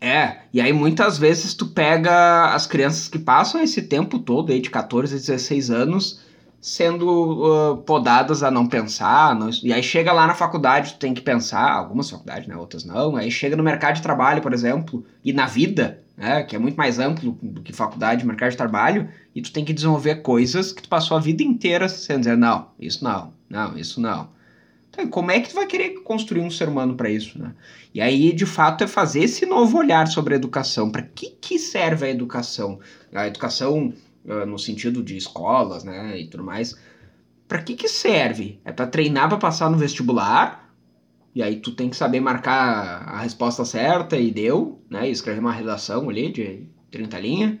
É, 0.00 0.38
e 0.52 0.60
aí 0.60 0.72
muitas 0.72 1.18
vezes 1.18 1.54
tu 1.54 1.66
pega 1.66 2.54
as 2.54 2.66
crianças 2.66 3.08
que 3.08 3.18
passam 3.18 3.60
esse 3.60 3.82
tempo 3.82 4.20
todo 4.20 4.52
aí 4.52 4.60
de 4.60 4.70
14 4.70 5.14
a 5.14 5.18
16 5.18 5.70
anos 5.70 6.20
sendo 6.60 7.72
uh, 7.72 7.76
podadas 7.78 8.42
a 8.42 8.50
não 8.50 8.66
pensar, 8.66 9.34
não, 9.34 9.48
e 9.62 9.72
aí 9.72 9.82
chega 9.82 10.12
lá 10.12 10.26
na 10.26 10.34
faculdade, 10.34 10.94
tu 10.94 10.98
tem 10.98 11.14
que 11.14 11.20
pensar, 11.20 11.70
algumas 11.70 12.10
faculdades, 12.10 12.48
né, 12.48 12.56
outras 12.56 12.84
não, 12.84 13.16
aí 13.16 13.30
chega 13.30 13.56
no 13.56 13.62
mercado 13.62 13.96
de 13.96 14.02
trabalho, 14.02 14.42
por 14.42 14.52
exemplo, 14.52 15.04
e 15.24 15.32
na 15.32 15.46
vida, 15.46 16.02
né, 16.16 16.42
que 16.42 16.56
é 16.56 16.58
muito 16.58 16.74
mais 16.74 16.98
amplo 16.98 17.38
do 17.40 17.62
que 17.62 17.72
faculdade, 17.72 18.26
mercado 18.26 18.50
de 18.50 18.56
trabalho, 18.56 19.08
e 19.34 19.40
tu 19.40 19.52
tem 19.52 19.64
que 19.64 19.72
desenvolver 19.72 20.16
coisas 20.16 20.72
que 20.72 20.82
tu 20.82 20.88
passou 20.88 21.16
a 21.16 21.20
vida 21.20 21.44
inteira 21.44 21.88
sendo 21.88 22.20
dizer, 22.20 22.36
não, 22.36 22.68
isso 22.78 23.04
não, 23.04 23.32
não, 23.48 23.78
isso 23.78 24.00
não. 24.00 24.28
Então, 24.98 25.08
como 25.08 25.30
é 25.30 25.38
que 25.38 25.50
tu 25.50 25.54
vai 25.54 25.66
querer 25.66 26.00
construir 26.00 26.40
um 26.40 26.50
ser 26.50 26.68
humano 26.68 26.96
para 26.96 27.08
isso, 27.08 27.38
né? 27.38 27.54
E 27.94 28.00
aí, 28.00 28.32
de 28.32 28.44
fato, 28.44 28.82
é 28.82 28.86
fazer 28.88 29.20
esse 29.20 29.46
novo 29.46 29.78
olhar 29.78 30.08
sobre 30.08 30.34
a 30.34 30.36
educação. 30.36 30.90
Para 30.90 31.02
que, 31.02 31.30
que 31.40 31.56
serve 31.56 32.06
a 32.06 32.10
educação? 32.10 32.80
A 33.14 33.28
educação 33.28 33.94
uh, 34.24 34.44
no 34.44 34.58
sentido 34.58 35.00
de 35.00 35.16
escolas, 35.16 35.84
né, 35.84 36.18
e 36.18 36.26
tudo 36.26 36.42
mais. 36.42 36.76
Para 37.46 37.62
que 37.62 37.76
que 37.76 37.88
serve? 37.88 38.58
É 38.64 38.72
para 38.72 38.88
treinar 38.88 39.28
para 39.28 39.38
passar 39.38 39.70
no 39.70 39.78
vestibular? 39.78 40.68
E 41.32 41.44
aí 41.44 41.60
tu 41.60 41.70
tem 41.70 41.88
que 41.88 41.96
saber 41.96 42.18
marcar 42.18 43.04
a 43.08 43.20
resposta 43.20 43.64
certa 43.64 44.16
e 44.16 44.32
deu, 44.32 44.82
né? 44.90 45.08
E 45.08 45.12
escrever 45.12 45.38
uma 45.38 45.52
redação 45.52 46.10
ali 46.10 46.32
de 46.32 46.66
30 46.90 47.20
linhas. 47.20 47.54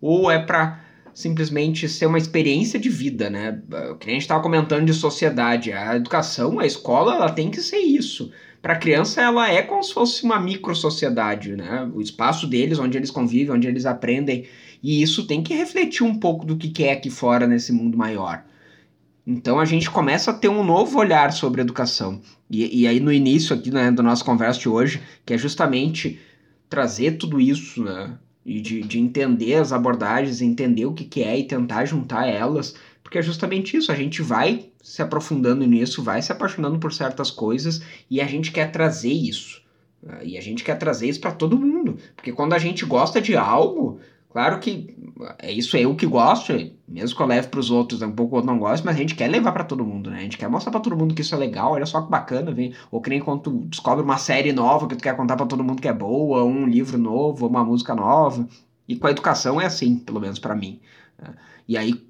Ou 0.00 0.30
é 0.30 0.38
para 0.38 0.83
simplesmente 1.14 1.88
ser 1.88 2.06
uma 2.06 2.18
experiência 2.18 2.78
de 2.78 2.88
vida, 2.88 3.30
né? 3.30 3.62
O 3.92 3.94
que 3.94 4.10
a 4.10 4.12
gente 4.12 4.22
estava 4.22 4.42
comentando 4.42 4.84
de 4.84 4.92
sociedade, 4.92 5.72
a 5.72 5.96
educação, 5.96 6.58
a 6.58 6.66
escola, 6.66 7.14
ela 7.14 7.30
tem 7.30 7.50
que 7.50 7.60
ser 7.60 7.78
isso. 7.78 8.32
Para 8.60 8.72
a 8.72 8.78
criança, 8.78 9.22
ela 9.22 9.50
é 9.50 9.62
como 9.62 9.82
se 9.82 9.94
fosse 9.94 10.24
uma 10.24 10.40
micro-sociedade, 10.40 11.54
né? 11.54 11.88
O 11.94 12.00
espaço 12.00 12.46
deles, 12.46 12.78
onde 12.78 12.98
eles 12.98 13.10
convivem, 13.10 13.54
onde 13.54 13.68
eles 13.68 13.86
aprendem. 13.86 14.46
E 14.82 15.02
isso 15.02 15.26
tem 15.26 15.42
que 15.42 15.54
refletir 15.54 16.02
um 16.02 16.18
pouco 16.18 16.44
do 16.44 16.56
que 16.56 16.84
é 16.84 16.92
aqui 16.92 17.10
fora 17.10 17.46
nesse 17.46 17.72
mundo 17.72 17.96
maior. 17.96 18.44
Então 19.26 19.58
a 19.58 19.64
gente 19.64 19.90
começa 19.90 20.30
a 20.30 20.34
ter 20.34 20.48
um 20.48 20.64
novo 20.64 20.98
olhar 20.98 21.32
sobre 21.32 21.60
educação. 21.60 22.20
E, 22.50 22.82
e 22.82 22.86
aí 22.86 23.00
no 23.00 23.12
início 23.12 23.54
aqui 23.54 23.70
né, 23.70 23.90
da 23.90 24.02
nossa 24.02 24.24
conversa 24.24 24.60
de 24.60 24.68
hoje, 24.68 25.00
que 25.24 25.32
é 25.32 25.38
justamente 25.38 26.18
trazer 26.68 27.12
tudo 27.12 27.40
isso, 27.40 27.82
né? 27.82 28.18
E 28.44 28.60
de, 28.60 28.82
de 28.82 28.98
entender 28.98 29.54
as 29.54 29.72
abordagens, 29.72 30.42
entender 30.42 30.86
o 30.86 30.92
que, 30.92 31.04
que 31.04 31.22
é 31.22 31.38
e 31.38 31.46
tentar 31.46 31.84
juntar 31.86 32.26
elas, 32.26 32.74
porque 33.02 33.18
é 33.18 33.22
justamente 33.22 33.76
isso, 33.76 33.90
a 33.90 33.94
gente 33.94 34.22
vai 34.22 34.70
se 34.82 35.00
aprofundando 35.00 35.66
nisso, 35.66 36.02
vai 36.02 36.20
se 36.20 36.30
apaixonando 36.30 36.78
por 36.78 36.92
certas 36.92 37.30
coisas 37.30 37.82
e 38.10 38.20
a 38.20 38.26
gente 38.26 38.52
quer 38.52 38.70
trazer 38.70 39.12
isso. 39.12 39.62
Né, 40.02 40.20
e 40.22 40.38
a 40.38 40.42
gente 40.42 40.62
quer 40.62 40.76
trazer 40.76 41.08
isso 41.08 41.20
para 41.20 41.32
todo 41.32 41.58
mundo, 41.58 41.96
porque 42.14 42.32
quando 42.32 42.52
a 42.52 42.58
gente 42.58 42.84
gosta 42.84 43.20
de 43.20 43.34
algo, 43.34 43.98
Claro 44.34 44.58
que 44.58 44.96
é 45.38 45.52
isso 45.52 45.76
eu 45.76 45.94
que 45.94 46.04
gosto, 46.04 46.52
mesmo 46.88 47.16
que 47.16 47.22
eu 47.22 47.26
leve 47.26 47.46
para 47.46 47.60
os 47.60 47.70
outros, 47.70 48.02
é 48.02 48.06
um 48.06 48.10
pouco 48.10 48.36
eu 48.36 48.42
não 48.42 48.58
gosto, 48.58 48.84
mas 48.84 48.96
a 48.96 48.98
gente 48.98 49.14
quer 49.14 49.28
levar 49.30 49.52
para 49.52 49.62
todo 49.62 49.84
mundo, 49.84 50.10
né? 50.10 50.18
A 50.18 50.22
gente 50.22 50.36
quer 50.36 50.48
mostrar 50.48 50.72
para 50.72 50.80
todo 50.80 50.96
mundo 50.96 51.14
que 51.14 51.22
isso 51.22 51.36
é 51.36 51.38
legal, 51.38 51.70
olha 51.70 51.86
só 51.86 52.02
que 52.02 52.10
bacana, 52.10 52.50
vem. 52.50 52.74
Ou 52.90 53.00
que 53.00 53.10
nem 53.10 53.20
quando 53.20 53.42
tu 53.42 53.50
descobre 53.66 54.02
uma 54.02 54.18
série 54.18 54.52
nova 54.52 54.88
que 54.88 54.96
tu 54.96 55.04
quer 55.04 55.16
contar 55.16 55.36
para 55.36 55.46
todo 55.46 55.62
mundo 55.62 55.80
que 55.80 55.86
é 55.86 55.92
boa, 55.92 56.42
um 56.42 56.66
livro 56.66 56.98
novo, 56.98 57.46
uma 57.46 57.62
música 57.64 57.94
nova. 57.94 58.44
E 58.88 58.96
com 58.96 59.06
a 59.06 59.12
educação 59.12 59.60
é 59.60 59.66
assim, 59.66 59.94
pelo 59.98 60.20
menos 60.20 60.40
para 60.40 60.56
mim. 60.56 60.80
Né? 61.16 61.32
E 61.68 61.76
aí, 61.78 62.04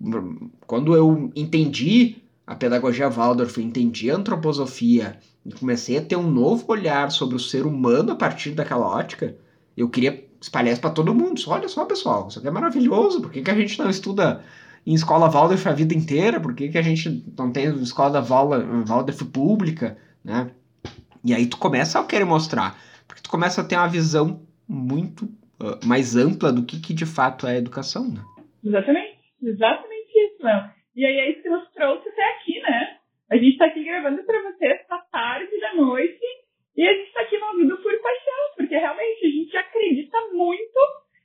quando 0.67 0.97
eu 0.97 1.31
entendi 1.37 2.23
a 2.47 2.55
pedagogia 2.55 3.11
Waldorf, 3.11 3.59
entendi 3.59 4.11
a 4.11 4.17
antroposofia 4.17 5.19
e 5.45 5.53
comecei 5.53 5.99
a 5.99 6.03
ter 6.03 6.17
um 6.17 6.31
novo 6.31 6.65
olhar 6.69 7.11
sobre 7.11 7.37
o 7.37 7.41
ser 7.41 7.67
humano 7.67 8.13
a 8.13 8.17
partir 8.17 8.53
daquela 8.53 8.87
ótica, 8.87 9.37
eu 9.77 9.91
queria 9.91 10.25
espalhar 10.45 10.73
isso 10.73 10.81
para 10.81 10.91
todo 10.91 11.15
mundo. 11.15 11.41
Olha 11.49 11.69
só, 11.69 11.85
pessoal, 11.85 12.29
isso 12.29 12.39
aqui 12.39 12.49
é 12.49 12.51
maravilhoso. 12.51 13.21
Por 13.21 13.31
que, 13.31 13.43
que 13.43 13.51
a 13.51 13.55
gente 13.55 13.79
não 13.79 13.89
estuda 13.89 14.45
em 14.87 14.95
escola 14.95 15.31
Waldorf 15.31 15.67
a 15.67 15.73
vida 15.73 15.95
inteira? 15.95 16.39
Por 16.39 16.55
que, 16.55 16.69
que 16.69 16.79
a 16.79 16.83
gente 16.83 17.25
não 17.37 17.51
tem 17.51 17.67
escola 17.77 18.21
Waldorf 18.23 19.25
pública, 19.33 19.97
né? 20.25 20.51
E 21.25 21.33
aí 21.33 21.47
tu 21.47 21.57
começa 21.57 21.99
a 21.99 22.05
querer 22.05 22.27
mostrar, 22.27 22.77
porque 23.09 23.23
tu 23.23 23.31
começa 23.31 23.63
a 23.63 23.65
ter 23.65 23.77
uma 23.77 23.89
visão 23.89 24.43
muito 24.69 25.25
uh, 25.25 25.81
mais 25.87 26.17
ampla 26.17 26.53
do 26.53 26.65
que, 26.65 26.79
que 26.79 26.93
de 26.93 27.07
fato 27.07 27.47
é 27.47 27.53
a 27.53 27.59
educação, 27.59 28.07
né? 28.07 28.21
Exatamente, 28.63 29.19
exatamente 29.43 30.13
isso, 30.13 30.45
Léo. 30.45 30.71
E 30.95 31.07
aí 31.07 31.17
é 31.17 31.31
isso 31.33 31.43
que 31.43 31.49
nos 31.49 31.67
trouxe 31.73 32.09
até 32.11 32.25
aqui, 32.37 32.61
né? 32.61 32.99
A 33.31 33.37
gente 33.37 33.53
está 33.53 33.65
aqui 33.65 33.83
gravando 33.83 34.23
para 34.23 34.43
vocês 34.43 34.81
essa 34.81 34.99
tarde 35.11 35.61
da 35.61 35.75
noite 35.75 36.21
e 36.77 36.87
a 36.87 36.93
gente 36.93 37.09
está 37.09 37.23
aqui 37.23 37.39
movido 37.39 37.77
por 37.79 37.93
paixão, 38.03 38.24
porque 38.57 38.77
realmente 38.77 39.27
a 39.27 39.31
gente 39.31 39.57
acredita 39.57 40.19
muito 40.33 40.79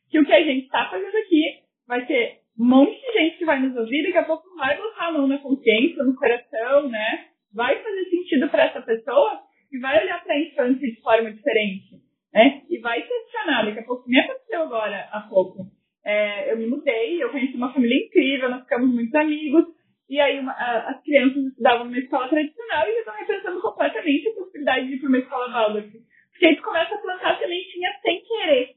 que 0.09 0.19
o 0.19 0.25
que 0.25 0.33
a 0.33 0.43
gente 0.43 0.65
está 0.65 0.89
fazendo 0.89 1.15
aqui 1.15 1.59
vai 1.87 2.05
ter 2.05 2.39
um 2.59 2.65
monte 2.65 2.99
de 2.99 3.13
gente 3.13 3.37
que 3.37 3.45
vai 3.45 3.59
nos 3.59 3.75
ouvir, 3.75 4.03
daqui 4.03 4.17
a 4.17 4.25
pouco 4.25 4.43
vai 4.57 4.77
botar 4.77 5.07
a 5.07 5.11
mão 5.13 5.27
na 5.27 5.37
consciência, 5.37 6.03
no 6.03 6.15
coração, 6.15 6.89
né? 6.89 7.25
Vai 7.53 7.81
fazer 7.81 8.05
sentido 8.09 8.49
para 8.49 8.65
essa 8.65 8.81
pessoa 8.81 9.39
e 9.71 9.79
vai 9.79 10.03
olhar 10.03 10.21
para 10.23 10.33
a 10.33 10.39
infância 10.39 10.87
de 10.87 11.01
forma 11.01 11.31
diferente, 11.31 11.95
né? 12.33 12.61
E 12.69 12.79
vai 12.79 13.01
questionar. 13.01 13.65
Daqui 13.65 13.79
a 13.79 13.83
pouco, 13.83 14.09
me 14.09 14.19
aconteceu 14.19 14.61
agora 14.63 15.07
há 15.11 15.21
pouco. 15.21 15.67
É, 16.05 16.51
eu 16.51 16.57
me 16.57 16.67
mudei, 16.67 17.23
eu 17.23 17.29
conheci 17.29 17.55
uma 17.55 17.73
família 17.73 18.05
incrível, 18.05 18.49
nós 18.49 18.63
ficamos 18.63 18.93
muito 18.93 19.15
amigos. 19.15 19.65
E 20.09 20.19
aí 20.19 20.39
uma, 20.39 20.51
a, 20.51 20.89
as 20.89 21.03
crianças 21.03 21.37
estudavam 21.45 21.85
numa 21.85 21.99
escola 21.99 22.27
tradicional 22.27 22.87
e 22.87 22.93
já 22.93 22.99
estão 22.99 23.15
repensando 23.15 23.61
completamente 23.61 24.27
a 24.27 24.33
possibilidade 24.33 24.87
de 24.87 24.95
ir 24.95 24.99
para 24.99 25.09
uma 25.09 25.17
escola 25.19 25.51
Waldorf. 25.51 26.08
Porque 26.39 26.45
aí 26.45 26.55
tu 26.55 26.63
começa 26.63 26.95
a 26.95 26.97
plantar 26.99 27.37
sementinha 27.37 27.89
sem 28.01 28.23
querer. 28.23 28.75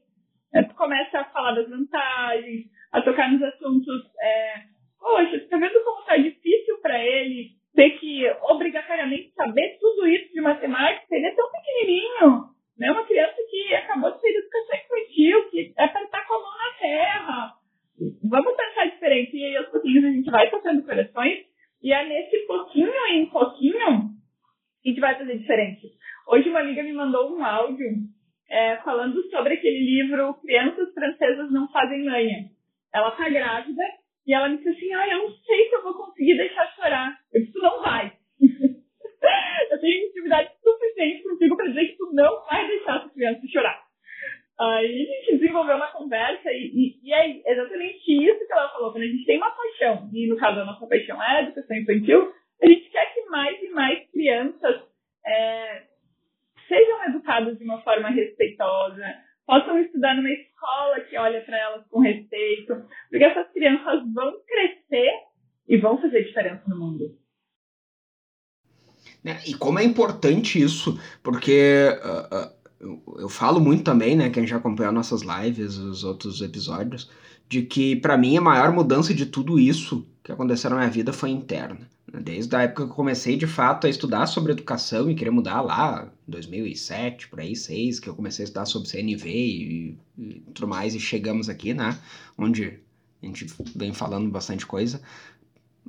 Tu 0.51 0.75
começa 0.75 1.19
a 1.19 1.23
falar 1.31 1.53
das 1.53 1.69
vantagens, 1.69 2.65
a 2.91 3.01
tocar 3.01 3.31
nos 3.31 3.41
assuntos. 3.41 4.03
É, 4.19 4.53
Poxa, 4.99 5.39
tá 5.49 5.57
vendo 5.57 5.81
como 5.85 6.01
tá 6.03 6.17
difícil 6.17 6.77
para 6.81 7.01
ele 7.01 7.51
ter 7.73 7.91
que 7.91 8.29
obrigatoriamente 8.49 9.31
saber 9.33 9.77
tudo 9.79 10.05
isso 10.07 10.33
de 10.33 10.41
matemática? 10.41 11.15
Ele 11.15 11.25
é 11.25 11.35
tão 11.35 11.49
pequenininho, 11.51 12.49
né? 12.77 12.91
Uma 12.91 13.05
criança 13.05 13.37
que 13.49 13.75
acabou 13.75 14.11
de 14.11 14.19
sair 14.19 14.33
da 14.33 14.39
educação 14.39 14.75
infantil, 14.75 15.49
que 15.49 15.73
é 15.77 15.87
para 15.87 16.03
estar 16.03 16.27
com 16.27 16.33
a 16.33 16.39
mão 16.39 16.57
na 16.57 16.79
terra 16.79 17.53
vamos 18.23 18.55
pensar 18.57 18.85
diferente. 18.89 19.37
E 19.37 19.45
aí, 19.45 19.55
aos 19.55 19.69
pouquinhos, 19.69 20.03
a 20.03 20.09
gente 20.09 20.29
vai 20.29 20.49
tocando 20.49 20.83
corações. 20.83 21.45
E 21.81 21.93
é 21.93 22.05
nesse 22.05 22.45
pouquinho 22.45 22.91
em 23.11 23.25
pouquinho 23.27 24.13
a 24.85 24.89
gente 24.89 24.99
vai 24.99 25.17
fazer 25.17 25.37
diferente. 25.37 25.91
Hoje 26.27 26.49
uma 26.49 26.59
amiga 26.59 26.83
me 26.83 26.93
mandou 26.93 27.35
um 27.35 27.43
áudio 27.43 27.87
é, 28.49 28.75
falando 28.77 29.21
sobre 29.29 29.53
aquele 29.53 29.79
livro 29.79 30.33
Crianças 30.41 30.93
Francesas 30.93 31.51
Não 31.51 31.71
Fazem 31.71 32.03
Manha. 32.03 32.49
Ela 32.93 33.11
tá 33.11 33.29
grávida 33.29 33.83
e 34.27 34.33
ela 34.33 34.49
me 34.49 34.57
disse 34.57 34.69
assim, 34.69 34.93
ah, 34.93 35.07
eu 35.09 35.17
não 35.19 35.31
sei 35.31 35.69
se 35.69 35.75
eu 35.75 35.83
vou 35.83 35.93
conseguir 35.93 36.35
deixar 36.35 36.67
chorar. 36.75 37.17
Eu 37.33 37.41
disse, 37.41 37.53
tu 37.53 37.59
não 37.59 37.81
vai. 37.81 38.11
eu 39.71 39.79
tenho 39.79 40.07
intimidade 40.07 40.51
suficiente 40.61 41.23
contigo 41.23 41.55
para 41.55 41.67
dizer 41.67 41.87
que 41.87 41.97
tu 41.97 42.11
não 42.13 42.45
vai 42.45 42.67
deixar 42.67 42.97
essa 42.97 43.09
criança 43.09 43.47
chorar. 43.47 43.83
Aí 44.59 44.85
a 44.85 45.25
gente 45.25 45.39
desenvolveu 45.39 45.77
uma 45.77 45.91
conversa 45.91 46.51
e, 46.51 46.71
e, 46.73 47.09
e, 47.09 47.13
é 47.13 47.51
exatamente 47.51 48.11
isso 48.11 48.45
que 48.45 48.53
ela 48.53 48.69
falou. 48.69 48.91
Quando 48.91 49.03
a 49.03 49.07
gente 49.07 49.25
tem 49.25 49.37
uma 49.37 49.49
paixão, 49.49 50.09
e 50.13 50.27
no 50.27 50.37
caso 50.37 50.59
a 50.59 50.65
nossa 50.65 50.85
paixão 50.85 51.21
é 51.23 51.43
educação 51.43 51.75
infantil, 51.75 52.31
a 52.61 52.67
gente 52.67 52.89
quer 52.91 53.13
que 53.13 53.22
mais 53.33 53.59
e 53.63 53.69
mais 53.69 54.07
crianças 54.11 54.83
é, 55.25 55.83
sejam 56.67 57.05
educadas 57.05 57.57
de 57.57 57.63
uma 57.63 57.81
forma 57.81 58.09
respeitosa, 58.09 59.03
possam 59.47 59.79
estudar 59.79 60.15
numa 60.15 60.29
escola 60.29 61.01
que 61.09 61.17
olha 61.17 61.41
para 61.41 61.57
elas 61.57 61.87
com 61.87 61.99
respeito, 61.99 62.85
porque 63.09 63.23
essas 63.23 63.51
crianças 63.51 64.03
vão 64.13 64.33
crescer 64.47 65.11
e 65.67 65.77
vão 65.77 65.99
fazer 65.99 66.25
diferença 66.25 66.61
no 66.67 66.79
mundo. 66.79 67.17
É, 69.25 69.49
e 69.49 69.55
como 69.55 69.79
é 69.79 69.83
importante 69.83 70.61
isso, 70.61 70.99
porque 71.23 71.87
uh, 72.03 72.35
uh, 72.35 72.53
eu, 72.79 73.21
eu, 73.21 73.29
falo 73.29 73.59
muito 73.59 73.83
também, 73.83 74.15
né, 74.15 74.29
quem 74.29 74.45
já 74.45 74.57
acompanhou 74.57 74.93
nossas 74.93 75.21
lives, 75.21 75.77
os 75.77 76.03
outros 76.03 76.41
episódios, 76.41 77.09
de 77.49 77.63
que 77.63 77.95
para 77.95 78.17
mim 78.17 78.37
a 78.37 78.41
maior 78.41 78.71
mudança 78.71 79.11
de 79.11 79.25
tudo 79.25 79.57
isso 79.57 80.07
que 80.23 80.31
aconteceu 80.31 80.69
na 80.69 80.75
minha 80.75 80.89
vida 80.89 81.11
foi 81.11 81.31
interna. 81.31 81.89
Desde 82.21 82.55
a 82.55 82.61
época 82.61 82.85
que 82.85 82.91
eu 82.91 82.95
comecei 82.95 83.35
de 83.35 83.47
fato 83.47 83.87
a 83.87 83.89
estudar 83.89 84.27
sobre 84.27 84.51
educação 84.51 85.09
e 85.09 85.15
querer 85.15 85.31
mudar 85.31 85.61
lá, 85.61 86.11
2007, 86.27 87.27
por 87.27 87.39
aí, 87.39 87.55
6, 87.55 87.99
que 87.99 88.07
eu 88.07 88.13
comecei 88.13 88.43
a 88.43 88.45
estudar 88.45 88.65
sobre 88.65 88.87
CNV 88.87 89.27
e, 89.29 89.97
e 90.19 90.43
tudo 90.53 90.67
mais, 90.67 90.93
e 90.93 90.99
chegamos 90.99 91.49
aqui, 91.49 91.73
né? 91.73 91.97
Onde 92.37 92.79
a 93.21 93.25
gente 93.25 93.47
vem 93.75 93.93
falando 93.93 94.29
bastante 94.29 94.63
coisa. 94.63 95.01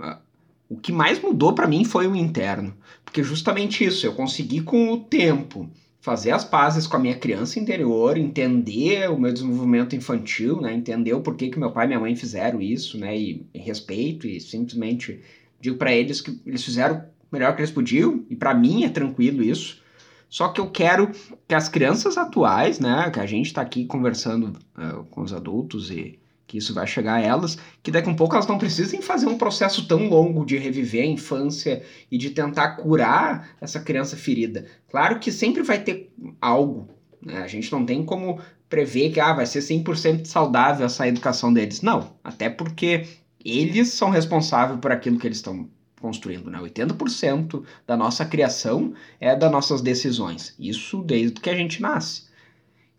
Ah, 0.01 0.19
o 0.67 0.79
que 0.79 0.93
mais 0.93 1.21
mudou 1.21 1.55
para 1.55 1.69
mim 1.69 1.85
foi 1.85 2.07
o 2.07 2.17
interno, 2.17 2.75
porque 3.05 3.23
justamente 3.23 3.85
isso, 3.85 4.07
eu 4.07 4.15
consegui 4.15 4.63
com 4.63 4.93
o 4.93 5.01
tempo 5.01 5.69
fazer 6.01 6.31
as 6.31 6.45
pazes 6.45 6.87
com 6.87 6.97
a 6.97 7.01
minha 7.01 7.17
criança 7.17 7.59
interior, 7.59 8.17
entender 8.17 9.11
o 9.11 9.19
meu 9.19 9.33
desenvolvimento 9.33 9.95
infantil, 9.95 10.61
né? 10.61 10.73
Entender 10.73 11.13
o 11.13 11.21
porquê 11.21 11.51
que 11.51 11.59
meu 11.59 11.71
pai 11.71 11.85
e 11.85 11.89
minha 11.89 12.01
mãe 12.01 12.17
fizeram 12.17 12.63
isso, 12.63 12.99
né? 12.99 13.17
E, 13.17 13.47
e 13.53 13.59
respeito 13.59 14.27
e 14.27 14.41
simplesmente 14.41 15.21
digo 15.65 15.79
para 15.79 15.95
eles 15.95 16.21
que 16.21 16.39
eles 16.45 16.63
fizeram 16.63 16.97
o 16.97 17.35
melhor 17.35 17.57
que 17.57 17.63
eles 17.63 17.71
podiam 17.71 18.23
e 18.29 18.37
para 18.37 18.53
mim 18.53 18.85
é 18.85 18.89
tranquilo 18.91 19.43
isso. 19.43 19.83
Só 20.29 20.49
que 20.49 20.61
eu 20.61 20.69
quero 20.69 21.11
que 21.49 21.55
as 21.55 21.69
crianças 21.69 22.19
atuais, 22.19 22.79
né, 22.79 23.11
que 23.11 23.19
a 23.19 23.25
gente 23.25 23.47
está 23.47 23.63
aqui 23.63 23.87
conversando 23.87 24.59
uh, 24.77 25.05
com 25.05 25.23
os 25.23 25.33
adultos 25.33 25.91
e 25.91 26.19
que 26.47 26.59
isso 26.59 26.75
vai 26.75 26.87
chegar 26.87 27.15
a 27.15 27.21
elas, 27.21 27.57
que 27.83 27.91
daqui 27.91 28.09
a 28.09 28.13
um 28.13 28.17
pouco 28.17 28.35
elas 28.35 28.47
não 28.47 28.59
precisem 28.59 29.01
fazer 29.01 29.27
um 29.27 29.39
processo 29.39 29.89
tão 29.89 30.07
longo 30.09 30.45
de 30.45 30.59
reviver 30.59 31.03
a 31.03 31.07
infância 31.07 31.83
e 32.11 32.19
de 32.19 32.31
tentar 32.31 32.77
curar 32.77 33.49
essa 33.59 33.81
criança 33.81 34.19
ferida. 34.19 34.67
Claro 34.91 35.19
que 35.19 35.33
sempre 35.33 35.63
vai 35.63 35.79
ter 35.79 36.13
algo, 36.41 36.91
né? 37.23 37.39
A 37.39 37.47
gente 37.47 37.73
não 37.73 37.87
tem 37.87 38.05
como 38.05 38.39
prever 38.69 39.11
que 39.11 39.21
ah, 39.21 39.33
vai 39.33 39.47
ser 39.47 39.61
100% 39.61 40.27
saudável 40.27 40.85
essa 40.85 41.09
educação 41.09 41.53
deles. 41.53 41.81
Não, 41.81 42.13
até 42.23 42.51
porque 42.51 43.07
eles 43.45 43.91
são 43.91 44.11
responsáveis 44.11 44.81
por 44.81 44.91
aquilo 44.91 45.19
que 45.19 45.27
eles 45.27 45.39
estão 45.39 45.69
construindo, 46.01 46.51
né? 46.51 46.59
80% 46.59 47.63
da 47.87 47.97
nossa 47.97 48.25
criação 48.25 48.95
é 49.21 49.35
das 49.35 49.51
nossas 49.51 49.81
decisões. 49.81 50.55
Isso 50.59 51.03
desde 51.03 51.41
que 51.41 51.51
a 51.51 51.57
gente 51.57 51.81
nasce. 51.81 52.25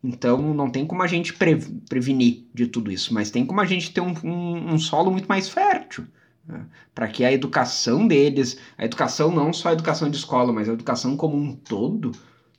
Então 0.04 0.54
não 0.54 0.70
tem 0.70 0.86
como 0.86 1.02
a 1.02 1.08
gente 1.08 1.34
pre 1.34 1.56
prevenir 1.90 2.44
de 2.54 2.68
tudo 2.68 2.92
isso, 2.92 3.14
mas 3.14 3.32
tem 3.32 3.46
como 3.46 3.62
a 3.62 3.66
gente 3.66 3.92
ter 3.92 4.02
um, 4.02 4.14
um, 4.24 4.74
um 4.74 4.80
solo 4.80 5.12
muito 5.12 5.28
mais 5.28 5.50
fértil. 5.50 6.06
Né? 6.48 6.66
Para 6.94 7.08
que 7.08 7.24
a 7.24 7.32
educação 7.32 8.08
deles, 8.08 8.58
a 8.78 8.86
educação 8.86 9.32
não 9.32 9.52
só 9.52 9.70
a 9.70 9.74
educação 9.74 10.10
de 10.10 10.18
escola, 10.18 10.54
mas 10.54 10.70
a 10.70 10.74
educação 10.74 11.18
como 11.18 11.36
um 11.36 11.56
todo, 11.56 12.12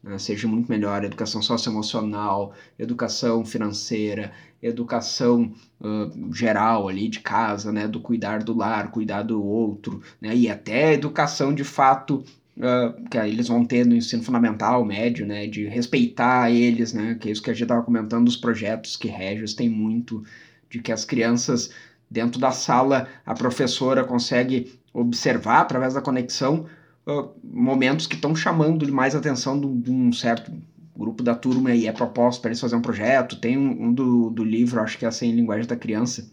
né, 0.07 0.19
seja 0.19 0.47
muito 0.47 0.71
melhor, 0.71 1.05
educação 1.05 1.43
socioemocional, 1.43 2.55
educação 2.79 3.45
financeira, 3.45 4.33
educação 4.63 5.53
uh, 5.81 6.33
geral 6.33 6.89
ali 6.89 7.09
de 7.09 7.19
casa, 7.21 7.73
né, 7.73 7.89
do 7.89 8.01
cuidar 8.01 8.45
do 8.45 8.57
lar, 8.57 8.93
cuidar 8.93 9.23
do 9.23 9.45
outro, 9.45 10.01
né, 10.21 10.35
e 10.35 10.49
até 10.49 10.93
educação 10.93 11.53
de 11.53 11.65
fato 11.65 12.25
uh, 12.57 13.09
que 13.11 13.19
eles 13.19 13.49
vão 13.49 13.65
ter 13.65 13.85
no 13.85 13.97
ensino 13.97 14.23
fundamental, 14.23 14.85
médio, 14.85 15.27
né, 15.27 15.49
de 15.49 15.67
respeitar 15.67 16.53
eles, 16.53 16.93
né, 16.93 17.17
que 17.21 17.29
é 17.29 17.33
isso 17.33 17.43
que 17.43 17.51
a 17.51 17.53
gente 17.53 17.65
estava 17.65 17.83
comentando 17.83 18.27
dos 18.27 18.37
projetos 18.37 18.97
que 18.97 19.09
Regis 19.09 19.55
tem 19.55 19.69
muito, 19.69 20.23
de 20.71 20.81
que 20.81 20.93
as 20.93 21.05
crianças 21.05 21.71
dentro 22.09 22.41
da 22.41 22.53
sala 22.53 23.09
a 23.27 23.35
professora 23.35 24.05
consegue 24.05 24.73
observar 24.95 25.63
através 25.63 25.95
da 25.95 26.01
conexão 26.01 26.67
uh, 27.07 27.31
momentos 27.43 28.07
que 28.07 28.15
estão 28.15 28.35
chamando 28.35 28.91
mais 28.93 29.15
atenção 29.15 29.59
de 29.59 29.91
um 29.91 30.13
certo 30.13 30.53
grupo 30.97 31.23
da 31.23 31.35
turma 31.35 31.75
e 31.75 31.87
é 31.87 31.93
proposto 31.93 32.41
para 32.41 32.51
eles 32.51 32.61
fazer 32.61 32.77
um 32.77 32.83
projeto. 32.83 33.37
Tem 33.37 33.57
um, 33.57 33.87
um, 33.87 33.93
do, 33.93 34.31
do 34.31 34.45
livro, 34.45 34.81
acho 34.81 34.99
que 34.99 35.05
é 35.05 35.09
assim, 35.09 35.33
Linguagem 35.33 35.67
da 35.67 35.77
Criança, 35.77 36.31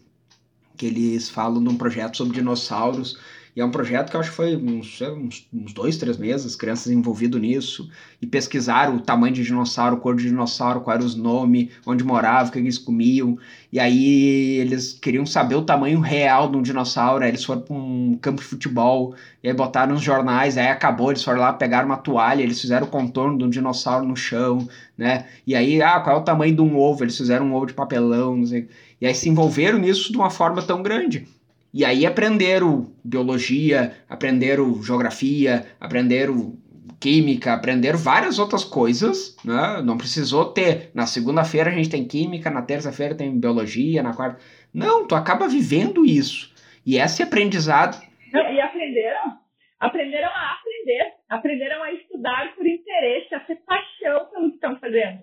que 0.76 0.86
eles 0.86 1.28
falam 1.28 1.62
de 1.62 1.68
um 1.68 1.76
projeto 1.76 2.16
sobre 2.16 2.34
dinossauros 2.34 3.18
e 3.56 3.60
é 3.60 3.64
um 3.64 3.70
projeto 3.70 4.10
que 4.10 4.16
eu 4.16 4.20
acho 4.20 4.30
que 4.30 4.36
foi 4.36 4.56
uns, 4.56 5.00
uns, 5.00 5.48
uns 5.52 5.72
dois, 5.72 5.96
três 5.96 6.16
meses, 6.16 6.56
crianças 6.56 6.90
envolvidas 6.90 7.40
nisso, 7.40 7.88
e 8.20 8.26
pesquisaram 8.26 8.96
o 8.96 9.00
tamanho 9.00 9.32
de 9.32 9.44
dinossauro, 9.44 9.98
cor 9.98 10.16
de 10.16 10.24
dinossauro, 10.24 10.80
quais 10.80 10.98
eram 10.98 11.06
os 11.06 11.14
nomes, 11.14 11.70
onde 11.86 12.02
morava, 12.02 12.48
o 12.48 12.52
que 12.52 12.58
eles 12.58 12.78
comiam. 12.78 13.38
E 13.72 13.78
aí 13.78 14.56
eles 14.56 14.92
queriam 14.92 15.24
saber 15.24 15.54
o 15.54 15.62
tamanho 15.62 16.00
real 16.00 16.50
de 16.50 16.56
um 16.56 16.62
dinossauro, 16.62 17.22
aí 17.22 17.30
eles 17.30 17.44
foram 17.44 17.60
para 17.60 17.76
um 17.76 18.18
campo 18.20 18.40
de 18.40 18.46
futebol, 18.46 19.14
e 19.42 19.48
aí 19.48 19.54
botaram 19.54 19.94
nos 19.94 20.02
jornais, 20.02 20.58
aí 20.58 20.68
acabou, 20.68 21.10
eles 21.10 21.22
foram 21.22 21.40
lá, 21.40 21.52
pegaram 21.52 21.86
uma 21.86 21.96
toalha, 21.96 22.42
eles 22.42 22.60
fizeram 22.60 22.86
o 22.86 22.90
contorno 22.90 23.38
de 23.38 23.44
um 23.44 23.50
dinossauro 23.50 24.04
no 24.04 24.16
chão, 24.16 24.68
né? 24.98 25.26
E 25.46 25.54
aí, 25.54 25.80
ah, 25.80 26.00
qual 26.00 26.16
é 26.16 26.18
o 26.20 26.24
tamanho 26.24 26.54
de 26.54 26.60
um 26.60 26.76
ovo? 26.76 27.04
Eles 27.04 27.16
fizeram 27.16 27.46
um 27.46 27.54
ovo 27.54 27.66
de 27.66 27.74
papelão, 27.74 28.36
não 28.36 28.46
sei. 28.46 28.68
E 29.00 29.06
aí 29.06 29.14
se 29.14 29.28
envolveram 29.28 29.78
nisso 29.78 30.10
de 30.10 30.18
uma 30.18 30.30
forma 30.30 30.62
tão 30.62 30.82
grande. 30.82 31.28
E 31.74 31.84
aí 31.84 32.06
aprenderam 32.06 32.94
biologia, 33.04 33.96
aprenderam 34.08 34.80
geografia, 34.80 35.66
aprenderam 35.80 36.56
química, 37.00 37.52
aprenderam 37.52 37.98
várias 37.98 38.38
outras 38.38 38.62
coisas, 38.62 39.36
né? 39.44 39.82
Não 39.84 39.98
precisou 39.98 40.52
ter. 40.52 40.92
Na 40.94 41.04
segunda-feira 41.04 41.70
a 41.70 41.72
gente 41.74 41.90
tem 41.90 42.06
química, 42.06 42.48
na 42.48 42.62
terça-feira 42.62 43.16
tem 43.16 43.40
biologia, 43.40 44.04
na 44.04 44.14
quarta. 44.14 44.40
Não, 44.72 45.04
tu 45.04 45.16
acaba 45.16 45.48
vivendo 45.48 46.06
isso. 46.06 46.54
E 46.86 46.96
esse 46.96 47.24
aprendizado. 47.24 48.00
E 48.32 48.60
aprenderam, 48.60 49.36
aprenderam 49.80 50.28
a 50.28 50.52
aprender, 50.52 51.12
aprenderam 51.28 51.82
a 51.82 51.92
estudar 51.92 52.54
por 52.54 52.64
interesse, 52.64 53.34
a 53.34 53.40
ter 53.40 53.56
paixão 53.66 54.26
pelo 54.30 54.50
que 54.50 54.54
estão 54.54 54.78
fazendo. 54.78 55.18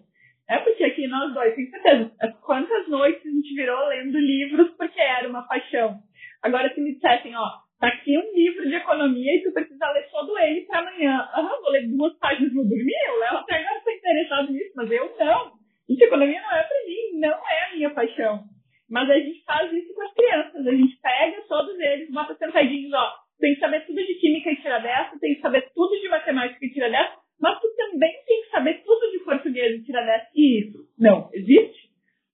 É 0.49 0.57
porque 0.57 0.83
aqui 0.83 1.07
nós 1.07 1.33
dois, 1.33 1.55
tenho 1.55 1.69
certeza, 1.71 2.11
quantas 2.41 2.89
noites 2.89 3.25
a 3.25 3.29
gente 3.29 3.55
virou 3.55 3.87
lendo 3.87 4.19
livros 4.19 4.69
porque 4.77 4.99
era 4.99 5.29
uma 5.29 5.43
paixão. 5.43 5.97
Agora, 6.43 6.73
se 6.73 6.81
me 6.81 6.93
dissessem, 6.93 7.35
ó, 7.35 7.47
tá 7.79 7.87
aqui 7.87 8.17
um 8.17 8.33
livro 8.33 8.67
de 8.67 8.75
economia 8.75 9.35
e 9.35 9.43
tu 9.43 9.51
precisa 9.51 9.91
ler 9.91 10.07
todo 10.09 10.37
ele 10.39 10.61
para 10.61 10.79
amanhã. 10.79 11.29
Aham, 11.35 11.61
vou 11.61 11.71
ler 11.71 11.87
duas 11.87 12.17
páginas 12.17 12.53
no 12.53 12.63
dormir, 12.63 13.07
eu 13.07 13.19
levo 13.19 13.37
até 13.37 13.55
agora 13.55 13.77
estou 13.77 13.93
interessado 13.93 14.51
nisso, 14.51 14.71
mas 14.75 14.91
eu 14.91 15.15
não. 15.19 15.51
Gente, 15.89 16.03
economia 16.03 16.41
não 16.41 16.51
é 16.51 16.63
para 16.63 16.85
mim, 16.87 17.19
não 17.19 17.49
é 17.49 17.63
a 17.63 17.75
minha 17.75 17.89
paixão. 17.91 18.43
Mas 18.89 19.09
a 19.09 19.19
gente 19.19 19.43
faz 19.43 19.71
isso 19.71 19.93
com 19.93 20.01
as 20.01 20.13
crianças, 20.13 20.67
a 20.67 20.71
gente 20.71 20.99
pega 21.01 21.41
todos 21.47 21.79
eles, 21.79 22.11
bota 22.11 22.35
sentadinhos, 22.35 22.93
ó, 22.93 23.13
tem 23.39 23.53
que 23.55 23.59
saber 23.59 23.85
tudo 23.85 24.05
de 24.05 24.15
química 24.15 24.51
e 24.51 24.55
tira 24.57 24.79
dessa, 24.79 25.19
tem 25.19 25.35
que 25.35 25.41
saber 25.41 25.69
tudo 25.73 25.99
de 25.99 26.09
matemática 26.09 26.65
e 26.65 26.71
tira 26.71 26.89
dessa, 26.89 27.17
mas 27.39 27.59
tu 27.59 27.67
também 27.75 28.13
tem 28.25 28.43
que 28.43 28.49
saber 28.49 28.83
tudo 28.83 29.11
de 29.11 29.19
português 29.19 29.79
e 29.79 29.83
tira 29.83 30.05
dessa. 30.05 30.29
E 30.35 30.61
isso 30.61 30.85
não 30.97 31.29
existe. 31.33 31.90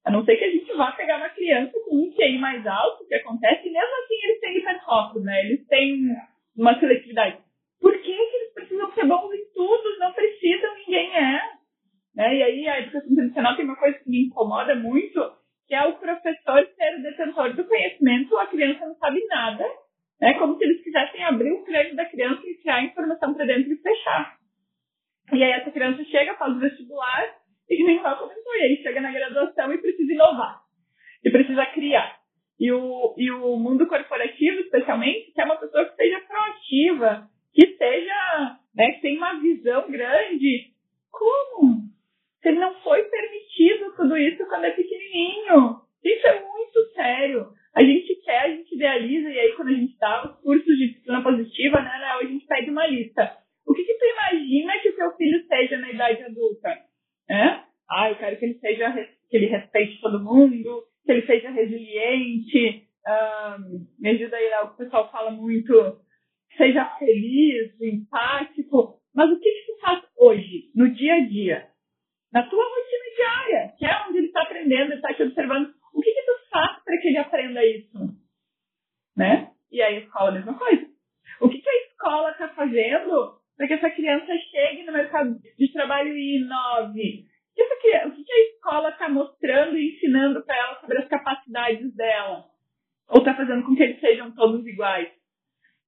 A 0.07 0.09
não 0.09 0.23
ser 0.23 0.37
que 0.37 0.45
a 0.45 0.51
gente 0.51 0.73
vá 0.77 0.93
pegar 0.93 1.17
uma 1.17 1.27
criança 1.27 1.73
com 1.83 1.97
um 1.97 2.09
QI 2.13 2.37
mais 2.37 2.65
alto, 2.65 3.05
que 3.05 3.15
acontece, 3.15 3.67
e 3.67 3.71
mesmo 3.73 3.93
assim 3.93 4.15
eles 4.23 4.39
têm 4.39 4.57
hiperfocos, 4.57 5.21
né? 5.21 5.41
Eles 5.41 5.67
têm 5.67 6.15
uma 6.55 6.79
seletividade. 6.79 7.39
Por 7.81 7.91
que, 7.91 8.01
que 8.01 8.35
eles 8.37 8.53
precisam 8.53 8.89
ser 8.93 9.05
bons 9.05 9.33
em 9.33 9.53
tudo? 9.53 9.99
Não 9.99 10.13
precisam, 10.13 10.75
ninguém 10.75 11.13
é. 11.13 11.41
Né? 12.15 12.35
E 12.37 12.43
aí 12.43 12.67
a 12.69 12.79
educação 12.79 13.13
tradicional 13.15 13.57
tem 13.57 13.65
uma 13.65 13.75
coisa 13.75 13.99
que 13.99 14.09
me 14.09 14.27
incomoda 14.27 14.75
muito, 14.75 15.19
que 15.67 15.75
é 15.75 15.83
o 15.83 15.99
professor 15.99 16.65
ser 16.65 16.99
o 16.99 17.03
detentor 17.03 17.53
do 17.53 17.65
conhecimento, 17.65 18.37
a 18.37 18.47
criança 18.47 18.85
não 18.85 18.95
sabe 18.95 19.21
nada, 19.25 19.65
né? 20.21 20.35
Como 20.39 20.57
se 20.57 20.63
eles 20.63 20.81
quisessem 20.85 21.21
abrir 21.25 21.51
o 21.51 21.65
crânio 21.65 21.97
da 21.97 22.05
criança 22.05 22.41
e 22.45 22.53
enfiar 22.53 22.77
a 22.77 22.83
informação 22.85 23.33
para 23.33 23.45
dentro 23.45 23.73
e 23.73 23.75
fechar. 23.75 24.37
E 25.33 25.43
aí 25.43 25.51
essa 25.51 25.69
criança 25.69 26.01
chega, 26.05 26.33
faz 26.35 26.55
o 26.55 26.59
vestibular, 26.59 27.35
e 27.69 27.83
nem 27.83 28.01
fala 28.01 28.17
comentou, 28.17 28.55
e 28.55 28.61
aí 28.61 28.81
chega 28.81 29.01
na 29.01 29.11
graduação 29.11 29.73
e 29.73 29.77
precisa 29.77 30.13
inovar, 30.13 30.61
e 31.23 31.29
precisa 31.29 31.65
criar. 31.67 32.17
E 32.59 32.71
o, 32.71 33.13
e 33.17 33.29
o 33.31 33.55
mundo 33.57 33.85
corporativo, 33.85 34.61
especialmente, 34.61 35.31
quer 35.33 35.45
uma 35.45 35.57
pessoa 35.57 35.85
que 35.85 35.95
seja 35.95 36.19
proativa, 36.21 37.29
que 37.53 37.75
seja, 37.77 38.59
né, 38.75 38.91
que 38.93 39.01
tenha 39.01 39.17
uma 39.17 39.39
visão 39.39 39.91
grande. 39.91 40.71
Como? 41.11 41.81
Se 42.41 42.49
ele 42.49 42.59
não 42.59 42.73
foi 42.81 43.03
permitido 43.03 43.95
tudo 43.95 44.17
isso 44.17 44.45
quando 44.47 44.65
é 44.65 44.71
pequenininho. 44.71 45.81
Isso 46.03 46.27
é 46.27 46.39
muito 46.39 46.93
sério. 46.93 47.47
A 47.75 47.83
gente 47.83 48.15
quer, 48.23 48.41
a 48.41 48.49
gente 48.49 48.73
idealiza, 48.73 49.29
e 49.29 49.39
aí 49.39 49.51
quando 49.53 49.69
a 49.69 49.73
gente 49.73 49.97
dá 49.99 50.25
os 50.25 50.41
cursos 50.41 50.77
de 50.77 50.87
disciplina 50.87 51.21
positiva, 51.21 51.81
né, 51.81 51.89
a 51.89 52.23
gente 52.23 52.45
pede 52.47 52.71
uma 52.71 52.87
lista. 52.87 53.37
O 53.67 53.73
que, 53.73 53.83
que 53.83 53.93
tu 53.93 54.05
imagina 54.05 54.79
que 54.79 54.89
o 54.89 54.95
seu 54.95 55.15
filho 55.15 55.45
seja 55.47 55.77
na 55.77 55.91
idade 55.91 56.23
adulta? 56.23 56.86
É? 57.29 57.63
Ah, 57.89 58.09
eu 58.09 58.17
quero 58.17 58.37
que 58.37 58.45
ele 58.45 58.59
seja, 58.59 58.91
que 59.29 59.37
ele 59.37 59.47
respeite 59.47 60.01
todo 60.01 60.23
mundo, 60.23 60.83
que 61.05 61.11
ele 61.11 61.25
seja 61.25 61.49
resiliente, 61.51 62.87
um, 63.07 63.87
me 63.99 64.09
ajuda 64.09 64.35
aí, 64.35 64.65
o 64.65 64.75
pessoal 64.75 65.09
fala 65.11 65.31
muito, 65.31 65.73
seja 66.57 66.85
feliz, 66.99 67.79
empático, 67.81 68.99
mas 69.15 69.31
o 69.31 69.39
que, 69.39 69.49
que 69.49 69.71
tu 69.71 69.79
faz 69.79 70.03
hoje, 70.17 70.71
no 70.75 70.89
dia 70.93 71.15
a 71.15 71.19
dia? 71.27 71.67
Na 72.31 72.43
tua 72.43 72.63
rotina 72.63 73.15
diária, 73.15 73.73
que 73.77 73.85
é 73.85 74.07
onde 74.07 74.17
ele 74.17 74.27
está 74.27 74.43
aprendendo, 74.43 74.93
está 74.93 75.13
te 75.13 75.23
observando, 75.23 75.73
o 75.93 76.01
que, 76.01 76.11
que 76.11 76.21
tu 76.21 76.49
faz 76.49 76.83
para 76.83 76.97
que 76.97 77.07
ele 77.07 77.17
aprenda 77.17 77.65
isso? 77.65 77.97
Né? 79.15 79.51
E 79.71 79.81
aí 79.81 79.95
a 79.95 79.99
escola 79.99 80.29
a 80.29 80.33
mesma 80.33 80.53
coisa. 80.53 80.87
O 81.41 81.49
que, 81.49 81.59
que 81.59 81.69
a 81.69 81.87
escola 81.87 82.31
está 82.31 82.49
fazendo 82.49 83.36
para 83.57 83.67
que 83.67 83.73
essa 83.73 83.89
criança 83.89 84.31
chegue 84.51 84.83
no 84.83 84.93
mercado 84.93 85.37
de 85.57 85.73
trabalho 85.73 86.15
e 86.15 86.37
inove? 86.37 87.25
O 87.51 87.55
que, 87.55 87.75
que 87.75 88.31
a 88.33 88.43
escola 88.53 88.89
está 88.89 89.09
mostrando 89.09 89.75
e 89.77 89.95
ensinando 89.95 90.43
para 90.45 90.55
ela 90.55 90.79
sobre 90.79 90.99
as 90.99 91.07
capacidades 91.07 91.93
dela? 91.95 92.45
Ou 93.09 93.19
está 93.19 93.33
fazendo 93.35 93.65
com 93.65 93.75
que 93.75 93.83
eles 93.83 93.99
sejam 93.99 94.31
todos 94.31 94.65
iguais? 94.65 95.09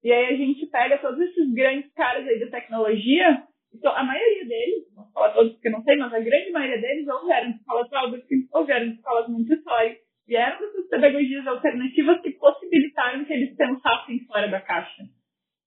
E 0.03 0.11
aí 0.11 0.33
a 0.33 0.37
gente 0.37 0.65
pega 0.67 0.97
todos 0.97 1.19
esses 1.19 1.53
grandes 1.53 1.93
caras 1.93 2.27
aí 2.27 2.39
da 2.39 2.47
tecnologia, 2.47 3.43
então, 3.73 3.95
a 3.95 4.03
maioria 4.03 4.45
deles, 4.45 4.85
não 4.95 5.03
vou 5.03 5.13
falar 5.13 5.33
todos 5.33 5.53
porque 5.53 5.67
eu 5.67 5.71
não 5.71 5.83
sei, 5.83 5.95
mas 5.97 6.13
a 6.13 6.19
grande 6.19 6.51
maioria 6.51 6.81
deles 6.81 7.07
ou 7.07 7.25
vieram 7.25 7.51
de 7.51 7.57
escolas 7.57 7.89
Waldorf 7.89 8.25
ou 8.51 8.65
vieram 8.65 8.89
de 8.89 8.95
escolas 8.95 9.29
Montessori, 9.29 9.97
vieram 10.27 10.59
dessas 10.59 10.89
pedagogias 10.89 11.47
alternativas 11.47 12.21
que 12.21 12.31
possibilitaram 12.31 13.25
que 13.25 13.33
eles 13.33 13.55
pensassem 13.55 14.25
fora 14.25 14.47
da 14.47 14.61
caixa. 14.61 15.03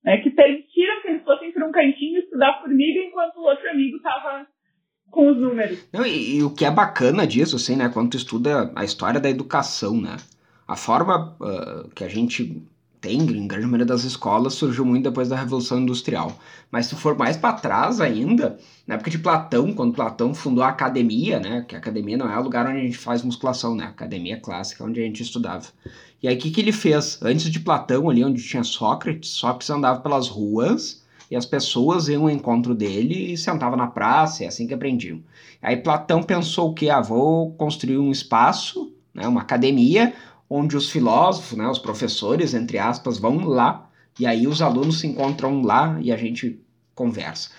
Né, 0.03 0.17
que 0.17 0.29
permitiram 0.31 1.01
que 1.01 1.07
eles 1.07 1.23
fossem 1.23 1.51
para 1.53 1.65
um 1.65 1.71
cantinho 1.71 2.19
estudar 2.19 2.59
formiga 2.59 2.99
enquanto 2.99 3.37
o 3.37 3.43
outro 3.43 3.69
amigo 3.69 3.95
estava 3.95 4.45
com 5.09 5.31
os 5.31 5.37
números. 5.37 5.87
Não, 5.93 6.05
e, 6.05 6.37
e, 6.37 6.43
o 6.43 6.49
que 6.49 6.65
é 6.65 6.71
bacana 6.71 7.25
disso, 7.25 7.55
assim, 7.55 7.77
né, 7.77 7.89
quando 7.93 8.11
tu 8.11 8.17
estuda 8.17 8.71
a 8.75 8.83
história 8.83 9.19
da 9.19 9.29
educação, 9.29 10.01
né, 10.01 10.17
a 10.67 10.75
forma 10.75 11.37
uh, 11.39 11.89
que 11.95 12.03
a 12.03 12.09
gente 12.09 12.67
tem 13.03 13.19
em 13.19 13.45
grande 13.45 13.65
maioria 13.65 13.85
das 13.85 14.05
escolas 14.05 14.53
surgiu 14.53 14.85
muito 14.85 15.03
depois 15.03 15.27
da 15.27 15.35
Revolução 15.35 15.77
Industrial. 15.77 16.39
Mas 16.71 16.85
se 16.85 16.95
for 16.95 17.17
mais 17.17 17.35
para 17.35 17.57
trás 17.57 17.99
ainda, 17.99 18.57
na 18.87 18.95
época 18.95 19.11
de 19.11 19.19
Platão, 19.19 19.73
quando 19.73 19.93
Platão 19.93 20.33
fundou 20.33 20.63
a 20.63 20.69
academia, 20.69 21.37
né, 21.37 21.65
que 21.67 21.75
a 21.75 21.79
academia 21.79 22.15
não 22.15 22.31
é 22.31 22.39
o 22.39 22.43
lugar 22.43 22.65
onde 22.65 22.79
a 22.79 22.83
gente 22.83 22.97
faz 22.97 23.21
musculação, 23.21 23.75
né, 23.75 23.83
a 23.83 23.89
academia 23.89 24.39
clássica 24.39 24.85
onde 24.85 25.01
a 25.01 25.03
gente 25.03 25.21
estudava. 25.21 25.65
E 26.23 26.27
aí 26.29 26.37
o 26.37 26.39
que, 26.39 26.51
que 26.51 26.61
ele 26.61 26.71
fez? 26.71 27.19
Antes 27.21 27.51
de 27.51 27.59
Platão, 27.59 28.09
ali 28.09 28.23
onde 28.23 28.41
tinha 28.41 28.63
Sócrates, 28.63 29.31
Sócrates 29.31 29.69
andava 29.69 29.99
pelas 29.99 30.29
ruas 30.29 31.03
e 31.29 31.35
as 31.35 31.45
pessoas 31.45 32.07
iam 32.07 32.23
ao 32.23 32.29
encontro 32.29 32.73
dele 32.73 33.33
e 33.33 33.37
sentavam 33.37 33.75
na 33.77 33.87
praça, 33.87 34.45
é 34.45 34.47
assim 34.47 34.65
que 34.65 34.73
aprendiam. 34.73 35.21
Aí 35.61 35.75
Platão 35.75 36.23
pensou 36.23 36.73
que, 36.73 36.89
ah, 36.89 37.01
vou 37.01 37.51
construir 37.55 37.97
um 37.97 38.09
espaço, 38.09 38.93
né, 39.13 39.27
uma 39.27 39.41
academia, 39.41 40.13
onde 40.49 40.77
os 40.77 40.89
filósofos, 40.89 41.57
né, 41.57 41.67
os 41.67 41.79
professores, 41.79 42.53
entre 42.53 42.77
aspas, 42.77 43.17
vão 43.17 43.43
lá 43.45 43.89
e 44.17 44.25
aí 44.25 44.47
os 44.47 44.61
alunos 44.61 45.01
se 45.01 45.07
encontram 45.07 45.61
lá 45.61 45.99
e 46.01 46.09
a 46.09 46.15
gente 46.15 46.57
conversa. 46.95 47.49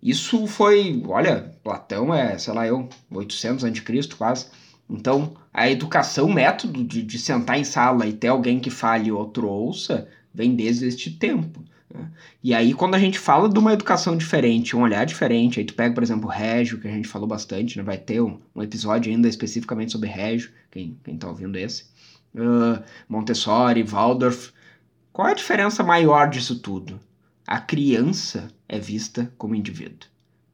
Isso 0.00 0.46
foi, 0.46 1.02
olha, 1.08 1.52
Platão 1.64 2.14
é, 2.14 2.38
sei 2.38 2.54
lá 2.54 2.66
eu, 2.68 2.88
800 3.10 3.64
a.C. 3.64 4.08
quase. 4.16 4.46
Então, 4.88 5.34
a 5.52 5.68
educação, 5.68 6.28
método 6.28 6.84
de, 6.84 7.02
de 7.02 7.18
sentar 7.18 7.58
em 7.58 7.64
sala 7.64 8.06
e 8.06 8.12
ter 8.12 8.28
alguém 8.28 8.60
que 8.60 8.70
fale 8.70 9.08
e 9.08 9.12
outro 9.12 9.48
ouça, 9.48 10.08
vem 10.32 10.54
desde 10.54 10.86
este 10.86 11.10
tempo. 11.10 11.64
Né? 11.92 12.08
E 12.42 12.54
aí, 12.54 12.72
quando 12.72 12.94
a 12.94 12.98
gente 12.98 13.18
fala 13.18 13.48
de 13.48 13.58
uma 13.58 13.72
educação 13.72 14.16
diferente, 14.16 14.76
um 14.76 14.82
olhar 14.82 15.04
diferente, 15.04 15.58
aí 15.58 15.66
tu 15.66 15.74
pega, 15.74 15.94
por 15.94 16.02
exemplo, 16.02 16.26
o 16.28 16.32
Régio, 16.32 16.78
que 16.78 16.86
a 16.86 16.92
gente 16.92 17.08
falou 17.08 17.26
bastante, 17.26 17.76
né? 17.76 17.82
vai 17.82 17.98
ter 17.98 18.20
um, 18.20 18.38
um 18.54 18.62
episódio 18.62 19.12
ainda 19.12 19.28
especificamente 19.28 19.92
sobre 19.92 20.08
Régio, 20.08 20.50
quem, 20.70 20.96
quem 21.02 21.16
tá 21.16 21.28
ouvindo 21.28 21.56
esse 21.58 21.84
uh, 22.36 22.82
Montessori, 23.08 23.82
Waldorf. 23.82 24.52
Qual 25.12 25.28
é 25.28 25.32
a 25.32 25.34
diferença 25.34 25.82
maior 25.82 26.28
disso 26.28 26.58
tudo? 26.58 27.00
A 27.46 27.58
criança 27.60 28.48
é 28.68 28.78
vista 28.78 29.32
como 29.38 29.54
indivíduo. 29.54 30.08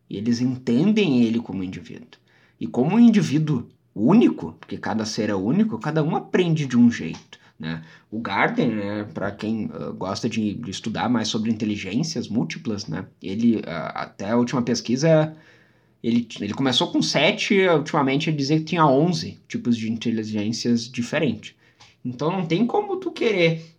E 0.09 0.17
eles 0.17 0.41
entendem 0.41 1.25
ele 1.25 1.41
como 1.41 1.65
indivíduo. 1.65 2.21
E 2.61 2.67
como 2.67 2.97
um 2.97 3.01
indivíduo 3.01 3.69
único, 3.95 4.53
porque 4.61 4.77
cada 4.77 5.05
ser 5.05 5.31
é 5.31 5.35
único, 5.35 5.79
cada 5.79 6.03
um 6.03 6.17
aprende 6.17 6.67
de 6.67 6.77
um 6.77 6.91
jeito. 6.91 7.39
Né? 7.59 7.83
O 8.11 8.21
Gardner, 8.21 8.69
né, 8.69 9.05
para 9.15 9.31
quem 9.31 9.67
uh, 9.67 9.93
gosta 9.93 10.29
de, 10.29 10.55
de, 10.55 10.71
estudar 10.71 11.09
mais 11.09 11.29
sobre 11.29 11.51
inteligências 11.51 12.27
múltiplas, 12.29 12.87
né, 12.87 13.07
ele, 13.23 13.59
uh, 13.59 13.63
até 13.95 14.31
a 14.31 14.37
última 14.37 14.63
pesquisa, 14.63 15.37
ele, 16.03 16.27
ele 16.41 16.55
começou 16.55 16.91
com 16.91 17.01
sete, 17.01 17.67
ultimamente 17.69 18.29
ele 18.29 18.37
dizia 18.37 18.59
que 18.59 18.65
tinha 18.65 18.85
11 18.85 19.39
tipos 19.47 19.77
de 19.77 19.91
inteligências 19.91 20.91
diferentes. 20.91 21.55
Então 22.05 22.33
não 22.33 22.45
tem 22.45 22.67
como 22.67 22.97
tu 22.97 23.13
querer 23.13 23.59
que 23.59 23.73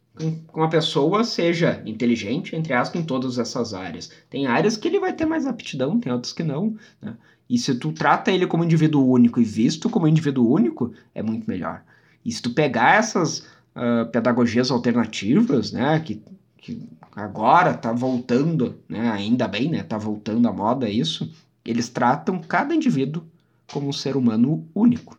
uma 0.54 0.70
pessoa 0.70 1.24
seja 1.24 1.82
inteligente, 1.86 2.56
entre 2.56 2.74
aspas, 2.74 3.02
em 3.02 3.06
todas 3.06 3.40
essas 3.40 3.74
áreas. 3.74 4.12
Tem 4.30 4.46
áreas 4.46 4.78
que 4.78 4.88
ele 4.88 5.00
vai 5.00 5.14
ter 5.14 5.26
mais 5.26 5.48
aptidão, 5.48 6.00
tem 6.00 6.12
outras 6.12 6.34
que 6.34 6.44
não. 6.44 6.76
Né? 7.02 7.16
E 7.50 7.58
se 7.58 7.76
tu 7.76 7.92
trata 7.92 8.32
ele 8.32 8.48
como 8.48 8.64
indivíduo 8.64 9.08
único 9.10 9.42
e 9.42 9.44
visto 9.44 9.90
como 9.90 10.08
indivíduo 10.08 10.52
único, 10.52 10.94
é 11.16 11.24
muito 11.24 11.50
melhor. 11.50 11.84
E 12.24 12.32
se 12.32 12.42
tu 12.42 12.52
pegar 12.52 12.96
essas 12.96 13.40
uh, 13.76 14.10
pedagogias 14.12 14.72
alternativas, 14.72 15.72
né, 15.72 16.00
que, 16.00 16.22
que 16.58 16.88
agora 17.12 17.72
está 17.72 17.92
voltando, 17.92 18.80
né, 18.88 19.10
ainda 19.10 19.48
bem, 19.48 19.70
né, 19.70 19.84
tá 19.84 19.98
voltando 19.98 20.48
à 20.48 20.54
moda 20.54 20.90
isso, 20.90 21.30
eles 21.66 21.90
tratam 21.90 22.40
cada 22.40 22.74
indivíduo 22.74 23.24
como 23.72 23.90
um 23.90 23.94
ser 23.94 24.16
humano 24.16 24.68
único. 24.74 25.18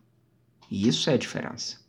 E 0.70 0.88
isso 0.88 1.10
é 1.10 1.14
a 1.14 1.18
diferença. 1.18 1.83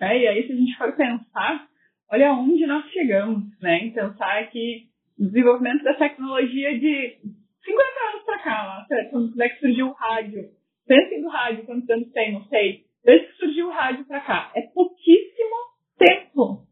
É, 0.00 0.18
e 0.18 0.26
aí, 0.26 0.46
se 0.46 0.52
a 0.52 0.56
gente 0.56 0.76
for 0.78 0.96
pensar, 0.96 1.68
olha 2.10 2.32
onde 2.32 2.66
nós 2.66 2.88
chegamos, 2.90 3.42
né? 3.60 3.84
Em 3.84 3.92
pensar 3.92 4.50
que 4.50 4.86
o 5.18 5.26
desenvolvimento 5.26 5.84
da 5.84 5.94
tecnologia 5.94 6.78
de 6.78 7.18
50 7.62 8.10
anos 8.10 8.24
para 8.24 8.38
cá, 8.38 8.62
lá, 8.62 8.86
quando 9.10 9.42
é 9.42 9.48
que 9.50 9.60
surgiu 9.60 9.88
o 9.88 9.92
rádio. 9.92 10.48
Pensem 10.86 11.20
do 11.20 11.28
rádio, 11.28 11.66
quantos 11.66 11.88
anos 11.90 12.10
tem, 12.12 12.32
não 12.32 12.44
sei. 12.44 12.84
Desde 13.04 13.26
que 13.26 13.32
surgiu 13.34 13.68
o 13.68 13.72
rádio 13.72 14.06
para 14.06 14.20
cá. 14.20 14.50
É 14.56 14.62
pouquíssimo 14.62 15.56
tempo. 15.98 16.66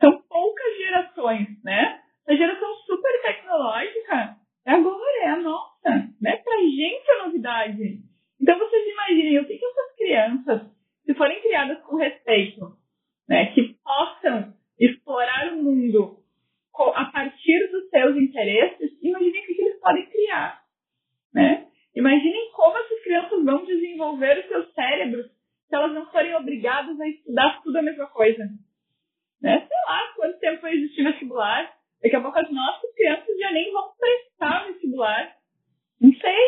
São 0.00 0.22
poucas 0.22 0.78
gerações, 0.78 1.62
né? 1.62 2.00
A 2.26 2.34
geração 2.34 2.74
super 2.86 3.22
tecnológica 3.22 4.36
é 4.64 4.72
agora, 4.72 5.24
é 5.24 5.28
a 5.28 5.36
nossa, 5.36 5.90
né? 6.20 6.36
Pra 6.36 6.56
gente 6.56 7.10
é 7.10 7.24
novidade. 7.24 8.00
Então 8.40 8.58
vocês 8.58 8.88
imaginem 8.88 9.38
o 9.40 9.46
que, 9.46 9.58
que 9.58 9.64
essas 9.64 9.96
crianças 9.96 10.81
se 11.04 11.14
forem 11.14 11.40
criadas 11.42 11.80
com 11.82 11.96
respeito, 11.96 12.76
né, 13.28 13.46
que 13.52 13.76
possam 13.82 14.54
explorar 14.78 15.52
o 15.52 15.62
mundo 15.62 16.18
a 16.94 17.04
partir 17.06 17.70
dos 17.70 17.88
seus 17.90 18.16
interesses, 18.16 18.90
imaginem 19.02 19.42
o 19.42 19.46
que 19.46 19.62
eles 19.62 19.80
podem 19.80 20.06
criar. 20.06 20.62
Né? 21.32 21.68
Imaginem 21.94 22.50
como 22.52 22.76
essas 22.78 23.02
crianças 23.02 23.44
vão 23.44 23.64
desenvolver 23.64 24.38
os 24.38 24.46
seus 24.48 24.72
cérebros 24.74 25.26
se 25.26 25.74
elas 25.74 25.92
não 25.92 26.10
forem 26.10 26.34
obrigadas 26.34 26.98
a 27.00 27.08
estudar 27.08 27.62
tudo 27.62 27.76
a 27.78 27.82
mesma 27.82 28.06
coisa. 28.08 28.44
Né? 29.40 29.66
Sei 29.66 29.76
lá 29.86 30.12
quanto 30.16 30.38
tempo 30.38 30.62
vai 30.62 30.74
existir 30.74 31.04
vestibular. 31.04 31.72
Daqui 32.02 32.16
a 32.16 32.20
pouco 32.20 32.38
as 32.38 32.50
nossas 32.50 32.94
crianças 32.94 33.38
já 33.38 33.52
nem 33.52 33.72
vão 33.72 33.92
prestar 33.98 34.66
vestibular. 34.66 35.36
Não 36.00 36.12
sei. 36.14 36.40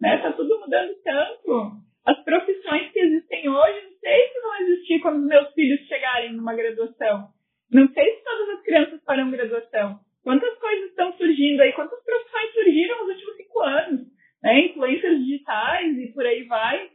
Né? 0.00 0.18
Tá 0.18 0.32
tudo 0.32 0.60
mudando 0.60 0.94
tanto 1.02 1.85
as 2.06 2.22
profissões 2.22 2.92
que 2.92 3.00
existem 3.00 3.48
hoje, 3.48 3.82
não 3.82 3.98
sei 3.98 4.28
se 4.28 4.40
vão 4.40 4.54
existir 4.60 5.00
quando 5.00 5.26
meus 5.26 5.52
filhos 5.54 5.80
chegarem 5.88 6.32
numa 6.32 6.54
graduação. 6.54 7.28
Não 7.70 7.88
sei 7.92 8.04
se 8.04 8.22
todas 8.22 8.48
as 8.50 8.62
crianças 8.62 9.04
farão 9.04 9.30
graduação. 9.30 9.98
Quantas 10.22 10.56
coisas 10.58 10.90
estão 10.90 11.12
surgindo 11.16 11.60
aí? 11.62 11.72
Quantas 11.72 12.00
profissões 12.04 12.52
surgiram 12.52 12.98
nos 13.00 13.16
últimos 13.16 13.36
cinco 13.36 13.60
anos? 13.60 14.00
Né? 14.40 14.66
Influências 14.66 15.18
digitais 15.18 15.98
e 15.98 16.12
por 16.12 16.24
aí 16.24 16.44
vai. 16.44 16.90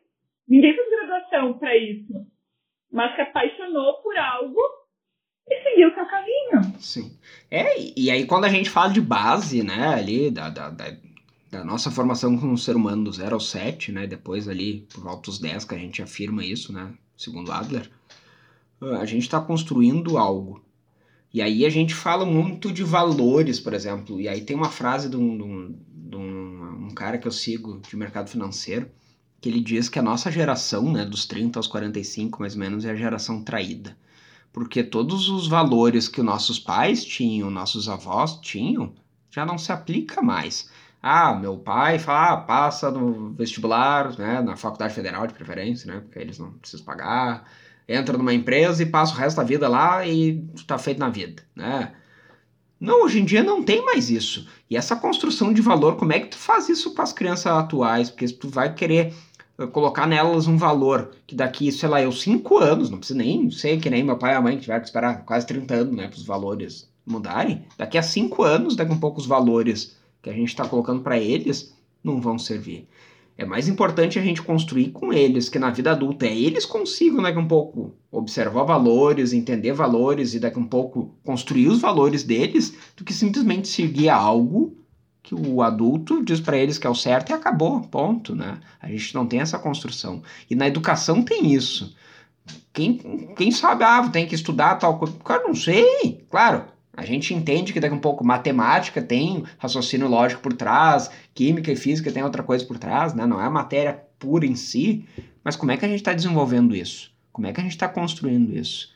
Ninguém 0.47 0.73
fez 0.73 0.89
graduação 0.89 1.59
para 1.59 1.75
isso. 1.75 2.13
Mas 2.89 3.13
se 3.15 3.21
apaixonou 3.21 4.01
por 4.01 4.17
algo 4.17 4.61
e 5.49 5.61
seguiu 5.61 5.89
o 5.89 5.93
seu 5.93 6.05
caminho. 6.05 6.61
Sim. 6.79 7.19
É, 7.49 7.75
e 7.97 8.09
aí 8.09 8.25
quando 8.25 8.45
a 8.45 8.49
gente 8.49 8.69
fala 8.69 8.93
de 8.93 9.01
base, 9.01 9.61
né, 9.61 9.89
ali, 9.93 10.31
da, 10.31 10.49
da, 10.49 10.69
da 10.69 10.85
da 11.51 11.65
nossa 11.65 11.91
formação 11.91 12.37
como 12.37 12.57
ser 12.57 12.77
humano 12.77 13.03
do 13.03 13.11
0 13.11 13.35
ao 13.35 13.39
7, 13.41 13.91
né, 13.91 14.07
depois 14.07 14.47
ali 14.47 14.87
por 14.93 15.03
volta 15.03 15.29
dos 15.29 15.37
10 15.37 15.65
que 15.65 15.75
a 15.75 15.77
gente 15.77 16.01
afirma 16.01 16.45
isso, 16.45 16.71
né, 16.71 16.93
segundo 17.17 17.51
Adler, 17.51 17.91
a 18.81 19.05
gente 19.05 19.23
está 19.23 19.39
construindo 19.39 20.17
algo. 20.17 20.63
E 21.33 21.41
aí 21.41 21.65
a 21.65 21.69
gente 21.69 21.93
fala 21.93 22.25
muito 22.25 22.71
de 22.71 22.83
valores, 22.83 23.59
por 23.59 23.73
exemplo, 23.73 24.19
e 24.19 24.27
aí 24.27 24.41
tem 24.41 24.55
uma 24.55 24.69
frase 24.69 25.09
de 25.09 25.17
um, 25.17 25.37
de 25.37 25.43
um, 25.43 25.79
de 26.09 26.15
um, 26.15 26.87
um 26.87 26.89
cara 26.89 27.17
que 27.17 27.27
eu 27.27 27.31
sigo 27.31 27.81
de 27.87 27.95
mercado 27.97 28.29
financeiro, 28.29 28.89
que 29.39 29.49
ele 29.49 29.59
diz 29.59 29.89
que 29.89 29.99
a 29.99 30.03
nossa 30.03 30.31
geração, 30.31 30.91
né, 30.91 31.03
dos 31.05 31.25
30 31.25 31.59
aos 31.59 31.67
45 31.67 32.39
mais 32.39 32.53
ou 32.53 32.59
menos, 32.59 32.85
é 32.85 32.91
a 32.91 32.95
geração 32.95 33.43
traída. 33.43 33.97
Porque 34.53 34.83
todos 34.83 35.29
os 35.29 35.47
valores 35.47 36.07
que 36.07 36.21
nossos 36.21 36.59
pais 36.59 37.03
tinham, 37.03 37.49
nossos 37.49 37.87
avós 37.87 38.39
tinham, 38.41 38.93
já 39.29 39.45
não 39.45 39.57
se 39.57 39.71
aplica 39.71 40.21
mais. 40.21 40.69
Ah, 41.01 41.33
meu 41.33 41.57
pai 41.57 41.97
fala, 41.97 42.33
ah, 42.33 42.37
passa 42.37 42.91
no 42.91 43.33
vestibular, 43.33 44.17
né, 44.17 44.41
na 44.41 44.55
faculdade 44.55 44.93
federal 44.93 45.25
de 45.25 45.33
preferência, 45.33 45.91
né, 45.91 45.99
porque 46.01 46.19
eles 46.19 46.37
não 46.37 46.51
precisam 46.51 46.85
pagar. 46.85 47.49
Entra 47.87 48.17
numa 48.17 48.33
empresa 48.33 48.83
e 48.83 48.85
passa 48.85 49.13
o 49.13 49.17
resto 49.17 49.37
da 49.37 49.43
vida 49.43 49.67
lá 49.67 50.05
e 50.05 50.47
tá 50.67 50.77
feito 50.77 50.99
na 50.99 51.09
vida, 51.09 51.43
né? 51.55 51.93
Não, 52.79 53.03
hoje 53.03 53.19
em 53.19 53.25
dia 53.25 53.43
não 53.43 53.63
tem 53.63 53.83
mais 53.85 54.09
isso. 54.09 54.47
E 54.69 54.75
essa 54.75 54.95
construção 54.95 55.53
de 55.53 55.61
valor, 55.61 55.97
como 55.97 56.13
é 56.13 56.19
que 56.19 56.29
tu 56.29 56.37
faz 56.37 56.67
isso 56.67 56.95
para 56.95 57.03
as 57.03 57.13
crianças 57.13 57.45
atuais? 57.51 58.09
Porque 58.09 58.27
tu 58.29 58.49
vai 58.49 58.73
querer 58.73 59.13
eh, 59.59 59.67
colocar 59.67 60.07
nelas 60.07 60.47
um 60.47 60.57
valor 60.57 61.11
que 61.27 61.35
daqui, 61.35 61.71
sei 61.71 61.87
lá, 61.87 62.01
eu 62.01 62.11
cinco 62.11 62.57
anos, 62.57 62.89
não 62.89 62.97
precisa 62.97 63.19
nem 63.19 63.51
ser 63.51 63.79
que 63.79 63.89
nem 63.89 64.03
meu 64.03 64.17
pai 64.17 64.33
e 64.33 64.35
a 64.35 64.41
mãe 64.41 64.55
que 64.55 64.61
tiveram 64.61 64.81
que 64.81 64.87
esperar 64.87 65.23
quase 65.25 65.45
30 65.45 65.73
anos, 65.75 65.95
né, 65.95 66.07
para 66.07 66.17
os 66.17 66.25
valores 66.25 66.89
mudarem. 67.05 67.65
Daqui 67.77 67.97
a 67.97 68.03
cinco 68.03 68.41
anos, 68.43 68.75
daqui 68.75 68.91
a 68.91 68.95
um 68.95 68.99
pouco 68.99 69.19
os 69.19 69.27
valores 69.27 69.95
que 70.21 70.29
a 70.29 70.33
gente 70.33 70.49
está 70.49 70.67
colocando 70.67 71.01
para 71.01 71.17
eles 71.17 71.75
não 72.03 72.21
vão 72.21 72.37
servir. 72.37 72.87
É 73.37 73.45
mais 73.45 73.67
importante 73.67 74.19
a 74.19 74.21
gente 74.21 74.41
construir 74.41 74.89
com 74.89 75.11
eles, 75.11 75.49
que 75.49 75.57
na 75.57 75.71
vida 75.71 75.91
adulta 75.91 76.27
é 76.27 76.37
eles 76.37 76.65
consigam 76.65 77.23
daqui 77.23 77.39
um 77.39 77.47
pouco 77.47 77.93
observar 78.11 78.63
valores, 78.63 79.33
entender 79.33 79.73
valores 79.73 80.33
e 80.33 80.39
daqui 80.39 80.59
a 80.59 80.61
um 80.61 80.67
pouco 80.67 81.15
construir 81.23 81.67
os 81.67 81.79
valores 81.79 82.23
deles, 82.23 82.75
do 82.95 83.03
que 83.03 83.13
simplesmente 83.13 83.67
seguir 83.67 84.09
algo 84.09 84.77
que 85.23 85.33
o 85.33 85.61
adulto 85.61 86.23
diz 86.23 86.39
para 86.39 86.57
eles 86.57 86.77
que 86.77 86.85
é 86.85 86.89
o 86.89 86.95
certo 86.95 87.29
e 87.29 87.33
acabou, 87.33 87.81
ponto, 87.81 88.35
né? 88.35 88.59
A 88.81 88.87
gente 88.87 89.15
não 89.15 89.25
tem 89.25 89.39
essa 89.39 89.57
construção. 89.57 90.21
E 90.49 90.55
na 90.55 90.67
educação 90.67 91.23
tem 91.23 91.53
isso. 91.53 91.95
Quem, 92.73 92.97
quem 93.35 93.51
sabe, 93.51 93.83
ah, 93.83 94.07
tem 94.09 94.27
que 94.27 94.35
estudar 94.35 94.75
tal 94.75 94.97
coisa. 94.97 95.13
Cara, 95.23 95.47
não 95.47 95.55
sei. 95.55 96.25
Claro, 96.29 96.65
a 97.01 97.05
gente 97.05 97.33
entende 97.33 97.73
que 97.73 97.79
daqui 97.79 97.95
um 97.95 97.99
pouco 97.99 98.23
matemática 98.23 99.01
tem 99.01 99.43
raciocínio 99.57 100.07
lógico 100.07 100.41
por 100.41 100.53
trás, 100.53 101.09
química 101.33 101.71
e 101.71 101.75
física 101.75 102.11
tem 102.11 102.23
outra 102.23 102.43
coisa 102.43 102.63
por 102.63 102.77
trás, 102.77 103.13
né? 103.13 103.25
Não 103.25 103.41
é 103.41 103.45
a 103.45 103.49
matéria 103.49 104.03
pura 104.19 104.45
em 104.45 104.55
si, 104.55 105.05
mas 105.43 105.55
como 105.55 105.71
é 105.71 105.77
que 105.77 105.85
a 105.85 105.87
gente 105.87 105.99
está 105.99 106.13
desenvolvendo 106.13 106.75
isso? 106.75 107.11
Como 107.31 107.47
é 107.47 107.53
que 107.53 107.59
a 107.59 107.63
gente 107.63 107.73
está 107.73 107.87
construindo 107.87 108.55
isso? 108.55 108.91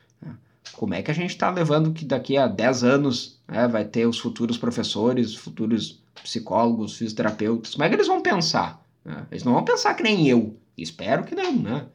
Como 0.74 0.93
é 0.93 1.01
que 1.01 1.12
a 1.12 1.14
gente 1.14 1.30
está 1.30 1.49
levando 1.49 1.93
que 1.93 2.06
daqui 2.06 2.38
a 2.38 2.47
10 2.47 2.84
anos 2.84 3.39
né, 3.47 3.68
vai 3.68 3.86
ter 3.86 4.06
os 4.06 4.20
futuros 4.20 4.58
professores, 4.58 5.34
futuros 5.34 6.01
psicólogos, 6.22 6.97
fisioterapeutas? 6.97 7.74
Como 7.74 7.84
é 7.84 7.89
que 7.89 7.95
eles 7.95 8.08
vão 8.08 8.22
pensar? 8.22 8.84
Né? 9.03 9.26
Eles 9.32 9.43
não 9.43 9.53
vão 9.53 9.64
pensar 9.64 9.93
que 9.93 10.03
nem 10.03 10.28
eu. 10.28 10.56
Espero 10.78 11.24
que 11.24 11.36
não, 11.36 11.53
né? 11.53 11.86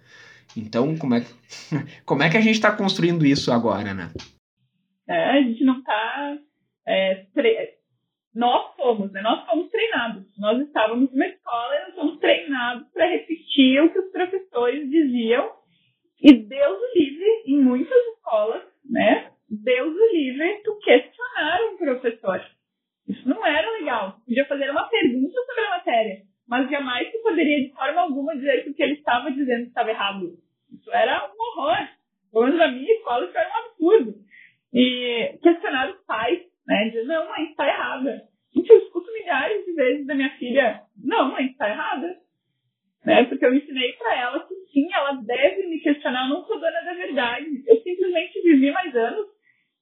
Então, 0.56 0.96
como 0.96 1.14
é 1.14 1.20
que, 1.20 1.32
como 2.06 2.22
é 2.22 2.30
que 2.30 2.36
a 2.36 2.40
gente 2.40 2.54
está 2.54 2.72
construindo 2.72 3.26
isso 3.26 3.52
agora, 3.52 3.92
né? 3.92 4.10
É, 5.10 5.24
a 5.24 5.42
gente 5.42 5.64
não 5.64 5.78
está. 5.80 6.38
É, 6.86 7.26
tre... 7.34 7.74
Nós 8.32 8.76
fomos, 8.76 9.10
né? 9.10 9.20
Nós 9.22 9.44
fomos 9.44 9.68
treinados. 9.68 10.24
Nós 10.38 10.60
estávamos 10.60 11.10
numa 11.10 11.26
escola 11.26 11.74
e 11.74 11.80
nós 11.86 11.94
fomos 11.96 12.20
treinados 12.20 12.88
para 12.92 13.06
repetir 13.06 13.82
o 13.82 13.92
que 13.92 13.98
os 13.98 14.12
professores 14.12 14.88
diziam. 14.88 15.50
E 16.22 16.32
Deus 16.32 16.78
o 16.78 16.98
livre, 16.98 17.42
em 17.46 17.60
muitas 17.60 17.98
escolas, 18.14 18.62
né? 18.88 19.32
Deus 19.48 19.96
o 19.96 20.14
livre, 20.14 20.62
tu 20.62 20.78
questionar 20.78 21.60
um 21.72 21.76
professor. 21.76 22.40
Isso 23.08 23.28
não 23.28 23.44
era 23.44 23.68
legal. 23.80 24.12
Tu 24.12 24.26
podia 24.26 24.46
fazer 24.46 24.70
uma 24.70 24.88
pergunta 24.88 25.34
sobre 25.44 25.64
a 25.64 25.70
matéria, 25.70 26.22
mas 26.46 26.70
jamais 26.70 27.10
tu 27.10 27.18
poderia, 27.18 27.66
de 27.66 27.72
forma 27.72 28.00
alguma, 28.02 28.36
dizer 28.36 28.62
que 28.62 28.70
o 28.70 28.74
que 28.74 28.82
ele 28.82 28.94
estava 28.94 29.32
dizendo 29.32 29.66
estava 29.66 29.90
errado. 29.90 30.38
Isso 30.72 30.92
era 30.92 31.32
um 31.34 31.60
horror. 31.60 31.88
Pelo 32.30 32.44
menos 32.44 32.58
na 32.60 32.68
minha 32.70 32.92
escola, 32.94 33.26
isso 33.26 33.36
era 33.36 33.50
um 33.50 33.66
absurdo. 33.66 34.29
E 34.72 35.38
questionar 35.42 35.90
os 35.90 36.04
pais, 36.04 36.40
né? 36.66 36.84
Dizer, 36.84 37.04
não, 37.04 37.28
mãe, 37.28 37.44
está 37.44 37.66
errada. 37.66 38.22
Gente, 38.54 38.70
eu 38.70 38.78
escuto 38.78 39.12
milhares 39.12 39.64
de 39.64 39.72
vezes 39.72 40.06
da 40.06 40.14
minha 40.14 40.30
filha, 40.36 40.82
não, 41.02 41.32
mãe, 41.32 41.46
está 41.46 41.68
errada. 41.68 42.16
Né? 43.04 43.24
Porque 43.24 43.44
eu 43.44 43.54
ensinei 43.54 43.92
para 43.94 44.14
ela 44.16 44.46
que 44.46 44.54
sim, 44.72 44.88
ela 44.92 45.12
deve 45.12 45.66
me 45.66 45.80
questionar, 45.80 46.24
eu 46.24 46.34
não 46.34 46.44
sou 46.44 46.60
dona 46.60 46.80
da 46.82 46.92
verdade. 46.92 47.64
Eu 47.66 47.76
simplesmente 47.82 48.42
vivi 48.42 48.70
mais 48.70 48.94
anos 48.94 49.26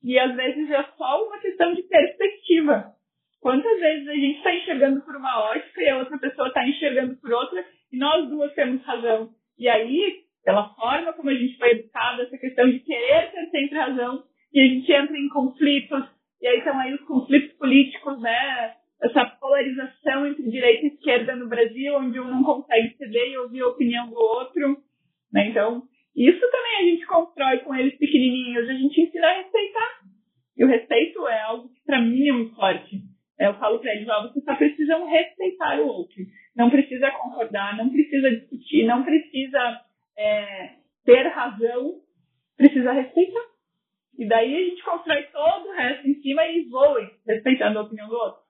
e 0.02 0.18
às 0.18 0.34
vezes 0.34 0.70
é 0.70 0.82
só 0.96 1.26
uma 1.26 1.38
questão 1.38 1.74
de 1.74 1.82
perspectiva. 1.82 2.92
Quantas 3.40 3.80
vezes 3.80 4.08
a 4.08 4.14
gente 4.14 4.38
está 4.38 4.54
enxergando 4.54 5.00
por 5.02 5.16
uma 5.16 5.50
ótica 5.50 5.82
e 5.82 5.88
a 5.88 5.98
outra 5.98 6.18
pessoa 6.18 6.48
está 6.48 6.66
enxergando 6.66 7.16
por 7.16 7.32
outra 7.32 7.64
e 7.92 7.98
nós 7.98 8.28
duas 8.28 8.52
temos 8.54 8.82
razão. 8.84 9.30
E 9.58 9.68
aí, 9.68 10.22
pela 10.44 10.74
forma 10.74 11.12
como 11.12 11.30
a 11.30 11.34
gente 11.34 11.56
foi 11.56 11.70
educado, 11.70 12.22
essa 12.22 12.38
questão 12.38 12.68
de 12.68 12.80
querer 12.80 13.30
ter 13.32 13.50
sempre 13.50 13.78
razão, 13.78 14.22
e 14.52 14.60
a 14.60 14.66
gente 14.66 14.92
entra 14.92 15.16
em 15.16 15.28
conflitos, 15.28 16.04
e 16.40 16.46
aí 16.46 16.58
estão 16.58 16.78
aí 16.78 16.94
os 16.94 17.02
conflitos 17.02 17.56
políticos, 17.56 18.20
né? 18.20 18.74
Essa 19.02 19.26
polarização 19.40 20.26
entre 20.26 20.50
direita 20.50 20.86
e 20.86 20.88
esquerda 20.88 21.36
no 21.36 21.48
Brasil, 21.48 21.96
onde 21.96 22.18
um 22.18 22.28
não 22.28 22.42
consegue 22.42 22.96
ceder 22.96 23.28
e 23.28 23.38
ouvir 23.38 23.60
a 23.62 23.68
opinião 23.68 24.08
do 24.08 24.16
outro, 24.16 24.78
né? 25.32 25.48
Então, 25.48 25.82
isso 26.16 26.40
também 26.40 26.76
a 26.78 26.90
gente 26.90 27.06
constrói 27.06 27.58
com 27.58 27.74
eles 27.74 27.96
pequenininhos, 27.96 28.68
a 28.68 28.72
gente 28.72 29.00
ensina 29.00 29.28
a 29.28 29.42
respeitar. 29.42 30.00
E 30.56 30.64
o 30.64 30.68
respeito 30.68 31.28
é 31.28 31.42
algo 31.42 31.68
que 31.68 31.80
para 31.86 32.00
mim 32.00 32.28
é 32.28 32.32
muito 32.32 32.56
forte. 32.56 33.00
Eu 33.38 33.54
falo 33.54 33.78
para 33.78 33.94
eles, 33.94 34.08
ó, 34.08 34.22
vocês 34.22 34.44
só 34.44 34.56
precisam 34.56 35.06
respeitar 35.06 35.80
o 35.80 35.86
outro. 35.86 36.16
Não 36.56 36.70
precisa 36.70 37.08
concordar, 37.12 37.76
não 37.76 37.88
precisa 37.88 38.30
discutir, 38.32 38.84
não 38.84 39.04
precisa 39.04 39.80
é, 40.18 40.70
ter 41.04 41.28
razão, 41.28 42.00
precisa 42.56 42.90
respeitar. 42.90 43.57
E 44.18 44.26
daí 44.26 44.54
a 44.54 44.68
gente 44.68 44.82
constrói 44.82 45.22
todo 45.24 45.68
o 45.68 45.72
resto 45.72 46.08
em 46.08 46.20
cima 46.20 46.44
e 46.44 46.68
voe, 46.68 47.08
respeitando 47.24 47.78
a 47.78 47.82
opinião 47.82 48.08
do 48.08 48.16
outro. 48.16 48.40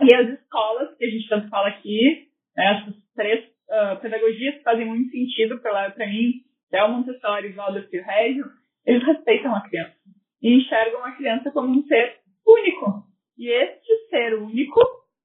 E 0.00 0.14
as 0.14 0.28
escolas, 0.30 0.96
que 0.96 1.04
a 1.04 1.10
gente 1.10 1.28
tanto 1.28 1.48
fala 1.50 1.68
aqui, 1.68 2.28
né, 2.56 2.80
essas 2.80 2.94
três 3.14 3.44
uh, 3.44 4.00
pedagogias 4.00 4.56
que 4.56 4.62
fazem 4.62 4.86
muito 4.86 5.10
sentido 5.10 5.60
para 5.60 6.06
mim, 6.06 6.40
é 6.72 6.82
o 6.82 6.90
Montessori, 6.90 7.52
Waldorf 7.52 7.94
e 7.94 8.00
o 8.00 8.04
Régio, 8.04 8.46
eles 8.86 9.04
respeitam 9.04 9.54
a 9.54 9.60
criança. 9.60 9.94
E 10.40 10.56
enxergam 10.56 11.04
a 11.04 11.12
criança 11.12 11.50
como 11.50 11.78
um 11.78 11.86
ser 11.86 12.16
único. 12.46 13.04
E 13.36 13.48
este 13.48 14.08
ser 14.08 14.34
único 14.34 14.80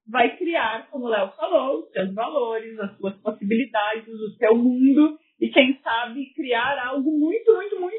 vai 0.10 0.38
criar, 0.38 0.90
como 0.90 1.06
o 1.06 1.10
Léo 1.10 1.30
falou, 1.32 1.80
os 1.80 1.92
seus 1.92 2.14
valores, 2.14 2.78
as 2.80 2.98
suas 2.98 3.16
possibilidades, 3.22 4.08
o 4.08 4.32
seu 4.38 4.56
mundo, 4.56 5.18
e 5.40 5.50
quem 5.50 5.80
sabe 5.82 6.34
criar 6.34 6.78
algo 6.88 7.12
muito, 7.12 7.54
muito, 7.54 7.80
muito 7.80 7.97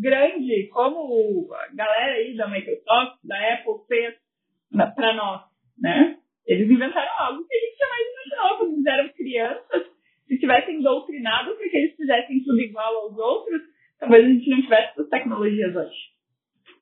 grande, 0.00 0.68
como 0.72 1.48
a 1.52 1.74
galera 1.74 2.14
aí 2.14 2.34
da 2.36 2.48
Microsoft, 2.48 3.18
da 3.24 3.54
Apple 3.54 3.86
fez 3.86 4.14
para 4.94 5.14
nós, 5.14 5.42
né? 5.78 6.16
Eles 6.46 6.70
inventaram 6.70 7.12
algo 7.18 7.46
que 7.46 7.54
a 7.54 7.58
gente 7.58 7.78
jamais 7.78 8.06
imaginou 8.08 8.58
quando 8.58 8.72
eles 8.72 8.86
eram 8.86 9.08
crianças. 9.10 9.90
Se 10.26 10.38
tivessem 10.38 10.80
doutrinado 10.80 11.54
para 11.56 11.68
que 11.68 11.76
eles 11.76 11.96
fizessem 11.96 12.42
tudo 12.44 12.60
igual 12.60 12.96
aos 12.96 13.18
outros, 13.18 13.62
talvez 13.98 14.24
a 14.24 14.28
gente 14.28 14.48
não 14.48 14.62
tivesse 14.62 14.90
essas 14.90 15.08
tecnologias 15.08 15.76
hoje. 15.76 16.10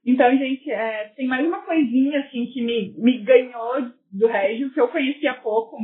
Então, 0.06 0.30
gente, 0.38 0.70
é, 0.70 1.12
tem 1.16 1.26
mais 1.26 1.46
uma 1.46 1.62
coisinha 1.62 2.20
assim 2.20 2.46
que 2.46 2.62
me, 2.62 2.94
me 2.98 3.18
ganhou 3.18 3.90
do 4.12 4.26
Régio, 4.26 4.72
que 4.72 4.80
eu 4.80 4.88
conhecia 4.88 5.34
pouco, 5.34 5.76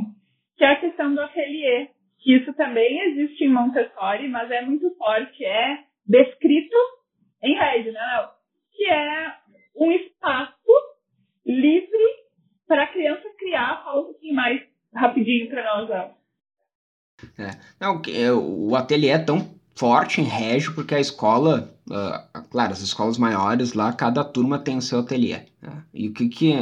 que 0.57 0.63
é 0.63 0.71
a 0.71 0.79
questão 0.79 1.13
do 1.13 1.21
ateliê. 1.21 1.89
Que 2.19 2.37
isso 2.37 2.53
também 2.53 3.01
existe 3.11 3.43
em 3.43 3.49
Montessori, 3.49 4.27
mas 4.29 4.49
é 4.49 4.61
muito 4.61 4.89
forte, 4.95 5.45
é 5.45 5.77
descrito 6.07 6.75
em 7.45 7.57
rede, 7.57 7.91
né, 7.91 7.99
Léo? 7.99 8.29
Que 8.71 8.85
é 8.85 9.33
um 9.75 9.91
espaço 9.91 10.53
livre 11.45 12.25
para 12.67 12.83
a 12.83 12.87
criança 12.87 13.23
criar. 13.37 13.83
Fala 13.83 14.01
um 14.01 14.05
pouquinho 14.05 14.35
mais 14.35 14.61
rapidinho 14.93 15.49
para 15.49 15.63
nós, 15.63 15.89
Léo. 15.89 16.09
É. 17.37 17.51
Não, 17.79 18.01
é, 18.07 18.31
o 18.31 18.75
ateliê 18.75 19.11
é 19.11 19.19
tão 19.19 19.55
forte 19.75 20.21
em 20.21 20.25
Régio 20.25 20.73
porque 20.73 20.95
a 20.95 20.99
escola, 20.99 21.73
uh, 21.89 22.41
claro, 22.49 22.71
as 22.71 22.81
escolas 22.81 23.17
maiores 23.17 23.73
lá, 23.73 23.93
cada 23.93 24.23
turma 24.23 24.59
tem 24.59 24.77
o 24.77 24.81
seu 24.81 24.99
ateliê. 24.99 25.41
Né? 25.61 25.83
E 25.93 26.07
o 26.07 26.13
que 26.13 26.27
que, 26.27 26.53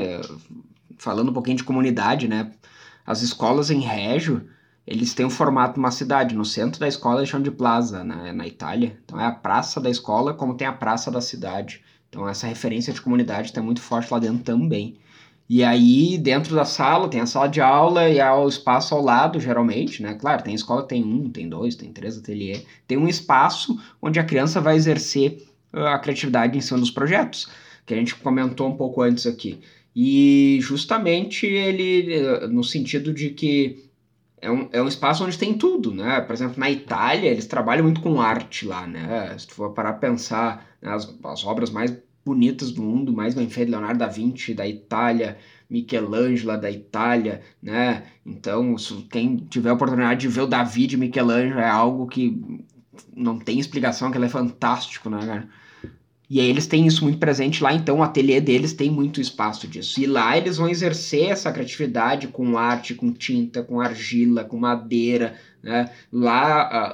falando 0.97 1.29
um 1.29 1.33
pouquinho 1.33 1.57
de 1.57 1.63
comunidade, 1.63 2.27
né? 2.27 2.51
As 3.05 3.21
escolas 3.21 3.69
em 3.69 3.79
Régio, 3.79 4.49
eles 4.85 5.13
têm 5.13 5.25
o 5.25 5.29
formato 5.29 5.75
de 5.75 5.79
uma 5.79 5.91
cidade. 5.91 6.35
No 6.35 6.45
centro 6.45 6.79
da 6.79 6.87
escola 6.87 7.19
eles 7.19 7.29
chamam 7.29 7.43
de 7.43 7.51
plaza, 7.51 8.03
na, 8.03 8.33
na 8.33 8.47
Itália. 8.47 8.97
Então 9.03 9.19
é 9.19 9.25
a 9.25 9.31
praça 9.31 9.79
da 9.79 9.89
escola 9.89 10.33
como 10.33 10.55
tem 10.55 10.67
a 10.67 10.73
praça 10.73 11.09
da 11.09 11.21
cidade. 11.21 11.81
Então 12.09 12.27
essa 12.27 12.47
referência 12.47 12.93
de 12.93 13.01
comunidade 13.01 13.47
está 13.47 13.61
muito 13.61 13.81
forte 13.81 14.11
lá 14.11 14.19
dentro 14.19 14.43
também. 14.43 14.97
E 15.49 15.63
aí, 15.63 16.17
dentro 16.17 16.55
da 16.55 16.63
sala, 16.63 17.09
tem 17.09 17.19
a 17.19 17.25
sala 17.25 17.47
de 17.47 17.59
aula 17.59 18.09
e 18.09 18.19
há 18.19 18.35
o 18.35 18.47
espaço 18.47 18.95
ao 18.95 19.01
lado, 19.03 19.39
geralmente, 19.39 20.01
né? 20.01 20.13
Claro, 20.13 20.41
tem 20.41 20.55
escola 20.55 20.83
que 20.83 20.89
tem 20.89 21.03
um, 21.03 21.29
tem 21.29 21.49
dois, 21.49 21.75
tem 21.75 21.91
três 21.91 22.17
ateliês. 22.17 22.65
Tem 22.87 22.97
um 22.97 23.07
espaço 23.07 23.77
onde 24.01 24.19
a 24.19 24.23
criança 24.23 24.61
vai 24.61 24.75
exercer 24.75 25.45
ah, 25.71 25.95
a 25.95 25.99
criatividade 25.99 26.57
em 26.57 26.61
cima 26.61 26.79
dos 26.79 26.91
projetos, 26.91 27.49
que 27.85 27.93
a 27.93 27.97
gente 27.97 28.15
comentou 28.15 28.69
um 28.69 28.77
pouco 28.77 29.01
antes 29.01 29.27
aqui. 29.27 29.59
E 29.95 30.59
justamente 30.61 31.45
ele, 31.45 32.47
no 32.47 32.63
sentido 32.63 33.13
de 33.13 33.29
que 33.29 33.91
é 34.43 34.51
um, 34.51 34.67
é 34.73 34.81
um 34.81 34.87
espaço 34.87 35.23
onde 35.23 35.37
tem 35.37 35.53
tudo, 35.53 35.93
né? 35.93 36.19
Por 36.19 36.33
exemplo, 36.33 36.59
na 36.59 36.69
Itália, 36.69 37.29
eles 37.29 37.47
trabalham 37.47 37.85
muito 37.85 38.01
com 38.01 38.19
arte 38.19 38.65
lá, 38.65 38.85
né? 38.85 39.35
Se 39.37 39.47
tu 39.47 39.55
for 39.55 39.71
parar 39.71 39.91
a 39.91 39.93
pensar 39.93 40.67
nas 40.81 41.07
né, 41.07 41.17
as 41.23 41.45
obras 41.45 41.69
mais 41.69 41.97
bonitas 42.25 42.71
do 42.71 42.81
mundo, 42.81 43.13
mais 43.13 43.33
bem 43.33 43.49
feitas, 43.49 43.71
Leonardo 43.71 43.99
da 43.99 44.07
Vinci 44.07 44.53
da 44.53 44.67
Itália, 44.67 45.37
Michelangelo 45.69 46.59
da 46.59 46.69
Itália, 46.69 47.41
né? 47.61 48.03
Então, 48.25 48.75
quem 49.09 49.37
tiver 49.37 49.69
a 49.69 49.73
oportunidade 49.73 50.19
de 50.19 50.27
ver 50.27 50.41
o 50.41 50.47
Davi 50.47 50.87
de 50.87 50.97
Michelangelo 50.97 51.59
é 51.59 51.69
algo 51.69 52.05
que 52.07 52.37
não 53.15 53.39
tem 53.39 53.59
explicação, 53.59 54.11
que 54.11 54.17
ele 54.17 54.25
é 54.25 54.29
fantástico, 54.29 55.09
né, 55.09 55.25
cara? 55.25 55.49
E 56.33 56.39
aí 56.39 56.49
eles 56.49 56.65
têm 56.65 56.87
isso 56.87 57.03
muito 57.03 57.19
presente 57.19 57.61
lá, 57.61 57.71
então 57.71 57.99
o 57.99 58.01
ateliê 58.01 58.41
deles 58.41 58.73
tem 58.73 58.89
muito 58.89 59.21
espaço 59.21 59.67
disso. 59.67 60.01
E 60.01 60.07
lá 60.07 60.35
eles 60.35 60.57
vão 60.57 60.67
exercer 60.67 61.29
essa 61.29 61.51
criatividade 61.51 62.27
com 62.27 62.57
arte, 62.57 62.95
com 62.95 63.13
tinta, 63.13 63.61
com 63.61 63.79
argila, 63.79 64.43
com 64.43 64.57
madeira. 64.57 65.35
Né? 65.61 65.91
Lá, 66.11 66.63
a, 66.63 66.85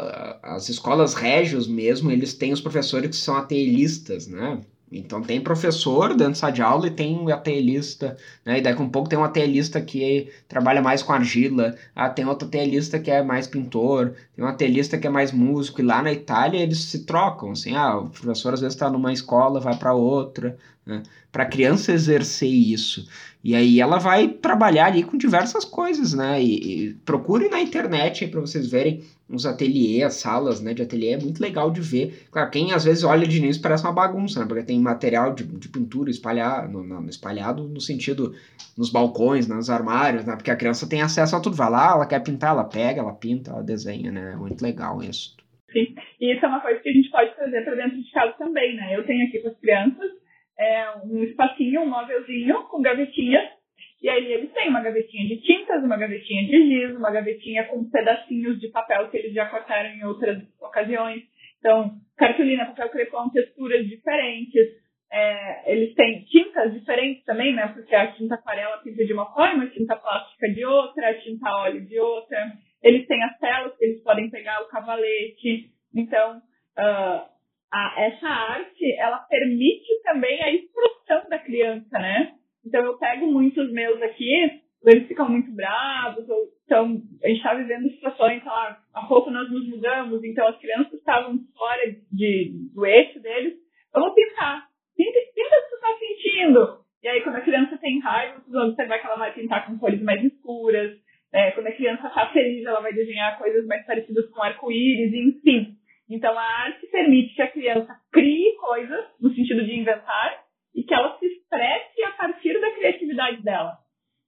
a, 0.43 0.55
as 0.55 0.67
escolas 0.67 1.13
régios 1.13 1.69
mesmo, 1.69 2.11
eles 2.11 2.33
têm 2.33 2.51
os 2.51 2.59
professores 2.59 3.11
que 3.11 3.15
são 3.15 3.37
atelistas, 3.37 4.27
né? 4.27 4.59
Então 4.91 5.21
tem 5.21 5.39
professor 5.39 6.15
dentro 6.15 6.51
de 6.51 6.61
aula 6.61 6.87
e 6.87 6.91
tem 6.91 7.15
um 7.15 7.29
atelista, 7.29 8.17
né? 8.43 8.57
E 8.57 8.61
daqui 8.61 8.81
a 8.81 8.85
um 8.85 8.89
pouco 8.89 9.07
tem 9.07 9.19
um 9.19 9.23
atelista 9.23 9.79
que 9.79 10.31
trabalha 10.47 10.81
mais 10.81 11.03
com 11.03 11.13
argila, 11.13 11.75
ah, 11.95 12.09
tem 12.09 12.25
outro 12.25 12.47
atelista 12.47 12.99
que 12.99 13.11
é 13.11 13.21
mais 13.21 13.47
pintor, 13.47 14.13
tem 14.35 14.43
um 14.43 14.47
atelista 14.47 14.97
que 14.97 15.05
é 15.05 15.09
mais 15.09 15.31
músico, 15.31 15.81
e 15.81 15.83
lá 15.83 16.01
na 16.01 16.11
Itália 16.11 16.59
eles 16.59 16.79
se 16.85 17.05
trocam, 17.05 17.51
assim, 17.51 17.75
ah, 17.75 17.97
o 17.99 18.09
professor 18.09 18.53
às 18.53 18.61
vezes 18.61 18.75
está 18.75 18.89
numa 18.89 19.13
escola, 19.13 19.59
vai 19.59 19.77
para 19.77 19.93
outra, 19.93 20.57
né? 20.85 21.03
Para 21.31 21.43
a 21.43 21.47
criança 21.47 21.91
exercer 21.91 22.49
isso. 22.49 23.07
E 23.43 23.55
aí 23.55 23.79
ela 23.79 23.99
vai 23.99 24.27
trabalhar 24.27 24.87
ali 24.87 25.03
com 25.03 25.17
diversas 25.17 25.63
coisas, 25.63 26.13
né? 26.13 26.41
E, 26.41 26.89
e 26.89 26.93
procure 27.05 27.47
na 27.47 27.61
internet 27.61 28.27
para 28.27 28.41
vocês 28.41 28.67
verem 28.67 29.03
uns 29.29 29.45
ateliês, 29.45 30.15
salas, 30.15 30.59
né, 30.61 30.73
de 30.73 30.81
ateliê, 30.81 31.11
é 31.11 31.17
muito 31.17 31.39
legal 31.39 31.69
de 31.69 31.81
ver. 31.81 32.27
Claro, 32.31 32.49
quem 32.49 32.73
às 32.73 32.83
vezes 32.83 33.03
olha 33.03 33.27
de 33.27 33.37
início 33.37 33.61
parece 33.61 33.83
uma 33.83 33.93
bagunça, 33.93 34.39
né? 34.39 34.45
Porque 34.47 34.63
tem 34.63 34.79
material 34.79 35.33
de, 35.33 35.43
de 35.43 35.69
pintura 35.69 36.09
espalhado, 36.09 36.71
no, 36.71 36.83
no, 36.83 37.09
espalhado 37.09 37.67
no 37.67 37.79
sentido 37.79 38.33
nos 38.77 38.91
balcões, 38.91 39.47
nos 39.47 39.69
armários, 39.69 40.25
né? 40.25 40.35
Porque 40.35 40.49
a 40.49 40.55
criança 40.55 40.89
tem 40.89 41.01
acesso 41.01 41.35
a 41.35 41.39
tudo. 41.39 41.55
Vai 41.55 41.69
lá, 41.69 41.91
ela 41.93 42.07
quer 42.07 42.23
pintar, 42.23 42.51
ela 42.51 42.63
pega, 42.63 43.01
ela 43.01 43.13
pinta, 43.13 43.51
ela 43.51 43.61
desenha, 43.61 44.11
né? 44.11 44.31
É 44.33 44.35
muito 44.35 44.61
legal 44.61 45.01
isso. 45.03 45.37
Sim, 45.71 45.93
e 46.19 46.33
isso 46.33 46.43
é 46.43 46.47
uma 46.47 46.61
coisa 46.61 46.79
que 46.79 46.89
a 46.89 46.93
gente 46.93 47.11
pode 47.11 47.35
trazer 47.35 47.63
para 47.63 47.75
dentro 47.75 48.01
de 48.01 48.11
casa 48.11 48.33
também, 48.33 48.75
né? 48.75 48.95
Eu 48.95 49.05
tenho 49.05 49.27
aqui 49.27 49.39
com 49.39 49.49
as 49.49 49.59
crianças 49.59 50.09
é, 50.57 50.85
um 51.05 51.23
espacinho, 51.23 51.81
um 51.81 51.89
móvelzinho 51.89 52.63
com 52.63 52.81
gavetinhas. 52.81 53.58
E 54.01 54.09
aí 54.09 54.31
eles 54.31 54.51
têm 54.53 54.69
uma 54.69 54.81
gavetinha 54.81 55.27
de 55.27 55.41
tintas, 55.41 55.83
uma 55.83 55.97
gavetinha 55.97 56.45
de 56.45 56.67
giz, 56.67 56.95
uma 56.95 57.11
gavetinha 57.11 57.65
com 57.65 57.89
pedacinhos 57.89 58.59
de 58.59 58.69
papel 58.69 59.09
que 59.09 59.17
eles 59.17 59.33
já 59.33 59.45
cortaram 59.47 59.89
em 59.89 60.05
outras 60.05 60.41
ocasiões. 60.61 61.23
Então, 61.59 61.91
cartolina, 62.17 62.67
papel 62.67 62.89
crepom, 62.89 63.29
texturas 63.29 63.85
diferentes. 63.87 64.67
É, 65.11 65.73
eles 65.73 65.93
têm 65.95 66.23
tintas 66.25 66.73
diferentes 66.73 67.25
também, 67.25 67.53
né? 67.53 67.67
Porque 67.67 67.93
a 67.93 68.11
tinta 68.13 68.35
aquarela 68.35 68.77
pinta 68.77 69.05
de 69.05 69.11
uma 69.11 69.33
forma, 69.33 69.63
a 69.63 69.69
tinta 69.69 69.95
plástica 69.97 70.47
de 70.49 70.63
outra, 70.63 71.09
a 71.09 71.19
tinta 71.19 71.57
óleo 71.57 71.85
de 71.85 71.99
outra. 71.99 72.53
Eles 72.81 73.05
têm 73.05 73.21
as 73.23 73.37
telas 73.37 73.73
eles 73.81 74.01
podem 74.01 74.29
pegar 74.29 74.61
o 74.61 74.69
cavalete. 74.69 75.71
Então, 75.93 76.37
uh, 76.37 77.27
a, 77.71 77.93
essa 77.97 78.27
arte, 78.27 78.95
ela 78.97 79.17
permite 79.29 80.01
também 80.03 80.41
a 80.41 80.51
expressão 80.51 81.29
da 81.29 81.39
criança, 81.39 81.99
né? 81.99 82.38
Então 82.65 82.83
eu 82.83 82.97
pego 82.97 83.27
muitos 83.27 83.71
meus 83.71 84.01
aqui, 84.01 84.61
eles 84.85 85.07
ficam 85.07 85.29
muito 85.29 85.51
bravos, 85.51 86.27
ou 86.29 86.37
então 86.65 87.01
a 87.23 87.27
gente 87.27 87.37
está 87.37 87.53
vivendo 87.53 87.89
situações, 87.91 88.41
sei 88.41 88.51
lá, 88.51 88.79
há 88.93 89.05
pouco 89.07 89.29
nós 89.29 89.49
nos 89.51 89.67
mudamos, 89.67 90.23
então 90.23 90.47
as 90.47 90.57
crianças 90.57 90.93
estavam 90.93 91.37
fora 91.57 91.81
de, 92.11 92.53
do 92.73 92.85
eixo 92.85 93.19
deles, 93.21 93.55
vamos 93.93 94.13
pintar. 94.13 94.67
Pinta, 94.95 95.19
pinta 95.33 95.55
o 95.55 95.63
que 95.63 95.69
você 95.69 95.75
está 95.75 95.99
sentindo. 95.99 96.79
E 97.01 97.07
aí 97.07 97.21
quando 97.21 97.35
a 97.37 97.41
criança 97.41 97.77
tem 97.77 97.99
raiva, 97.99 98.41
você 98.47 98.85
vai 98.85 98.99
que 98.99 99.05
ela 99.05 99.15
vai 99.15 99.33
pintar 99.33 99.65
com 99.65 99.77
cores 99.77 100.01
mais 100.01 100.23
escuras. 100.23 100.97
É, 101.31 101.51
quando 101.51 101.67
a 101.67 101.71
criança 101.71 102.07
está 102.07 102.27
feliz, 102.33 102.65
ela 102.65 102.81
vai 102.81 102.91
desenhar 102.91 103.37
coisas 103.37 103.65
mais 103.67 103.85
parecidas 103.85 104.29
com 104.31 104.41
arco-íris, 104.41 105.13
enfim. 105.13 105.75
Então, 106.09 106.37
a 106.37 106.41
arte 106.41 106.87
permite 106.87 107.35
que 107.35 107.41
a 107.41 107.51
criança 107.51 107.95
crie 108.11 108.55
coisas, 108.55 109.05
no 109.21 109.31
sentido 109.33 109.63
de 109.63 109.79
inventar, 109.79 110.43
e 110.73 110.83
que 110.83 110.93
ela 110.93 111.17
se 111.19 111.38
expresse 111.49 112.03
a 112.03 112.11
partir 112.11 112.59
da 112.61 112.71
criatividade 112.71 113.41
dela. 113.41 113.77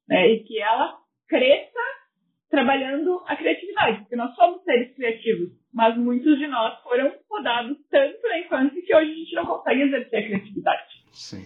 Né? 0.10 0.28
E 0.34 0.44
que 0.44 0.60
ela 0.60 0.98
cresça 1.28 1.80
trabalhando 2.50 3.24
a 3.28 3.36
criatividade, 3.36 4.00
porque 4.00 4.16
nós 4.16 4.36
somos 4.36 4.62
seres 4.64 4.94
criativos, 4.96 5.52
mas 5.74 5.96
muitos 5.96 6.38
de 6.38 6.48
nós 6.48 6.82
foram 6.82 7.14
podados 7.30 7.78
tanto 7.90 8.22
na 8.28 8.40
infância 8.40 8.82
que 8.82 8.94
hoje 8.94 9.12
a 9.12 9.16
gente 9.16 9.36
não 9.36 9.46
consegue 9.46 9.82
exercer 9.84 10.20
a 10.20 10.28
criatividade. 10.28 10.84
Sim. 11.14 11.46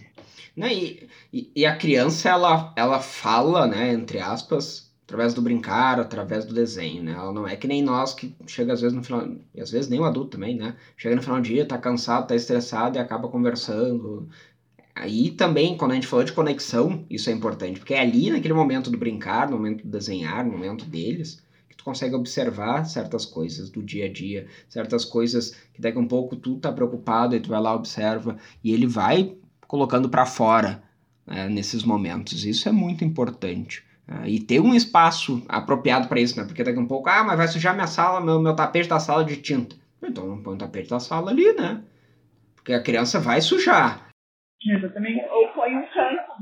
E, 0.56 1.08
e, 1.32 1.52
e 1.54 1.66
a 1.66 1.76
criança, 1.76 2.30
ela, 2.30 2.74
ela 2.76 2.98
fala, 2.98 3.68
né, 3.68 3.92
entre 3.92 4.18
aspas, 4.18 4.92
através 5.04 5.32
do 5.34 5.42
brincar, 5.42 6.00
através 6.00 6.44
do 6.44 6.54
desenho, 6.54 7.04
né? 7.04 7.12
Ela 7.12 7.32
não 7.32 7.46
é 7.46 7.56
que 7.56 7.68
nem 7.68 7.82
nós 7.82 8.12
que 8.12 8.34
chega 8.46 8.72
às 8.72 8.80
vezes 8.80 8.96
no 8.96 9.04
final, 9.04 9.28
e 9.54 9.60
às 9.60 9.70
vezes 9.70 9.88
nem 9.88 10.00
o 10.00 10.04
adulto 10.04 10.30
também, 10.30 10.56
né? 10.56 10.76
Chega 10.96 11.14
no 11.14 11.22
final 11.22 11.36
do 11.36 11.44
dia, 11.44 11.68
tá 11.68 11.78
cansado, 11.78 12.26
tá 12.26 12.34
estressado 12.34 12.96
e 12.96 13.00
acaba 13.00 13.28
conversando. 13.28 14.28
Aí 14.98 15.30
também, 15.30 15.76
quando 15.76 15.90
a 15.90 15.94
gente 15.94 16.06
falou 16.06 16.24
de 16.24 16.32
conexão, 16.32 17.04
isso 17.10 17.28
é 17.28 17.32
importante, 17.32 17.78
porque 17.78 17.92
é 17.92 18.00
ali 18.00 18.30
naquele 18.30 18.54
momento 18.54 18.90
do 18.90 18.96
brincar, 18.96 19.46
no 19.46 19.58
momento 19.58 19.84
do 19.84 19.90
desenhar, 19.90 20.42
no 20.42 20.52
momento 20.52 20.86
deles, 20.86 21.42
que 21.68 21.76
tu 21.76 21.84
consegue 21.84 22.14
observar 22.14 22.86
certas 22.86 23.26
coisas 23.26 23.68
do 23.68 23.82
dia 23.82 24.06
a 24.06 24.12
dia, 24.12 24.46
certas 24.70 25.04
coisas 25.04 25.54
que 25.74 25.82
daqui 25.82 25.98
a 25.98 26.00
um 26.00 26.08
pouco 26.08 26.34
tu 26.34 26.56
tá 26.56 26.72
preocupado 26.72 27.36
e 27.36 27.40
tu 27.40 27.50
vai 27.50 27.60
lá 27.60 27.74
observa 27.74 28.38
e 28.64 28.72
ele 28.72 28.86
vai 28.86 29.36
colocando 29.68 30.08
para 30.08 30.24
fora 30.24 30.82
né, 31.26 31.46
nesses 31.46 31.82
momentos. 31.82 32.46
Isso 32.46 32.66
é 32.66 32.72
muito 32.72 33.04
importante. 33.04 33.84
Uh, 34.08 34.26
e 34.26 34.40
ter 34.40 34.60
um 34.60 34.74
espaço 34.74 35.42
apropriado 35.46 36.08
para 36.08 36.20
isso, 36.20 36.38
né? 36.38 36.46
Porque 36.46 36.64
daqui 36.64 36.78
a 36.78 36.80
um 36.80 36.86
pouco, 36.86 37.10
ah, 37.10 37.22
mas 37.22 37.36
vai 37.36 37.48
sujar 37.48 37.74
minha 37.74 37.88
sala, 37.88 38.20
meu, 38.20 38.40
meu 38.40 38.56
tapete 38.56 38.88
da 38.88 38.98
sala 38.98 39.24
de 39.24 39.36
tinta. 39.36 39.76
Então 40.02 40.26
não 40.26 40.42
põe 40.42 40.54
o 40.54 40.58
tapete 40.58 40.88
da 40.88 41.00
sala 41.00 41.32
ali, 41.32 41.52
né? 41.52 41.82
Porque 42.54 42.72
a 42.72 42.82
criança 42.82 43.20
vai 43.20 43.42
sujar. 43.42 44.05
Exatamente. 44.68 45.24
Ou 45.28 45.48
põe 45.48 45.74
um 45.76 45.86
canto. 45.86 46.32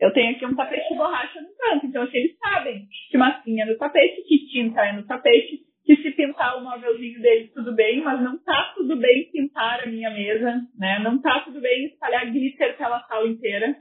Eu 0.00 0.12
tenho 0.12 0.34
aqui 0.34 0.46
um 0.46 0.54
tapete 0.54 0.88
de 0.88 0.96
borracha 0.96 1.40
no 1.42 1.48
canto, 1.58 1.86
então 1.86 2.02
assim, 2.02 2.16
eles 2.16 2.38
sabem 2.38 2.86
que 3.10 3.18
massinha 3.18 3.64
é 3.64 3.66
no 3.66 3.76
tapete, 3.76 4.22
que 4.22 4.46
tinta 4.46 4.80
é 4.80 4.92
no 4.92 5.06
tapete, 5.06 5.58
que 5.84 5.96
se 5.96 6.10
pintar 6.12 6.56
o 6.56 6.64
móvelzinho 6.64 7.20
deles 7.20 7.52
tudo 7.52 7.74
bem, 7.74 8.00
mas 8.00 8.22
não 8.22 8.38
tá 8.38 8.72
tudo 8.74 8.96
bem 8.96 9.30
pintar 9.30 9.82
a 9.82 9.86
minha 9.86 10.08
mesa, 10.10 10.62
né? 10.78 11.00
Não 11.00 11.20
tá 11.20 11.40
tudo 11.40 11.60
bem 11.60 11.84
espalhar 11.84 12.32
glitter 12.32 12.78
pela 12.78 13.00
sala 13.08 13.28
inteira 13.28 13.76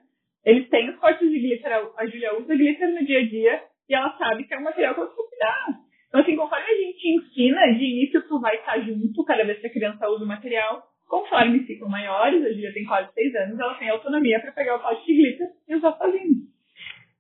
eles 0.46 0.70
têm 0.70 0.90
os 0.90 0.96
cortes 0.98 1.30
de 1.30 1.40
glitter, 1.40 1.72
a 1.98 2.06
Julia 2.06 2.38
usa 2.38 2.56
glitter 2.56 2.90
no 2.94 3.06
dia 3.06 3.20
a 3.20 3.26
dia 3.26 3.64
e 3.90 3.94
ela 3.94 4.18
sabe 4.18 4.46
que 4.46 4.54
é 4.54 4.58
um 4.58 4.64
material 4.64 4.96
que 4.96 5.02
eu 5.02 5.16
vou 5.16 5.28
cuidar. 5.28 5.68
Então, 6.08 6.22
assim, 6.22 6.36
conforme 6.36 6.66
a 6.66 6.76
gente 6.76 7.08
ensina, 7.08 7.74
de 7.74 7.84
início 7.84 8.28
tu 8.28 8.40
vai 8.40 8.56
estar 8.56 8.80
junto 8.80 9.24
cada 9.26 9.44
vez 9.44 9.60
que 9.60 9.68
a 9.68 9.72
criança 9.72 10.10
usa 10.10 10.24
o 10.24 10.28
material. 10.28 10.84
Conforme 11.10 11.66
ficam 11.66 11.90
maiores, 11.90 12.46
a 12.46 12.50
Julia 12.50 12.72
tem 12.74 12.86
quase 12.86 13.12
seis 13.14 13.36
anos, 13.36 13.60
ela 13.60 13.74
tem 13.74 13.90
autonomia 13.90 14.40
para 14.40 14.54
pegar 14.54 14.76
o 14.76 14.80
pote 14.80 15.06
de 15.06 15.14
glitter 15.14 15.48
e 15.68 15.76
usar 15.76 15.98
sozinha, 15.98 16.46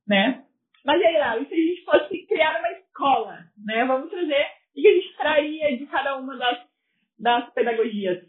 né? 0.07 0.43
Mas 0.85 1.01
aí, 1.01 1.17
lá, 1.17 1.37
e 1.37 1.45
se 1.45 1.53
a 1.53 1.57
gente 1.57 1.83
fosse 1.83 2.25
criar 2.27 2.59
uma 2.59 2.71
escola, 2.71 3.39
né? 3.65 3.83
Vamos 3.85 4.09
trazer 4.09 4.45
o 4.77 4.81
que 4.81 4.87
a 4.87 4.93
gente 4.93 5.17
traria 5.17 5.77
de 5.77 5.85
cada 5.87 6.17
uma 6.17 6.37
das, 6.37 6.59
das 7.19 7.53
pedagogias 7.53 8.23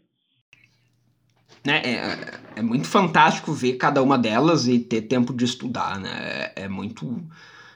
né, 1.65 1.81
é, 1.83 2.59
é 2.59 2.61
muito 2.61 2.87
fantástico 2.87 3.53
ver 3.53 3.73
cada 3.73 4.01
uma 4.01 4.17
delas 4.17 4.67
e 4.67 4.79
ter 4.79 5.03
tempo 5.03 5.33
de 5.33 5.45
estudar, 5.45 5.99
né? 5.99 6.51
É, 6.55 6.63
é, 6.63 6.67
muito 6.67 7.21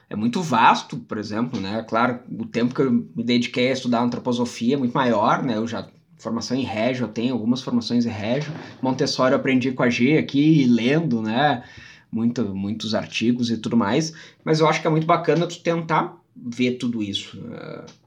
é 0.08 0.16
muito 0.16 0.42
vasto, 0.42 0.96
por 0.98 1.18
exemplo, 1.18 1.60
né? 1.60 1.84
Claro, 1.88 2.20
o 2.28 2.46
tempo 2.46 2.74
que 2.74 2.82
eu 2.82 2.90
me 2.90 3.24
dediquei 3.24 3.70
a 3.70 3.72
estudar 3.72 4.00
antroposofia 4.00 4.74
é 4.74 4.78
muito 4.78 4.94
maior, 4.94 5.42
né? 5.42 5.56
Eu 5.56 5.66
já 5.66 5.88
formação 6.18 6.56
em 6.56 6.62
régio, 6.62 7.04
eu 7.04 7.08
tenho 7.08 7.34
algumas 7.34 7.62
formações 7.62 8.06
em 8.06 8.10
régio. 8.10 8.52
Montessori 8.82 9.32
eu 9.32 9.38
aprendi 9.38 9.72
com 9.72 9.82
a 9.82 9.90
G 9.90 10.18
aqui, 10.18 10.64
lendo, 10.64 11.22
né? 11.22 11.62
Muito, 12.10 12.54
muitos 12.54 12.94
artigos 12.94 13.50
e 13.50 13.58
tudo 13.58 13.76
mais. 13.76 14.12
Mas 14.44 14.60
eu 14.60 14.68
acho 14.68 14.80
que 14.80 14.86
é 14.86 14.90
muito 14.90 15.06
bacana 15.06 15.46
tu 15.46 15.60
tentar 15.60 16.20
ver 16.34 16.72
tudo 16.72 17.02
isso. 17.02 17.38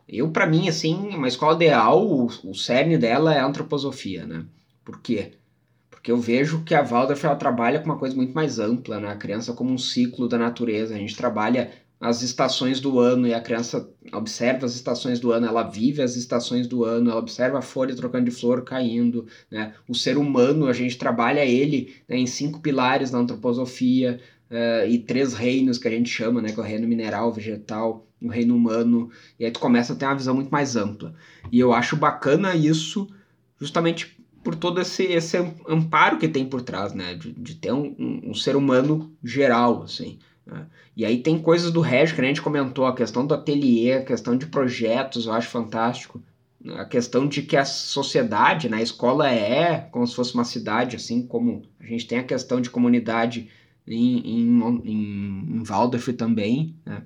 Eu, 0.08 0.30
para 0.32 0.48
mim, 0.48 0.68
assim, 0.68 0.96
uma 1.16 1.28
escola 1.28 1.56
ideal, 1.56 2.06
o, 2.06 2.26
o 2.26 2.56
cerne 2.56 2.98
dela 2.98 3.34
é 3.34 3.40
a 3.40 3.46
antroposofia, 3.46 4.26
né? 4.26 4.46
Por 4.84 5.00
quê? 5.02 5.34
Porque 5.90 6.12
eu 6.12 6.18
vejo 6.18 6.64
que 6.64 6.74
a 6.74 6.82
Waldorf 6.82 7.24
ela 7.26 7.36
trabalha 7.36 7.80
com 7.80 7.86
uma 7.86 7.98
coisa 7.98 8.16
muito 8.16 8.34
mais 8.34 8.58
ampla, 8.58 9.00
né? 9.00 9.12
A 9.12 9.16
criança 9.16 9.54
como 9.54 9.72
um 9.72 9.78
ciclo 9.78 10.28
da 10.28 10.38
natureza. 10.38 10.96
A 10.96 10.98
gente 10.98 11.16
trabalha 11.16 11.72
as 12.00 12.22
estações 12.22 12.80
do 12.80 13.00
ano 13.00 13.28
e 13.28 13.34
a 13.34 13.42
criança 13.42 13.90
observa 14.14 14.66
as 14.66 14.74
estações 14.74 15.20
do 15.20 15.32
ano, 15.32 15.48
ela 15.48 15.64
vive 15.64 16.02
as 16.02 16.16
estações 16.16 16.66
do 16.66 16.86
ano, 16.86 17.12
ela 17.12 17.20
observa 17.20 17.60
a 17.60 17.62
folha 17.62 17.96
trocando 17.96 18.26
de 18.26 18.32
flor 18.32 18.64
caindo, 18.64 19.28
né? 19.52 19.74
O 19.88 19.94
ser 19.94 20.18
humano, 20.18 20.68
a 20.68 20.74
gente 20.74 20.98
trabalha 20.98 21.46
ele 21.46 21.96
né, 22.08 22.18
em 22.18 22.26
cinco 22.26 22.62
pilares 22.62 23.12
da 23.12 23.18
antroposofia, 23.18 24.20
uh, 24.50 24.88
e 24.88 25.00
três 25.00 25.34
reinos 25.34 25.78
que 25.78 25.88
a 25.88 25.92
gente 25.92 26.10
chama, 26.10 26.42
né? 26.42 26.52
Que 26.52 26.60
é 26.60 26.64
o 26.64 26.66
reino 26.66 26.88
mineral, 26.88 27.32
vegetal 27.32 28.06
o 28.22 28.28
reino 28.28 28.56
humano. 28.56 29.10
E 29.40 29.46
aí 29.46 29.52
tu 29.52 29.60
começa 29.60 29.94
a 29.94 29.96
ter 29.96 30.06
uma 30.06 30.16
visão 30.16 30.36
muito 30.36 30.50
mais 30.50 30.76
ampla. 30.76 31.14
E 31.52 31.60
eu 31.60 31.74
acho 31.74 31.96
bacana 31.96 32.56
isso 32.56 33.08
justamente 33.58 34.18
por 34.44 34.56
todo 34.56 34.80
esse, 34.80 35.04
esse 35.04 35.38
amparo 35.68 36.18
que 36.18 36.28
tem 36.28 36.46
por 36.46 36.62
trás, 36.62 36.94
né? 36.94 37.14
De, 37.14 37.32
de 37.32 37.56
ter 37.56 37.72
um, 37.72 37.96
um, 37.98 38.32
um, 38.32 38.34
ser 38.34 38.56
humano 38.56 39.12
geral, 39.24 39.84
assim. 39.84 40.18
Né? 40.50 40.66
E 40.98 41.06
aí 41.06 41.22
tem 41.22 41.40
coisas 41.40 41.72
do 41.72 41.82
Regis 41.82 42.14
que 42.14 42.22
a 42.22 42.24
gente 42.24 42.42
comentou, 42.42 42.86
a 42.86 42.96
questão 42.96 43.26
do 43.26 43.34
ateliê, 43.34 43.94
a 43.94 44.04
questão 44.04 44.38
de 44.38 44.48
projetos, 44.48 45.26
eu 45.26 45.34
acho 45.34 45.50
fantástico. 45.50 46.22
A 46.76 46.84
questão 46.84 47.28
de 47.28 47.42
que 47.42 47.56
a 47.56 47.64
sociedade, 47.64 48.68
né, 48.68 48.78
a 48.78 48.82
escola 48.82 49.32
é 49.32 49.88
como 49.92 50.06
se 50.06 50.16
fosse 50.16 50.34
uma 50.34 50.44
cidade, 50.44 50.96
assim 50.96 51.26
como 51.26 51.62
a 51.80 51.86
gente 51.86 52.06
tem 52.06 52.20
a 52.20 52.24
questão 52.24 52.60
de 52.60 52.70
comunidade 52.70 53.50
em, 53.88 54.20
em, 54.20 54.62
em, 54.84 55.56
em 55.56 55.64
Waldorf 55.64 56.12
também, 56.14 56.76
né? 56.86 57.04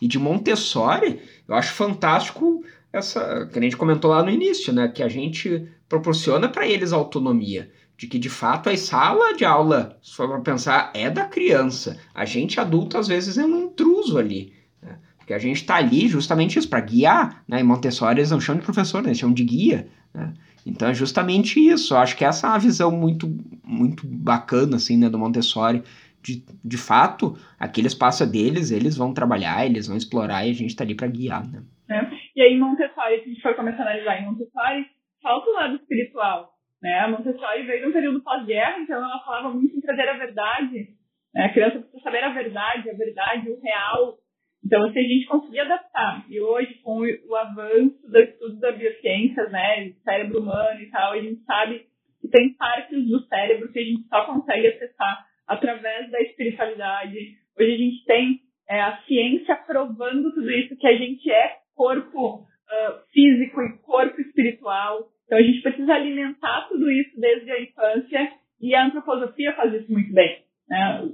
E 0.00 0.08
de 0.08 0.18
Montessori, 0.18 1.20
eu 1.46 1.54
acho 1.54 1.72
fantástico 1.72 2.64
essa 2.92 3.48
que 3.50 3.58
a 3.58 3.62
gente 3.62 3.76
comentou 3.76 4.10
lá 4.10 4.22
no 4.22 4.30
início, 4.30 4.72
né? 4.72 4.88
Que 4.88 5.02
a 5.02 5.08
gente 5.08 5.68
proporciona 5.88 6.48
para 6.48 6.66
eles 6.66 6.92
autonomia. 6.92 7.70
De 8.02 8.08
que 8.08 8.18
de 8.18 8.28
fato 8.28 8.68
a 8.68 8.76
sala 8.76 9.32
de 9.32 9.44
aula, 9.44 9.96
se 10.02 10.16
for 10.16 10.28
para 10.28 10.40
pensar, 10.40 10.90
é 10.92 11.08
da 11.08 11.24
criança. 11.24 11.96
A 12.12 12.24
gente 12.24 12.58
adulto 12.58 12.98
às 12.98 13.06
vezes 13.06 13.38
é 13.38 13.44
um 13.44 13.66
intruso 13.66 14.18
ali. 14.18 14.52
Né? 14.82 14.98
Porque 15.16 15.32
a 15.32 15.38
gente 15.38 15.58
está 15.58 15.76
ali 15.76 16.08
justamente 16.08 16.58
isso, 16.58 16.68
para 16.68 16.80
guiar. 16.80 17.44
Né? 17.46 17.60
Em 17.60 17.62
Montessori 17.62 18.18
eles 18.18 18.32
não 18.32 18.40
chamam 18.40 18.58
de 18.58 18.64
professor, 18.64 19.00
né? 19.02 19.10
eles 19.10 19.20
chamam 19.20 19.32
de 19.32 19.44
guia. 19.44 19.86
Né? 20.12 20.34
Então 20.66 20.88
é 20.88 20.94
justamente 20.94 21.60
isso. 21.60 21.94
Eu 21.94 21.98
acho 21.98 22.16
que 22.16 22.24
essa 22.24 22.48
é 22.48 22.50
uma 22.50 22.58
visão 22.58 22.90
muito, 22.90 23.32
muito 23.62 24.04
bacana 24.04 24.78
assim, 24.78 24.96
né, 24.96 25.08
do 25.08 25.16
Montessori 25.16 25.84
de, 26.20 26.44
de 26.64 26.76
fato, 26.76 27.36
aquele 27.56 27.86
espaço 27.86 28.24
é 28.24 28.26
deles, 28.26 28.72
eles 28.72 28.96
vão 28.96 29.14
trabalhar, 29.14 29.64
eles 29.64 29.86
vão 29.86 29.96
explorar 29.96 30.44
e 30.44 30.50
a 30.50 30.54
gente 30.54 30.70
está 30.70 30.82
ali 30.82 30.94
para 30.94 31.08
guiar, 31.08 31.44
né? 31.48 31.62
É. 31.88 32.00
E 32.34 32.42
aí, 32.42 32.58
Montessori, 32.58 33.18
se 33.18 33.24
a 33.24 33.28
gente 33.28 33.42
for 33.42 33.54
começar 33.54 33.82
a 33.82 33.86
analisar 33.90 34.20
em 34.20 34.26
Montessori, 34.26 34.86
falta 35.22 35.50
o 35.50 35.52
lado 35.52 35.76
espiritual, 35.76 36.51
né? 36.82 36.98
A 37.00 37.08
Montessori 37.08 37.62
veio 37.62 37.86
num 37.86 37.92
período 37.92 38.22
pós-guerra, 38.22 38.80
então 38.80 38.96
ela 38.96 39.22
falava 39.24 39.50
muito 39.50 39.76
em 39.76 39.80
trazer 39.80 40.08
a 40.08 40.18
verdade, 40.18 40.88
né? 41.34 41.44
A 41.44 41.52
criança 41.52 41.78
precisa 41.78 42.02
saber 42.02 42.24
a 42.24 42.32
verdade, 42.32 42.90
a 42.90 42.94
verdade, 42.94 43.50
o 43.50 43.60
real. 43.60 44.18
Então, 44.64 44.92
se 44.92 44.98
a 44.98 45.02
gente 45.02 45.26
conseguir 45.26 45.60
adaptar, 45.60 46.24
e 46.28 46.40
hoje, 46.40 46.74
com 46.82 47.00
o 47.00 47.36
avanço 47.36 48.08
do 48.08 48.18
estudo 48.18 48.60
das 48.60 48.78
biociências, 48.78 49.50
né, 49.50 49.90
cérebro 50.04 50.40
humano 50.40 50.80
e 50.80 50.90
tal, 50.90 51.12
a 51.12 51.20
gente 51.20 51.42
sabe 51.44 51.86
que 52.20 52.28
tem 52.28 52.54
partes 52.54 53.04
do 53.08 53.20
cérebro 53.26 53.72
que 53.72 53.78
a 53.78 53.84
gente 53.84 54.06
só 54.08 54.24
consegue 54.24 54.68
acessar 54.68 55.26
através 55.48 56.10
da 56.10 56.20
espiritualidade. 56.20 57.36
Hoje 57.58 57.72
a 57.72 57.76
gente 57.76 58.04
tem 58.04 58.40
é, 58.68 58.80
a 58.80 58.96
ciência 59.02 59.56
provando 59.66 60.32
tudo 60.32 60.50
isso, 60.50 60.76
que 60.76 60.86
a 60.86 60.96
gente 60.96 61.28
é 61.30 61.56
corpo 61.74 62.36
uh, 62.36 63.12
físico 63.12 63.60
e 63.60 63.78
corpo 63.78 64.20
espiritual. 64.20 65.08
Então 65.32 65.40
a 65.40 65.44
gente 65.44 65.62
precisa 65.62 65.94
alimentar 65.94 66.68
tudo 66.68 66.90
isso 66.90 67.18
desde 67.18 67.50
a 67.50 67.58
infância 67.58 68.32
e 68.60 68.74
a 68.74 68.84
antroposofia 68.84 69.54
faz 69.54 69.72
isso 69.72 69.90
muito 69.90 70.12
bem. 70.12 70.42
Né? 70.68 71.08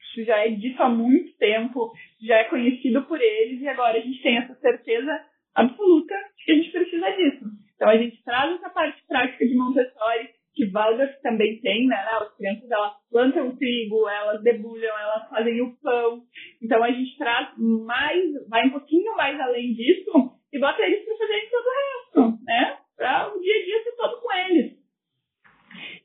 Isso 0.00 0.24
já 0.24 0.36
é 0.46 0.50
dito 0.50 0.80
há 0.80 0.88
muito 0.88 1.36
tempo, 1.36 1.92
já 2.22 2.36
é 2.36 2.44
conhecido 2.44 3.02
por 3.02 3.20
eles 3.20 3.60
e 3.60 3.66
agora 3.66 3.98
a 3.98 4.00
gente 4.00 4.22
tem 4.22 4.38
essa 4.38 4.54
certeza 4.60 5.20
absoluta 5.52 6.14
de 6.14 6.44
que 6.44 6.52
a 6.52 6.54
gente 6.54 6.70
precisa 6.70 7.10
disso. 7.10 7.44
Então 7.74 7.88
a 7.88 7.96
gente 7.96 8.22
traz 8.22 8.54
essa 8.54 8.70
parte 8.70 9.04
prática 9.08 9.44
de 9.44 9.56
Montessori 9.56 10.28
que 10.54 10.70
Waldorf 10.70 11.20
também 11.22 11.60
tem, 11.60 11.88
né? 11.88 11.96
As 12.20 12.36
crianças 12.36 12.70
elas 12.70 12.92
plantam 13.10 13.56
trigo, 13.56 14.08
elas 14.08 14.44
debulham, 14.44 14.96
elas 14.96 15.28
fazem 15.28 15.60
o 15.60 15.76
pão. 15.82 16.22
Então 16.62 16.84
a 16.84 16.92
gente 16.92 17.18
traz 17.18 17.48
mais, 17.58 18.48
vai 18.48 18.68
um 18.68 18.70
pouquinho 18.70 19.16
mais 19.16 19.40
além 19.40 19.74
disso 19.74 20.38
e 20.52 20.58
bota 20.60 20.80
eles 20.82 21.04
para 21.04 21.16
fazerem 21.16 21.50
todo 21.50 21.66
o 21.66 22.28
resto, 22.30 22.44
né? 22.44 22.85
Para 22.96 23.34
o 23.34 23.40
dia 23.40 23.54
a 23.54 23.64
dia 23.64 23.82
ser 23.84 23.96
todo 23.96 24.20
com 24.20 24.32
eles. 24.32 24.72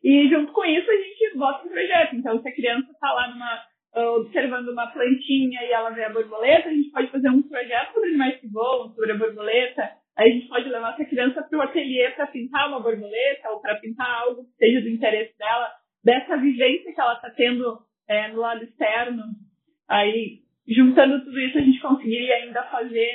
E 0.03 0.27
junto 0.29 0.51
com 0.51 0.65
isso 0.65 0.89
a 0.89 0.95
gente 0.95 1.37
bota 1.37 1.65
um 1.65 1.69
projeto. 1.69 2.15
Então 2.15 2.41
se 2.41 2.47
a 2.47 2.55
criança 2.55 2.91
está 2.91 3.11
lá 3.13 3.27
numa, 3.29 4.15
observando 4.15 4.69
uma 4.69 4.87
plantinha 4.87 5.63
e 5.63 5.71
ela 5.71 5.91
vê 5.91 6.03
a 6.03 6.09
borboleta, 6.09 6.69
a 6.69 6.73
gente 6.73 6.91
pode 6.91 7.11
fazer 7.11 7.29
um 7.29 7.43
projeto 7.43 7.93
sobre 7.93 8.09
animais 8.09 8.39
que 8.39 8.47
voam, 8.47 8.89
sobre 8.93 9.11
a 9.11 9.17
borboleta 9.17 10.01
Aí 10.17 10.29
a 10.29 10.33
gente 10.33 10.47
pode 10.47 10.69
levar 10.69 10.93
essa 10.93 11.05
criança 11.05 11.41
para 11.41 11.57
o 11.57 11.61
ateliê 11.61 12.09
para 12.11 12.27
pintar 12.27 12.67
uma 12.67 12.81
borboleta 12.81 13.49
ou 13.49 13.61
para 13.61 13.79
pintar 13.79 14.07
algo 14.21 14.43
que 14.45 14.55
seja 14.57 14.81
do 14.81 14.89
interesse 14.89 15.37
dela, 15.37 15.71
dessa 16.03 16.37
vivência 16.37 16.93
que 16.93 16.99
ela 16.99 17.13
está 17.13 17.29
tendo 17.31 17.79
é, 18.07 18.27
no 18.27 18.39
lado 18.39 18.63
externo. 18.63 19.23
Aí, 19.87 20.39
juntando 20.67 21.23
tudo 21.23 21.39
isso, 21.39 21.57
a 21.57 21.61
gente 21.61 21.79
conseguiria 21.79 22.35
ainda 22.35 22.63
fazer, 22.63 23.11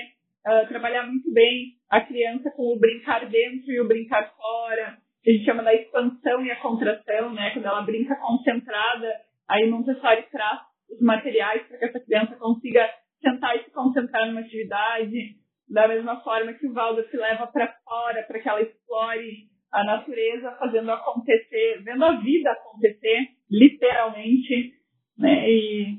uh, 0.47 0.69
trabalhar 0.69 1.07
muito 1.07 1.33
bem 1.33 1.75
a 1.91 2.01
criança 2.01 2.51
com 2.53 2.73
o 2.73 2.79
brincar 2.79 3.29
dentro 3.29 3.71
e 3.71 3.81
o 3.81 3.89
brincar 3.89 4.33
fora, 4.37 4.99
a 5.27 5.31
gente 5.31 5.45
chama 5.45 5.63
da 5.63 5.75
expansão 5.75 6.45
e 6.45 6.51
a 6.51 6.61
contração, 6.61 7.35
né? 7.35 7.51
Quando 7.51 7.67
ela 7.67 7.83
brinca 7.83 8.15
concentrada, 8.17 9.13
aí 9.49 9.69
Montessori 9.69 10.23
traz 10.31 10.61
os 10.89 11.01
materiais 11.01 11.67
para 11.67 11.79
que 11.79 11.85
essa 11.85 12.01
criança 12.01 12.37
consiga 12.37 12.89
sentar 13.21 13.57
e 13.57 13.65
se 13.65 13.71
concentrar 13.73 14.27
numa 14.29 14.41
atividade 14.41 15.35
da 15.69 15.89
mesma 15.89 16.21
forma 16.21 16.53
que 16.53 16.67
o 16.67 16.73
Waldorf 16.73 17.13
leva 17.17 17.47
para 17.49 17.75
fora, 17.85 18.23
para 18.23 18.39
que 18.39 18.49
ela 18.49 18.63
explore 18.63 19.49
a 19.73 19.85
natureza, 19.85 20.53
fazendo 20.53 20.93
acontecer, 20.93 21.83
vendo 21.83 22.05
a 22.05 22.21
vida 22.21 22.53
acontecer, 22.53 23.29
literalmente, 23.51 24.73
né? 25.19 25.51
E 25.51 25.99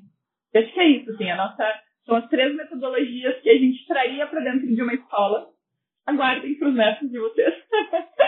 acho 0.55 0.73
que 0.73 0.79
é 0.79 0.87
isso, 0.87 1.11
assim, 1.11 1.29
a 1.29 1.35
nossa, 1.35 1.81
são 2.07 2.15
as 2.15 2.27
três 2.29 2.55
metodologias 2.55 3.39
que 3.41 3.49
a 3.49 3.57
gente 3.57 3.85
traria 3.85 4.25
para 4.25 4.39
dentro 4.39 4.65
de 4.65 4.81
uma 4.81 4.93
escola. 4.93 5.49
Aguardem 6.05 6.55
para 6.55 6.69
os 6.69 6.75
netos 6.75 7.11
de 7.11 7.19
vocês. 7.19 7.53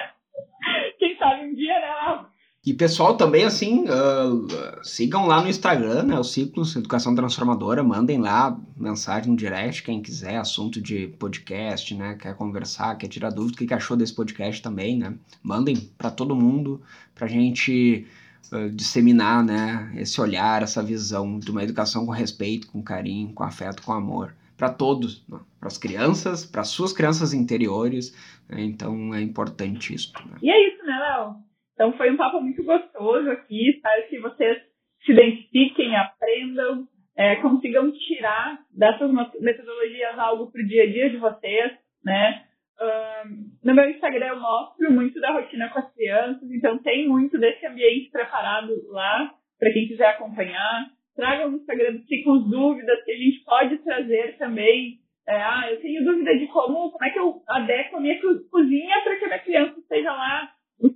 Quem 0.99 1.17
sabe 1.17 1.45
um 1.45 1.55
dia, 1.55 1.80
né? 1.80 2.25
E 2.65 2.73
pessoal, 2.73 3.15
também 3.15 3.45
assim, 3.45 3.86
uh, 3.86 4.84
sigam 4.84 5.25
lá 5.25 5.41
no 5.41 5.47
Instagram, 5.47 6.03
né, 6.03 6.19
o 6.19 6.25
Ciclos 6.25 6.75
Educação 6.75 7.15
Transformadora, 7.15 7.82
mandem 7.82 8.19
lá 8.19 8.59
mensagem 8.75 9.32
no 9.32 9.38
direct, 9.38 9.82
quem 9.82 10.01
quiser, 10.01 10.36
assunto 10.36 10.82
de 10.82 11.07
podcast, 11.07 11.95
né, 11.95 12.17
quer 12.19 12.36
conversar, 12.36 12.97
quer 12.97 13.07
tirar 13.07 13.30
dúvida, 13.30 13.63
o 13.63 13.65
que 13.65 13.73
achou 13.73 13.95
desse 13.95 14.13
podcast 14.13 14.61
também, 14.61 14.97
né, 14.97 15.15
mandem 15.41 15.77
para 15.97 16.11
todo 16.11 16.36
mundo, 16.36 16.82
pra 17.15 17.27
gente 17.27 18.05
uh, 18.52 18.70
disseminar, 18.70 19.44
né, 19.44 19.92
esse 19.96 20.20
olhar, 20.20 20.62
essa 20.62 20.84
visão 20.84 21.40
de 21.40 21.52
uma 21.52 21.64
educação 21.64 22.06
com 22.06 22.12
respeito, 22.12 22.72
com 22.72 22.84
carinho, 22.84 23.34
com 23.34 23.44
afeto, 23.44 23.82
com 23.84 23.94
amor, 23.94 24.34
para 24.58 24.70
todos, 24.70 25.28
né? 25.28 25.40
para 25.60 25.68
as 25.68 25.78
crianças, 25.78 26.46
para 26.46 26.64
suas 26.64 26.94
crianças 26.94 27.34
interiores, 27.34 28.12
né, 28.50 28.62
então 28.62 29.14
é 29.14 29.22
importante 29.22 29.94
isso. 29.94 30.14
Né? 30.26 30.38
E 30.42 30.50
é 30.50 30.68
isso, 30.68 30.86
né, 30.86 30.98
Léo? 30.98 31.36
Então 31.74 31.94
foi 31.94 32.12
um 32.12 32.18
papo 32.18 32.42
muito 32.42 32.62
gostoso 32.64 33.30
aqui. 33.32 33.70
Espero 33.70 34.10
que 34.10 34.20
vocês 34.20 34.58
se 35.06 35.14
identifiquem, 35.14 35.96
aprendam, 35.96 36.86
é, 37.16 37.38
consigam 37.38 37.90
tirar 37.92 38.60
dessas 38.70 39.10
metodologias 39.40 40.20
algo 40.20 40.52
para 40.52 40.62
o 40.62 40.68
dia 40.68 40.84
a 40.84 40.92
dia 40.92 41.10
de 41.10 41.18
vocês, 41.18 41.72
né? 42.04 42.44
No 43.63 43.75
meu 43.75 43.89
Instagram 43.89 44.27
eu 44.27 44.39
mostro 44.39 44.91
muito 44.91 45.19
da 45.19 45.32
rotina 45.32 45.69
com 45.69 45.80
as 45.80 45.93
crianças, 45.93 46.49
então 46.51 46.77
tem 46.80 47.07
muito 47.07 47.38
desse 47.38 47.65
ambiente 47.65 48.09
preparado 48.09 48.73
lá 48.89 49.34
para 49.59 49.71
quem 49.73 49.88
quiser 49.88 50.07
acompanhar. 50.07 50.88
Tragam 51.15 51.51
no 51.51 51.57
Instagram 51.57 51.95
do 51.95 52.03
Ciclos 52.05 52.49
dúvidas 52.49 53.03
que 53.03 53.11
a 53.11 53.17
gente 53.17 53.43
pode 53.43 53.77
trazer 53.80 54.38
também. 54.38 54.99
É, 55.27 55.36
ah, 55.36 55.67
eu 55.69 55.82
tenho 55.82 56.03
dúvida 56.05 56.38
de 56.38 56.47
como, 56.47 56.91
como 56.91 57.05
é 57.05 57.09
que 57.09 57.19
eu 57.19 57.41
adequo 57.47 57.97
a 57.97 57.99
minha 57.99 58.19
cozinha 58.49 59.01
para 59.03 59.15
que 59.17 59.25
a 59.25 59.27
minha 59.27 59.39
criança 59.39 59.80
esteja 59.80 60.11
lá 60.11 60.49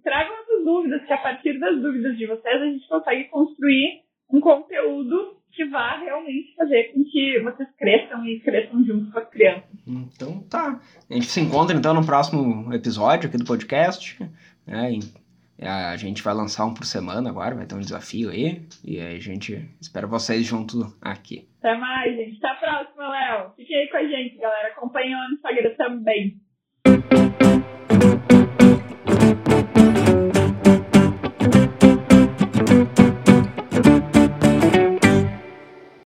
tragam 0.04 0.36
essas 0.42 0.64
dúvidas, 0.64 1.06
que 1.06 1.14
a 1.14 1.18
partir 1.18 1.60
das 1.60 1.82
dúvidas 1.82 2.18
de 2.18 2.28
vocês 2.28 2.62
a 2.62 2.66
gente 2.66 2.88
consegue 2.88 3.24
construir 3.26 4.04
um 4.32 4.40
conteúdo 4.40 5.38
que 5.52 5.66
vá 5.66 5.98
realmente 5.98 6.56
fazer 6.56 6.94
com 6.94 7.04
que 7.04 7.40
vocês 7.40 7.70
cresçam 7.78 8.26
e 8.26 8.40
cresçam 8.40 8.84
junto 8.86 9.12
com 9.12 9.20
as 9.20 9.30
crianças. 9.30 9.73
Então 9.86 10.40
tá. 10.44 10.80
A 11.10 11.14
gente 11.14 11.28
se 11.28 11.42
encontra 11.42 11.76
então 11.76 11.94
no 11.94 12.06
próximo 12.06 12.74
episódio 12.74 13.28
aqui 13.28 13.38
do 13.38 13.46
podcast. 13.46 14.18
Né? 14.66 15.00
A 15.62 15.96
gente 15.98 16.24
vai 16.24 16.34
lançar 16.34 16.66
um 16.66 16.74
por 16.74 16.86
semana 16.86 17.30
agora, 17.30 17.56
vai 17.56 17.66
ter 17.66 17.76
um 17.76 17.80
desafio 17.80 18.30
aí. 18.30 18.66
E 18.84 19.00
aí 19.00 19.16
a 19.16 19.22
gente 19.22 19.70
espera 19.80 20.08
vocês 20.08 20.46
junto 20.46 20.94
aqui. 21.02 21.48
Até 21.60 21.78
mais, 21.78 22.16
gente. 22.16 22.38
Até 22.38 22.50
a 22.50 22.56
próxima, 22.56 23.10
Léo. 23.10 23.52
Fiquem 23.56 23.78
aí 23.78 23.90
com 23.90 23.98
a 23.98 24.04
gente, 24.04 24.38
galera. 24.38 24.68
Acompanhem 24.70 25.16
lá 25.16 25.28
no 25.28 25.36
Instagram 25.36 25.76
também. 25.78 26.42